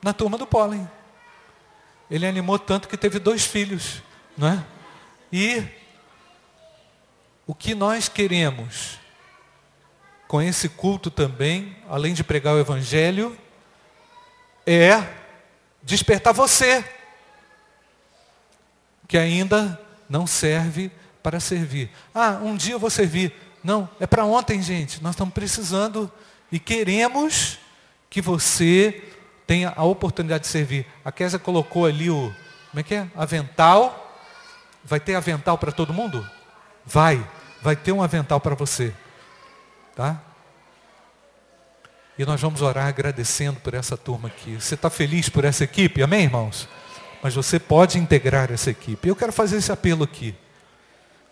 na 0.00 0.12
turma 0.12 0.38
do 0.38 0.46
pólen. 0.46 0.88
Ele 2.08 2.24
animou 2.24 2.56
tanto 2.56 2.86
que 2.86 2.96
teve 2.96 3.18
dois 3.18 3.44
filhos, 3.44 4.00
não 4.38 4.46
é? 4.46 4.64
E 5.32 5.64
o 7.44 7.56
que 7.56 7.74
nós 7.74 8.08
queremos 8.08 9.00
com 10.28 10.40
esse 10.40 10.68
culto 10.68 11.10
também, 11.10 11.76
além 11.88 12.14
de 12.14 12.22
pregar 12.22 12.54
o 12.54 12.60
evangelho, 12.60 13.36
é 14.64 15.12
despertar 15.82 16.32
você 16.32 16.88
que 19.08 19.18
ainda 19.18 19.80
não 20.08 20.24
serve 20.24 20.92
para 21.20 21.40
servir. 21.40 21.90
Ah, 22.14 22.38
um 22.40 22.56
dia 22.56 22.74
eu 22.74 22.78
vou 22.78 22.90
servir. 22.90 23.45
Não, 23.66 23.88
é 23.98 24.06
para 24.06 24.24
ontem, 24.24 24.62
gente. 24.62 25.02
Nós 25.02 25.16
estamos 25.16 25.34
precisando 25.34 26.08
e 26.52 26.58
queremos 26.60 27.58
que 28.08 28.20
você 28.20 29.02
tenha 29.44 29.72
a 29.74 29.82
oportunidade 29.82 30.44
de 30.44 30.50
servir. 30.50 30.86
A 31.04 31.10
Késia 31.10 31.36
colocou 31.36 31.84
ali 31.84 32.08
o, 32.08 32.32
como 32.70 32.78
é 32.78 32.82
que 32.84 32.94
é? 32.94 33.08
Avental. 33.16 34.22
Vai 34.84 35.00
ter 35.00 35.16
avental 35.16 35.58
para 35.58 35.72
todo 35.72 35.92
mundo? 35.92 36.24
Vai. 36.84 37.28
Vai 37.60 37.74
ter 37.74 37.90
um 37.90 38.00
avental 38.00 38.40
para 38.40 38.54
você. 38.54 38.94
Tá? 39.96 40.22
E 42.16 42.24
nós 42.24 42.40
vamos 42.40 42.62
orar 42.62 42.86
agradecendo 42.86 43.58
por 43.58 43.74
essa 43.74 43.96
turma 43.96 44.28
aqui. 44.28 44.54
Você 44.54 44.76
está 44.76 44.88
feliz 44.88 45.28
por 45.28 45.44
essa 45.44 45.64
equipe? 45.64 46.04
Amém, 46.04 46.22
irmãos? 46.22 46.68
Mas 47.20 47.34
você 47.34 47.58
pode 47.58 47.98
integrar 47.98 48.52
essa 48.52 48.70
equipe. 48.70 49.08
Eu 49.08 49.16
quero 49.16 49.32
fazer 49.32 49.56
esse 49.56 49.72
apelo 49.72 50.04
aqui. 50.04 50.36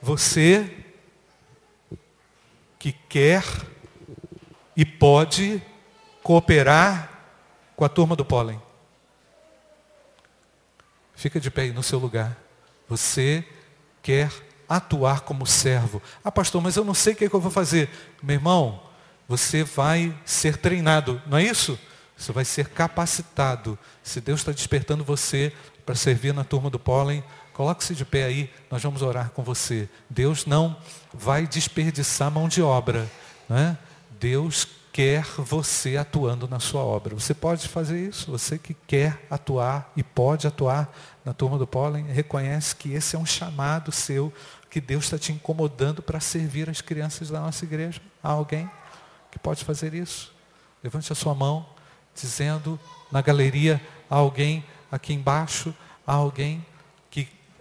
Você 0.03 0.84
que 2.85 2.93
quer 2.93 3.43
e 4.76 4.85
pode 4.85 5.62
cooperar 6.22 7.18
com 7.74 7.82
a 7.82 7.89
turma 7.89 8.14
do 8.14 8.26
pólen. 8.26 8.61
Fica 11.14 11.41
de 11.41 11.51
pé 11.51 11.62
aí 11.62 11.72
no 11.72 11.82
seu 11.82 11.99
lugar. 11.99 12.37
Você 12.87 13.43
quer 14.03 14.30
atuar 14.68 15.22
como 15.22 15.47
servo. 15.47 16.03
Ah, 16.22 16.30
pastor, 16.30 16.61
mas 16.61 16.76
eu 16.76 16.85
não 16.85 16.93
sei 16.93 17.14
o 17.14 17.16
que, 17.16 17.24
é 17.24 17.28
que 17.30 17.35
eu 17.35 17.41
vou 17.41 17.51
fazer. 17.51 17.89
Meu 18.22 18.35
irmão, 18.35 18.82
você 19.26 19.64
vai 19.64 20.14
ser 20.22 20.59
treinado, 20.59 21.22
não 21.26 21.39
é 21.39 21.43
isso? 21.43 21.78
Você 22.14 22.32
vai 22.32 22.45
ser 22.45 22.68
capacitado. 22.68 23.78
Se 24.03 24.20
Deus 24.20 24.41
está 24.41 24.53
despertando 24.53 25.03
você 25.03 25.55
para 25.87 25.95
servir 25.95 26.35
na 26.35 26.45
turma 26.45 26.68
do 26.68 26.78
pólen, 26.78 27.24
coloque-se 27.55 27.94
de 27.94 28.05
pé 28.05 28.24
aí, 28.24 28.50
nós 28.70 28.82
vamos 28.82 29.00
orar 29.00 29.30
com 29.30 29.42
você. 29.42 29.88
Deus 30.11 30.44
não 30.44 30.76
vai 31.12 31.46
desperdiçar 31.46 32.30
mão 32.30 32.48
de 32.48 32.61
obra. 32.61 33.11
Né? 33.48 33.78
Deus 34.20 34.66
quer 34.92 35.24
você 35.38 35.96
atuando 35.96 36.46
na 36.46 36.61
sua 36.61 36.82
obra. 36.82 37.14
Você 37.14 37.32
pode 37.32 37.66
fazer 37.68 38.09
isso, 38.09 38.30
você 38.30 38.59
que 38.59 38.74
quer 38.86 39.24
atuar 39.30 39.90
e 39.96 40.02
pode 40.02 40.46
atuar 40.46 40.92
na 41.24 41.32
turma 41.32 41.57
do 41.57 41.66
pólen, 41.66 42.05
reconhece 42.07 42.76
que 42.76 42.92
esse 42.92 43.16
é 43.16 43.18
um 43.18 43.26
chamado 43.26 43.90
seu, 43.90 44.32
que 44.68 44.80
Deus 44.80 45.05
está 45.05 45.18
te 45.18 45.32
incomodando 45.32 46.02
para 46.02 46.20
servir 46.20 46.68
as 46.68 46.80
crianças 46.80 47.30
da 47.30 47.40
nossa 47.40 47.64
igreja. 47.64 48.00
Há 48.22 48.30
alguém 48.30 48.70
que 49.30 49.38
pode 49.38 49.64
fazer 49.64 49.94
isso? 49.94 50.32
Levante 50.82 51.11
a 51.12 51.14
sua 51.16 51.34
mão, 51.34 51.66
dizendo 52.14 52.78
na 53.11 53.22
galeria, 53.22 53.80
há 54.11 54.16
alguém 54.16 54.64
aqui 54.90 55.12
embaixo, 55.12 55.74
há 56.07 56.14
alguém 56.14 56.64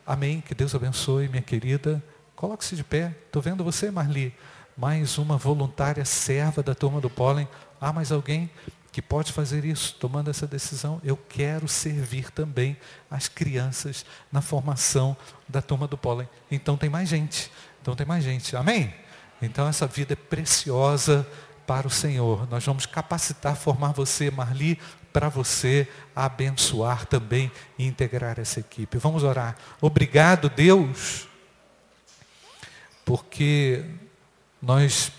amém, 0.05 0.41
que 0.41 0.53
Deus 0.53 0.73
abençoe, 0.73 1.27
minha 1.27 1.41
querida. 1.41 2.03
Coloque-se 2.35 2.75
de 2.75 2.83
pé. 2.83 3.15
Estou 3.25 3.41
vendo 3.41 3.63
você, 3.63 3.89
Marli 3.91 4.33
mais 4.75 5.17
uma 5.17 5.37
voluntária 5.37 6.03
serva 6.03 6.63
da 6.63 6.73
turma 6.73 6.99
do 6.99 7.09
pólen. 7.09 7.47
Há 7.79 7.93
mais 7.93 8.11
alguém 8.11 8.49
que 8.91 9.01
pode 9.01 9.31
fazer 9.31 9.65
isso, 9.65 9.95
tomando 9.99 10.29
essa 10.29 10.45
decisão? 10.45 11.01
Eu 11.03 11.17
quero 11.17 11.67
servir 11.67 12.31
também 12.31 12.77
as 13.09 13.27
crianças 13.27 14.05
na 14.31 14.41
formação 14.41 15.15
da 15.47 15.61
turma 15.61 15.87
do 15.87 15.97
pólen. 15.97 16.27
Então 16.49 16.77
tem 16.77 16.89
mais 16.89 17.09
gente. 17.09 17.51
Então 17.81 17.95
tem 17.95 18.05
mais 18.05 18.23
gente. 18.23 18.55
Amém? 18.55 18.93
Então 19.41 19.67
essa 19.67 19.87
vida 19.87 20.13
é 20.13 20.15
preciosa 20.15 21.27
para 21.67 21.87
o 21.87 21.91
Senhor. 21.91 22.49
Nós 22.49 22.65
vamos 22.65 22.85
capacitar, 22.85 23.55
formar 23.55 23.91
você, 23.91 24.29
Marli, 24.31 24.79
para 25.14 25.30
você 25.30 25.88
abençoar 26.16 27.05
também 27.05 27.51
e 27.78 27.86
integrar 27.86 28.39
essa 28.39 28.59
equipe. 28.59 28.97
Vamos 28.97 29.24
orar. 29.24 29.55
Obrigado, 29.80 30.49
Deus, 30.49 31.28
porque 33.05 33.86
nós 34.59 35.11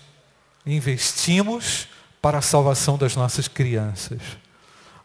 investimos 0.67 1.89
para 2.21 2.39
a 2.39 2.43
salvação 2.43 2.99
das 2.99 3.15
nossas 3.15 3.47
crianças. 3.47 4.21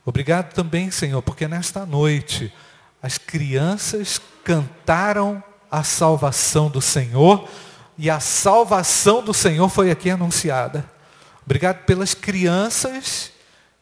Obrigado 0.03 0.53
também, 0.53 0.89
Senhor, 0.89 1.21
porque 1.21 1.47
nesta 1.47 1.85
noite 1.85 2.51
as 3.01 3.17
crianças 3.17 4.19
cantaram 4.43 5.43
a 5.69 5.83
salvação 5.83 6.67
do 6.69 6.81
Senhor 6.81 7.47
e 7.97 8.09
a 8.09 8.19
salvação 8.19 9.23
do 9.23 9.33
Senhor 9.33 9.69
foi 9.69 9.91
aqui 9.91 10.09
anunciada. 10.09 10.89
Obrigado 11.45 11.83
pelas 11.85 12.13
crianças 12.13 13.31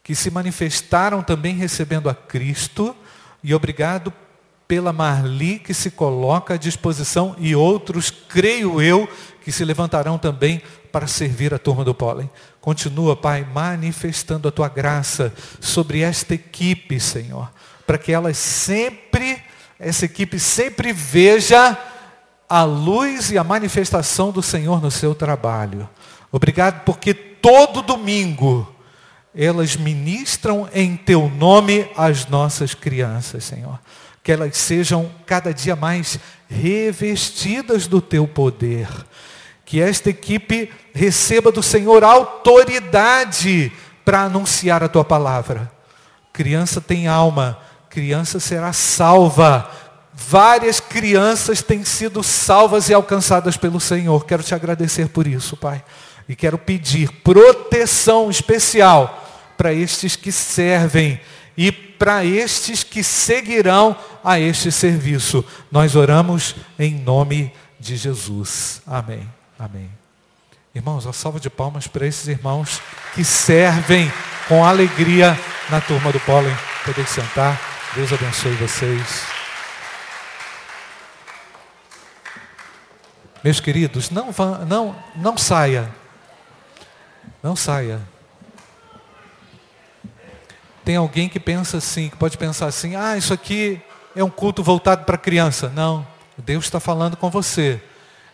que 0.08 0.16
se 0.16 0.32
manifestaram 0.32 1.22
também 1.22 1.53
recebendo 1.58 2.10
a 2.10 2.16
Cristo 2.16 2.95
e 3.43 3.53
obrigado 3.53 4.14
pela 4.66 4.93
Marli 4.93 5.60
que 5.60 5.74
se 5.74 5.91
coloca 5.91 6.53
à 6.53 6.58
disposição 6.58 7.36
e 7.38 7.53
outros, 7.53 8.10
creio 8.10 8.82
eu, 8.82 9.05
que 9.43 9.51
se 9.51 9.66
levantarão 9.66 10.18
também 10.18 10.62
para 10.93 11.08
servir 11.08 11.53
a 11.53 11.60
turma 11.60 11.84
do 11.84 11.93
pólen. 11.93 12.30
Continua, 12.62 13.18
Pai, 13.18 13.45
manifestando 13.53 14.47
a 14.47 14.51
tua 14.51 14.70
graça 14.70 15.34
sobre 15.60 15.99
esta 15.99 16.34
equipe, 16.34 17.01
Senhor. 17.01 17.51
para 17.86 17.97
que 17.97 18.14
elas 18.14 18.38
sempre, 18.38 19.43
essa 19.78 20.05
equipe 20.05 20.39
sempre 20.39 20.93
veja 20.93 21.78
a 22.47 22.64
luz 22.64 23.30
e 23.30 23.38
a 23.38 23.43
manifestação 23.43 24.32
do 24.32 24.41
Senhor 24.41 24.82
no 24.82 24.89
seu 24.89 25.14
trabalho. 25.14 25.89
Obrigado 26.32 26.86
porque 26.86 27.14
todo 27.14 27.82
domingo 27.82 28.74
elas 29.38 29.75
ministram 29.75 30.67
em 30.73 30.97
teu 30.97 31.29
nome 31.29 31.88
as 31.95 32.25
nossas 32.25 32.73
crianças, 32.73 33.43
Senhor. 33.43 33.79
Que 34.23 34.31
elas 34.31 34.57
sejam 34.57 35.11
cada 35.27 35.53
dia 35.53 35.75
mais 35.75 36.19
revestidas 36.49 37.85
do 37.85 38.01
teu 38.01 38.27
poder. 38.27 38.88
Que 39.63 39.79
esta 39.79 40.09
equipe 40.09 40.71
receba 40.91 41.51
do 41.51 41.61
Senhor 41.61 42.03
autoridade 42.03 43.71
para 44.03 44.21
anunciar 44.21 44.83
a 44.83 44.89
tua 44.89 45.05
palavra. 45.05 45.71
Criança 46.33 46.81
tem 46.81 47.07
alma, 47.07 47.59
criança 47.91 48.39
será 48.39 48.73
salva. 48.73 49.69
Várias 50.13 50.79
crianças 50.79 51.61
têm 51.61 51.83
sido 51.83 52.23
salvas 52.23 52.89
e 52.89 52.93
alcançadas 52.93 53.55
pelo 53.55 53.79
Senhor. 53.79 54.25
Quero 54.25 54.41
te 54.41 54.55
agradecer 54.55 55.09
por 55.09 55.27
isso, 55.27 55.55
Pai. 55.55 55.83
E 56.27 56.35
quero 56.35 56.57
pedir 56.57 57.11
proteção 57.21 58.31
especial 58.31 59.25
para 59.58 59.74
estes 59.74 60.16
que 60.16 60.32
servem 60.32 61.20
e 61.58 61.72
para 61.72 62.24
estes 62.24 62.84
que 62.84 63.03
seguirão 63.03 63.97
a 64.24 64.39
este 64.39 64.72
serviço. 64.72 65.43
Nós 65.72 65.95
oramos 65.95 66.55
em 66.78 66.93
nome 66.93 67.51
de 67.80 67.97
Jesus. 67.97 68.82
Amém. 68.86 69.28
Amém. 69.58 69.89
Irmãos, 70.76 71.05
uma 71.05 71.14
salva 71.14 71.39
de 71.39 71.49
palmas 71.49 71.88
para 71.88 72.05
esses 72.05 72.28
irmãos 72.28 72.80
que 73.16 73.24
servem 73.24 74.12
com 74.47 74.64
alegria 74.64 75.38
na 75.70 75.82
turma 75.82 76.12
do 76.12 76.20
pólen. 76.20 76.55
Poder 76.86 77.08
sentar. 77.08 77.60
Deus 77.95 78.14
abençoe 78.14 78.53
vocês. 78.53 79.24
Meus 83.43 83.60
queridos, 83.60 84.10
não, 84.10 84.32
vá, 84.32 84.60
não, 84.60 84.95
não 85.16 85.38
saia. 85.38 85.89
Não 87.41 87.55
saia. 87.55 87.99
Tem 90.88 90.95
alguém 90.95 91.27
que 91.27 91.38
pensa 91.38 91.79
assim, 91.79 92.07
que 92.07 92.15
pode 92.15 92.38
pensar 92.38 92.65
assim, 92.67 92.95
ah, 92.95 93.17
isso 93.17 93.33
aqui 93.33 93.81
é 94.15 94.23
um 94.23 94.29
culto 94.29 94.63
voltado 94.63 95.03
para 95.03 95.17
criança. 95.17 95.67
Não, 95.67 96.07
Deus 96.38 96.63
está 96.63 96.79
falando 96.79 97.17
com 97.17 97.29
você. 97.29 97.83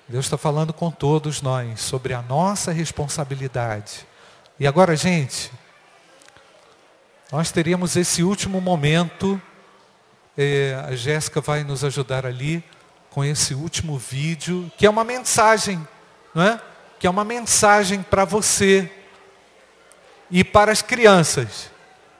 Deus 0.08 0.26
está 0.28 0.38
falando 0.38 0.72
com 0.72 0.92
todos 0.92 1.42
nós 1.42 1.82
sobre 1.82 2.14
a 2.14 2.22
nossa 2.22 2.72
responsabilidade. 2.72 4.06
E 4.60 4.68
agora, 4.68 4.96
gente, 4.96 5.52
nós 7.32 7.52
teríamos 7.52 7.96
esse 7.96 8.22
último 8.22 8.62
momento. 8.62 9.42
Eh, 10.38 10.80
a 10.88 10.96
Jéssica 10.96 11.42
vai 11.42 11.64
nos 11.64 11.84
ajudar 11.84 12.24
ali 12.24 12.64
com 13.10 13.26
esse 13.26 13.56
último 13.56 13.98
vídeo, 13.98 14.72
que 14.78 14.86
é 14.86 14.90
uma 14.92 15.04
mensagem, 15.04 15.88
não 16.36 16.44
é? 16.44 16.62
Que 17.00 17.08
é 17.08 17.10
uma 17.10 17.26
mensagem 17.26 18.04
para 18.04 18.26
você 18.26 18.92
e 20.30 20.44
para 20.44 20.72
as 20.72 20.84
crianças. 20.84 21.73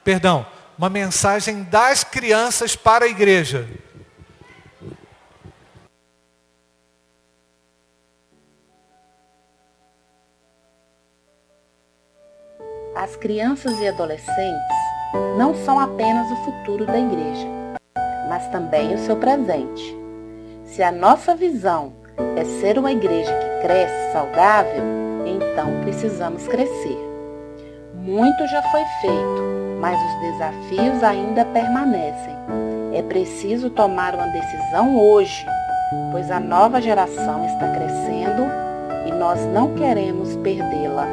Perdão, 0.04 0.46
uma 0.76 0.90
mensagem 0.90 1.62
das 1.62 2.04
crianças 2.04 2.76
para 2.76 3.06
a 3.06 3.08
igreja. 3.08 3.66
As 12.94 13.16
crianças 13.16 13.78
e 13.80 13.88
adolescentes 13.88 14.76
não 15.38 15.54
são 15.64 15.80
apenas 15.80 16.30
o 16.30 16.36
futuro 16.44 16.84
da 16.84 16.98
igreja, 16.98 17.48
mas 18.28 18.46
também 18.48 18.94
o 18.94 18.98
seu 18.98 19.16
presente. 19.16 19.96
Se 20.64 20.82
a 20.82 20.92
nossa 20.92 21.34
visão 21.34 21.94
é 22.36 22.44
ser 22.44 22.78
uma 22.78 22.92
igreja 22.92 23.32
que 23.32 23.66
cresce 23.66 24.12
saudável, 24.12 24.82
então 25.26 25.80
precisamos 25.82 26.46
crescer. 26.46 26.98
Muito 27.94 28.46
já 28.46 28.62
foi 28.70 28.82
feito, 29.00 29.53
mas 29.80 29.98
os 30.00 30.20
desafios 30.20 31.02
ainda 31.02 31.44
permanecem. 31.46 32.34
É 32.92 33.02
preciso 33.02 33.70
tomar 33.70 34.14
uma 34.14 34.26
decisão 34.28 34.96
hoje, 34.98 35.44
pois 36.12 36.30
a 36.30 36.38
nova 36.38 36.80
geração 36.80 37.44
está 37.44 37.68
crescendo 37.72 38.44
e 39.06 39.12
nós 39.12 39.40
não 39.52 39.74
queremos 39.74 40.36
perdê-la. 40.36 41.06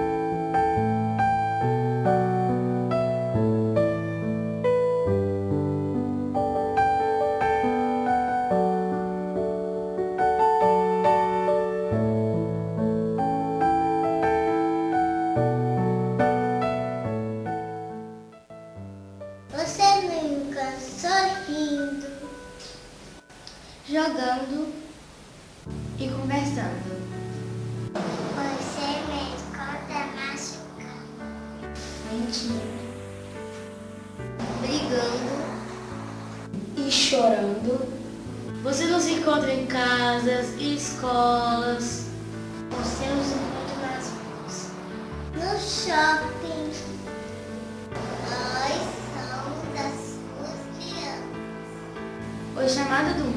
Podemos 53.02 53.32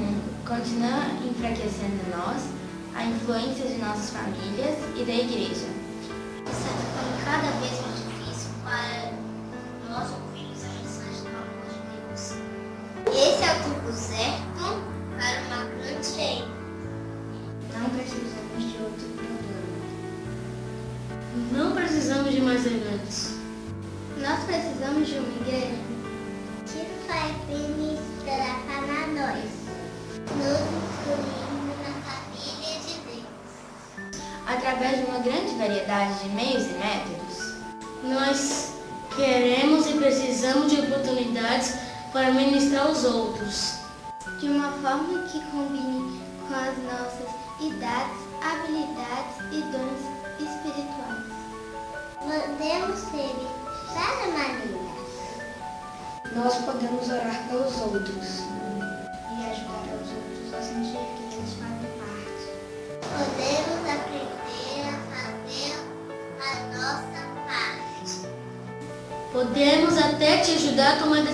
te 70.98 71.33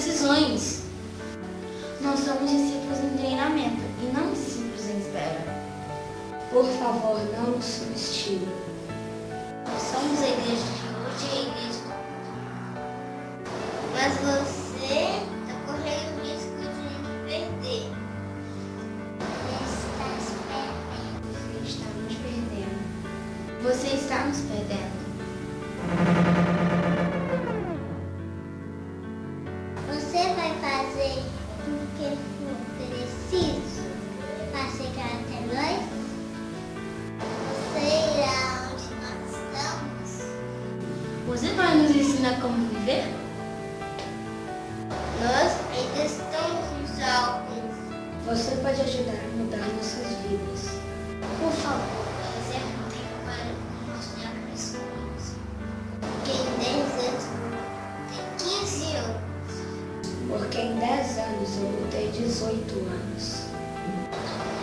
Porque 60.30 60.58
em 60.58 60.76
10 60.76 61.18
anos 61.18 61.56
eu 61.56 61.66
vou 61.66 61.86
ter 61.90 62.10
18 62.12 62.74
anos. 62.74 63.42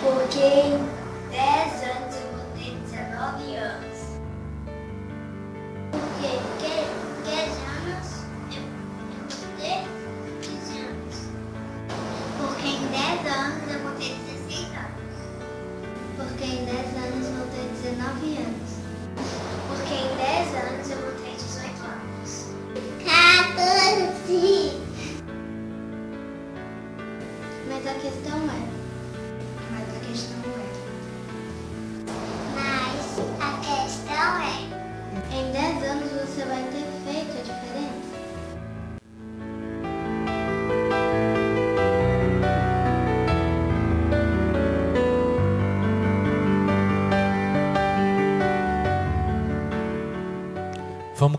Porque 0.01 0.96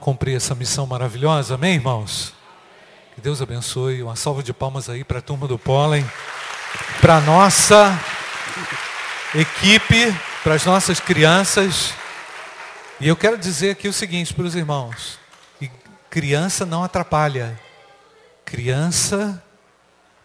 cumprir 0.09 0.36
essa 0.36 0.54
missão 0.54 0.86
maravilhosa, 0.86 1.56
amém, 1.56 1.74
irmãos? 1.74 2.32
Que 3.14 3.20
Deus 3.20 3.42
abençoe. 3.42 4.02
Uma 4.02 4.16
salva 4.16 4.42
de 4.42 4.54
palmas 4.54 4.88
aí 4.88 5.04
para 5.04 5.18
a 5.18 5.20
turma 5.20 5.46
do 5.46 5.59
pólen, 5.59 6.02
para 6.98 7.18
a 7.18 7.20
nossa 7.20 7.92
equipe, 9.34 10.18
para 10.42 10.54
as 10.54 10.64
nossas 10.64 10.98
crianças. 10.98 11.92
E 12.98 13.06
eu 13.06 13.14
quero 13.14 13.36
dizer 13.36 13.72
aqui 13.72 13.86
o 13.86 13.92
seguinte 13.92 14.32
para 14.32 14.46
os 14.46 14.54
irmãos: 14.54 15.18
criança 16.09 16.64
não 16.64 16.82
atrapalha, 16.82 17.61
criança 18.46 19.44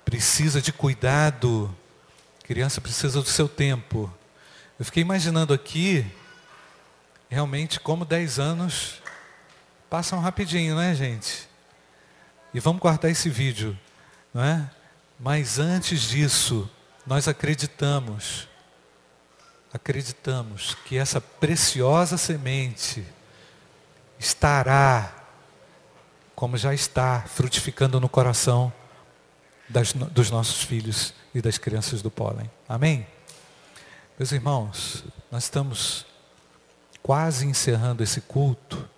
precisa 0.06 0.62
de 0.62 0.72
cuidado, 0.72 1.76
criança 2.46 2.80
precisa 2.80 3.22
do 3.22 3.28
seu 3.28 3.50
tempo. 3.50 4.10
Eu 4.80 4.86
fiquei 4.86 5.02
imaginando 5.02 5.54
aqui, 5.54 6.06
realmente, 7.30 7.82
como 7.82 8.06
10 8.06 8.40
anos 8.40 9.03
passam 9.94 10.20
rapidinho, 10.20 10.76
né, 10.76 10.96
gente? 10.96 11.48
E 12.52 12.60
vamos 12.60 12.82
guardar 12.82 13.12
esse 13.12 13.30
vídeo, 13.30 13.78
não 14.34 14.44
é? 14.44 14.68
Mas 15.20 15.60
antes 15.60 16.02
disso, 16.10 16.68
nós 17.06 17.28
acreditamos, 17.28 18.48
acreditamos 19.72 20.74
que 20.88 20.98
essa 20.98 21.22
preciosa 21.22 22.18
semente 22.18 23.06
estará, 24.18 25.14
como 26.34 26.58
já 26.58 26.74
está, 26.74 27.22
frutificando 27.28 28.00
no 28.00 28.10
coração 28.10 28.74
das, 29.70 29.94
dos 29.94 30.32
nossos 30.32 30.64
filhos 30.64 31.14
e 31.36 31.40
das 31.40 31.60
crianças 31.60 32.02
do 32.02 32.10
pólen. 32.10 32.50
Amém? 32.68 33.06
Meus 34.18 34.32
irmãos, 34.32 35.04
nós 35.32 35.44
estamos 35.44 36.04
quase 37.04 37.46
encerrando 37.46 38.02
esse 38.02 38.22
culto. 38.22 38.90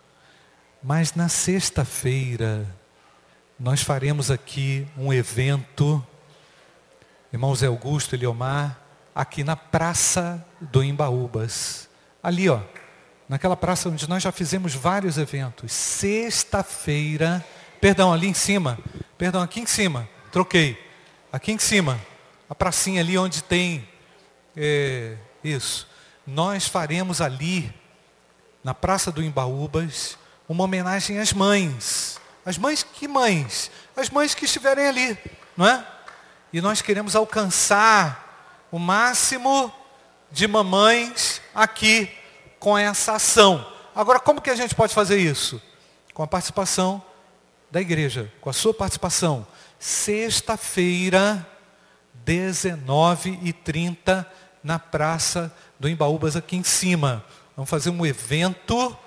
Mas 0.88 1.15
na 1.15 1.27
sexta-feira, 1.27 2.63
nós 3.59 3.81
faremos 3.81 4.29
aqui 4.29 4.88
um 4.95 5.11
evento, 5.11 6.05
irmão 7.33 7.55
Zé 7.55 7.65
Augusto 7.65 8.13
e 8.13 8.16
Eliomar, 8.16 8.79
aqui 9.16 9.43
na 9.43 9.55
Praça 9.55 10.45
do 10.62 10.83
Embaúbas. 10.83 11.89
Ali, 12.21 12.47
ó, 12.49 12.59
naquela 13.28 13.57
praça 13.57 13.89
onde 13.89 14.07
nós 14.07 14.21
já 14.21 14.32
fizemos 14.32 14.75
vários 14.75 15.17
eventos. 15.17 15.71
Sexta-feira, 15.71 17.43
perdão, 17.82 18.13
ali 18.13 18.28
em 18.28 18.36
cima, 18.36 18.78
perdão, 19.17 19.41
aqui 19.41 19.62
em 19.62 19.66
cima, 19.66 20.07
troquei. 20.32 20.78
Aqui 21.33 21.51
em 21.51 21.57
cima, 21.57 21.99
a 22.47 22.53
pracinha 22.53 23.01
ali 23.01 23.17
onde 23.17 23.41
tem, 23.41 23.89
é, 24.55 25.17
isso. 25.43 25.87
Nós 26.28 26.67
faremos 26.67 27.21
ali, 27.21 27.74
na 28.63 28.75
Praça 28.75 29.12
do 29.12 29.24
Embaúbas, 29.24 30.16
uma 30.47 30.63
homenagem 30.63 31.20
às 31.20 31.34
mães. 31.34 32.20
As 32.46 32.58
mães, 32.58 32.84
que 32.84 33.08
mães? 33.08 33.72
As 33.96 34.09
mães 34.09 34.36
que 34.36 34.46
estiverem 34.46 34.88
ali, 34.88 35.17
não 35.58 35.67
é? 35.67 35.86
E 36.54 36.62
nós 36.62 36.82
queremos 36.82 37.16
alcançar 37.16 38.67
o 38.72 38.78
máximo 38.78 39.74
de 40.32 40.47
mamães 40.47 41.42
aqui 41.54 42.09
com 42.59 42.78
essa 42.78 43.13
ação. 43.13 43.66
Agora, 43.96 44.20
como 44.20 44.42
que 44.42 44.50
a 44.50 44.55
gente 44.55 44.76
pode 44.76 44.93
fazer 44.93 45.17
isso? 45.17 45.62
Com 46.13 46.24
a 46.24 46.28
participação 46.28 47.04
da 47.72 47.82
igreja, 47.82 48.32
com 48.42 48.50
a 48.50 48.54
sua 48.54 48.74
participação. 48.74 49.46
Sexta-feira, 49.80 51.46
19h30, 52.26 54.26
na 54.63 54.80
Praça 54.80 55.54
do 55.80 55.88
Embaúbas, 55.88 56.36
aqui 56.36 56.55
em 56.55 56.63
cima. 56.63 57.24
Vamos 57.55 57.70
fazer 57.70 57.89
um 57.89 58.05
evento, 58.05 58.97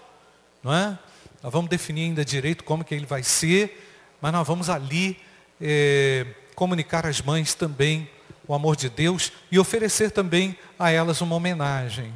não 0.63 0.73
é? 0.73 0.99
Nós 1.43 1.53
vamos 1.53 1.71
definir 1.71 2.05
ainda 2.05 2.25
direito 2.25 2.65
como 2.65 2.85
que 2.85 2.95
ele 2.95 3.07
vai 3.07 3.23
ser, 3.23 3.85
mas 4.21 4.33
nós 4.33 4.47
vamos 4.47 4.69
ali 4.69 5.19
é, 5.61 6.27
comunicar 6.55 7.07
às 7.07 7.21
mães 7.21 7.55
também 7.55 8.11
o 8.47 8.55
amor 8.55 8.75
de 8.75 8.89
Deus 8.89 9.33
e 9.51 9.59
oferecer 9.59 10.11
também 10.11 10.57
a 10.79 10.91
elas 10.91 11.21
uma 11.21 11.37
homenagem. 11.37 12.13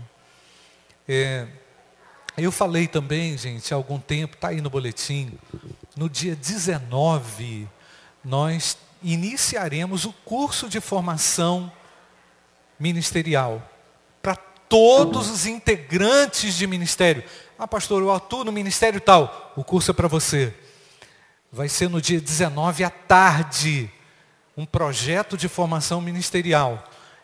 É, 1.07 1.47
eu 2.36 2.51
falei 2.51 2.86
também, 2.86 3.36
gente, 3.36 3.73
há 3.73 3.77
algum 3.77 3.99
tempo, 3.99 4.35
está 4.35 4.49
aí 4.49 4.61
no 4.61 4.70
boletim, 4.70 5.39
no 5.94 6.09
dia 6.09 6.35
19, 6.35 7.69
nós 8.24 8.78
iniciaremos 9.03 10.05
o 10.05 10.12
curso 10.24 10.69
de 10.69 10.81
formação 10.81 11.70
ministerial 12.78 13.62
para 14.23 14.35
todos 14.35 15.28
os 15.28 15.44
integrantes 15.44 16.55
de 16.55 16.66
ministério. 16.66 17.23
Ah, 17.62 17.68
pastor, 17.68 18.02
eu 18.02 18.10
atuo 18.10 18.43
no 18.43 18.51
ministério 18.51 19.01
tal. 19.01 19.52
O 19.55 19.62
curso 19.62 19.93
é 19.93 19.94
para 19.94 20.09
você. 20.09 20.52
Vai 21.52 21.68
ser 21.68 21.89
no 21.89 22.02
dia 22.02 22.20
19 22.20 22.82
à 22.82 22.90
tarde. 22.90 23.89
Um 24.56 24.66
projeto 24.66 25.36
de 25.36 25.47
formação 25.47 26.01
ministerial. 26.01 26.82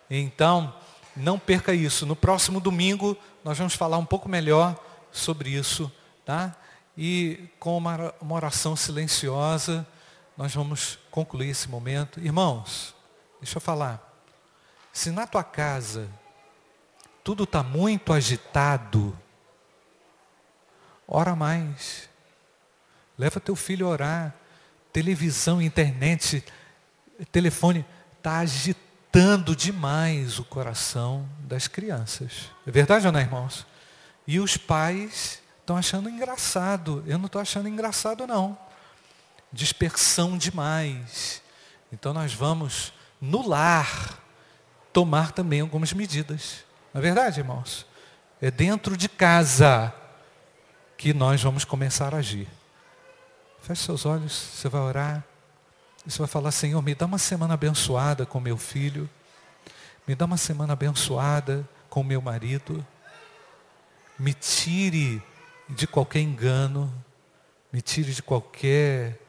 Então, 0.08 0.72
não 1.16 1.40
perca 1.40 1.74
isso. 1.74 2.06
No 2.06 2.14
próximo 2.14 2.60
domingo, 2.60 3.16
nós 3.42 3.58
vamos 3.58 3.74
falar 3.74 3.98
um 3.98 4.04
pouco 4.04 4.28
melhor 4.28 4.78
sobre 5.10 5.50
isso. 5.50 5.90
Tá? 6.24 6.54
E 6.96 7.48
com 7.58 7.76
uma, 7.76 8.14
uma 8.20 8.36
oração 8.36 8.76
silenciosa, 8.76 9.84
nós 10.36 10.54
vamos 10.54 11.00
concluir 11.10 11.48
esse 11.48 11.68
momento. 11.68 12.20
Irmãos, 12.20 12.94
deixa 13.40 13.56
eu 13.56 13.60
falar. 13.60 14.00
Se 14.92 15.10
na 15.10 15.26
tua 15.26 15.42
casa 15.42 16.08
tudo 17.24 17.42
está 17.42 17.60
muito 17.60 18.12
agitado, 18.12 19.18
ora 21.08 21.34
mais. 21.34 22.08
Leva 23.18 23.40
teu 23.40 23.56
filho 23.56 23.86
a 23.86 23.90
orar. 23.90 24.34
Televisão, 24.92 25.60
internet, 25.60 26.44
telefone, 27.32 27.84
está 28.16 28.38
agitando 28.38 29.56
demais 29.56 30.38
o 30.38 30.44
coração 30.44 31.28
das 31.40 31.66
crianças. 31.66 32.50
É 32.66 32.70
verdade 32.70 33.06
ou 33.06 33.12
não, 33.12 33.20
irmãos? 33.20 33.66
E 34.26 34.38
os 34.38 34.56
pais 34.56 35.42
estão 35.60 35.76
achando 35.76 36.08
engraçado. 36.08 37.02
Eu 37.06 37.18
não 37.18 37.26
estou 37.26 37.40
achando 37.40 37.68
engraçado, 37.68 38.26
não. 38.26 38.58
Dispersão 39.52 40.36
demais. 40.36 41.42
Então 41.92 42.12
nós 42.12 42.34
vamos, 42.34 42.92
no 43.20 43.46
lar, 43.46 44.22
tomar 44.92 45.32
também 45.32 45.60
algumas 45.60 45.92
medidas. 45.92 46.64
Não 46.92 47.00
é 47.00 47.02
verdade, 47.02 47.40
irmãos? 47.40 47.86
É 48.40 48.50
dentro 48.50 48.96
de 48.96 49.08
casa 49.08 49.92
que 50.98 51.14
nós 51.14 51.40
vamos 51.40 51.64
começar 51.64 52.12
a 52.12 52.18
agir. 52.18 52.48
Feche 53.62 53.84
seus 53.84 54.04
olhos, 54.04 54.32
você 54.32 54.68
vai 54.68 54.80
orar. 54.80 55.24
E 56.04 56.10
você 56.10 56.18
vai 56.18 56.26
falar, 56.26 56.50
Senhor, 56.50 56.82
me 56.82 56.92
dá 56.92 57.06
uma 57.06 57.18
semana 57.18 57.54
abençoada 57.54 58.26
com 58.26 58.40
meu 58.40 58.56
filho. 58.56 59.08
Me 60.06 60.16
dá 60.16 60.24
uma 60.24 60.36
semana 60.36 60.72
abençoada 60.72 61.66
com 61.88 62.02
meu 62.02 62.20
marido. 62.20 62.84
Me 64.18 64.34
tire 64.34 65.22
de 65.68 65.86
qualquer 65.86 66.20
engano. 66.20 66.92
Me 67.72 67.80
tire 67.80 68.12
de 68.12 68.22
qualquer 68.22 69.20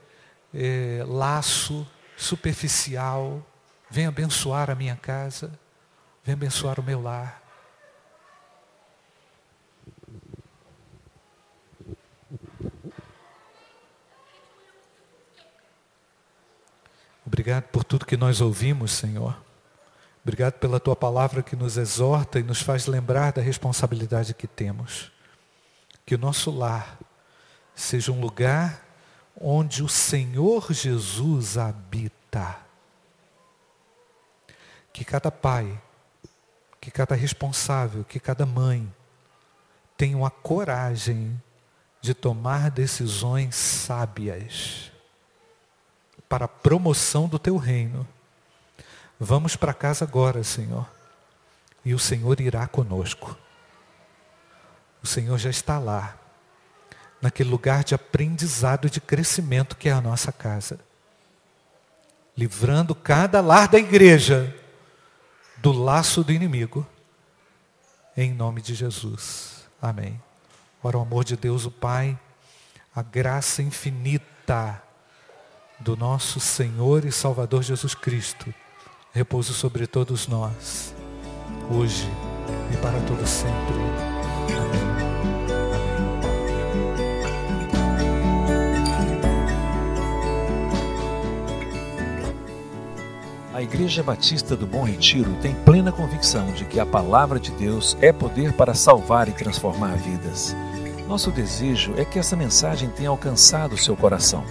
é, 0.51 1.03
laço 1.05 1.87
superficial. 2.17 3.45
Vem 3.91 4.07
abençoar 4.07 4.71
a 4.71 4.75
minha 4.75 4.95
casa. 4.95 5.51
Vem 6.23 6.33
abençoar 6.33 6.79
o 6.79 6.83
meu 6.83 6.99
lar. 6.99 7.43
Obrigado 17.49 17.71
por 17.71 17.83
tudo 17.83 18.05
que 18.05 18.15
nós 18.15 18.41
ouvimos, 18.41 18.91
Senhor. 18.91 19.35
Obrigado 20.21 20.53
pela 20.59 20.79
tua 20.79 20.95
palavra 20.95 21.41
que 21.41 21.55
nos 21.55 21.77
exorta 21.77 22.39
e 22.39 22.43
nos 22.43 22.61
faz 22.61 22.85
lembrar 22.85 23.33
da 23.33 23.41
responsabilidade 23.41 24.35
que 24.35 24.45
temos. 24.45 25.11
Que 26.05 26.13
o 26.13 26.17
nosso 26.19 26.51
lar 26.51 26.99
seja 27.73 28.11
um 28.11 28.21
lugar 28.21 28.85
onde 29.35 29.81
o 29.81 29.89
Senhor 29.89 30.71
Jesus 30.71 31.57
habita. 31.57 32.55
Que 34.93 35.03
cada 35.03 35.31
pai, 35.31 35.81
que 36.79 36.91
cada 36.91 37.15
responsável, 37.15 38.03
que 38.03 38.19
cada 38.19 38.45
mãe 38.45 38.93
tenha 39.97 40.23
a 40.23 40.29
coragem 40.29 41.41
de 41.99 42.13
tomar 42.13 42.69
decisões 42.69 43.55
sábias 43.55 44.88
para 46.29 46.45
a 46.45 46.47
promoção 46.47 47.27
do 47.27 47.39
teu 47.39 47.57
reino. 47.57 48.07
Vamos 49.19 49.55
para 49.55 49.73
casa 49.73 50.05
agora, 50.05 50.43
Senhor, 50.43 50.87
e 51.83 51.93
o 51.93 51.99
Senhor 51.99 52.39
irá 52.39 52.67
conosco. 52.67 53.35
O 55.01 55.07
Senhor 55.07 55.37
já 55.39 55.49
está 55.49 55.79
lá, 55.79 56.15
naquele 57.21 57.49
lugar 57.49 57.83
de 57.83 57.95
aprendizado 57.95 58.87
e 58.87 58.89
de 58.89 59.01
crescimento 59.01 59.75
que 59.75 59.89
é 59.89 59.91
a 59.91 59.99
nossa 59.99 60.31
casa, 60.31 60.79
livrando 62.37 62.93
cada 62.93 63.41
lar 63.41 63.67
da 63.67 63.79
igreja 63.79 64.55
do 65.57 65.73
laço 65.73 66.23
do 66.23 66.31
inimigo, 66.31 66.87
em 68.15 68.33
nome 68.33 68.61
de 68.61 68.73
Jesus. 68.75 69.67
Amém. 69.81 70.21
Ora, 70.81 70.97
o 70.97 71.01
amor 71.01 71.25
de 71.25 71.35
Deus, 71.35 71.65
o 71.65 71.71
Pai, 71.71 72.17
a 72.95 73.01
graça 73.01 73.61
infinita 73.61 74.81
do 75.79 75.95
nosso 75.95 76.39
Senhor 76.39 77.05
e 77.05 77.11
Salvador 77.11 77.63
Jesus 77.63 77.95
Cristo 77.95 78.53
repouso 79.11 79.53
sobre 79.53 79.87
todos 79.87 80.27
nós, 80.27 80.93
hoje 81.71 82.07
e 82.71 82.77
para 82.77 82.99
todo 83.01 83.25
sempre. 83.25 83.75
A 93.53 93.61
Igreja 93.61 94.01
Batista 94.03 94.55
do 94.55 94.65
Bom 94.65 94.83
Retiro 94.83 95.33
tem 95.41 95.53
plena 95.53 95.91
convicção 95.91 96.51
de 96.53 96.63
que 96.65 96.79
a 96.79 96.85
palavra 96.85 97.39
de 97.39 97.51
Deus 97.51 97.97
é 97.99 98.13
poder 98.13 98.53
para 98.53 98.73
salvar 98.73 99.27
e 99.27 99.33
transformar 99.33 99.97
vidas. 99.97 100.55
Nosso 101.07 101.31
desejo 101.31 101.93
é 101.97 102.05
que 102.05 102.19
essa 102.19 102.35
mensagem 102.35 102.89
tenha 102.89 103.09
alcançado 103.09 103.77
seu 103.77 103.97
coração. 103.97 104.45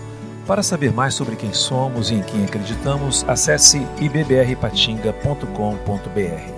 Para 0.49 0.63
saber 0.63 0.95
mais 0.95 1.13
sobre 1.13 1.37
quem 1.37 1.53
somos 1.53 2.11
e 2.11 2.15
em 2.15 2.23
quem 2.23 2.47
acreditamos, 2.47 3.23
acesse 3.29 3.87
ibbrpatinga.com.br. 4.01 6.58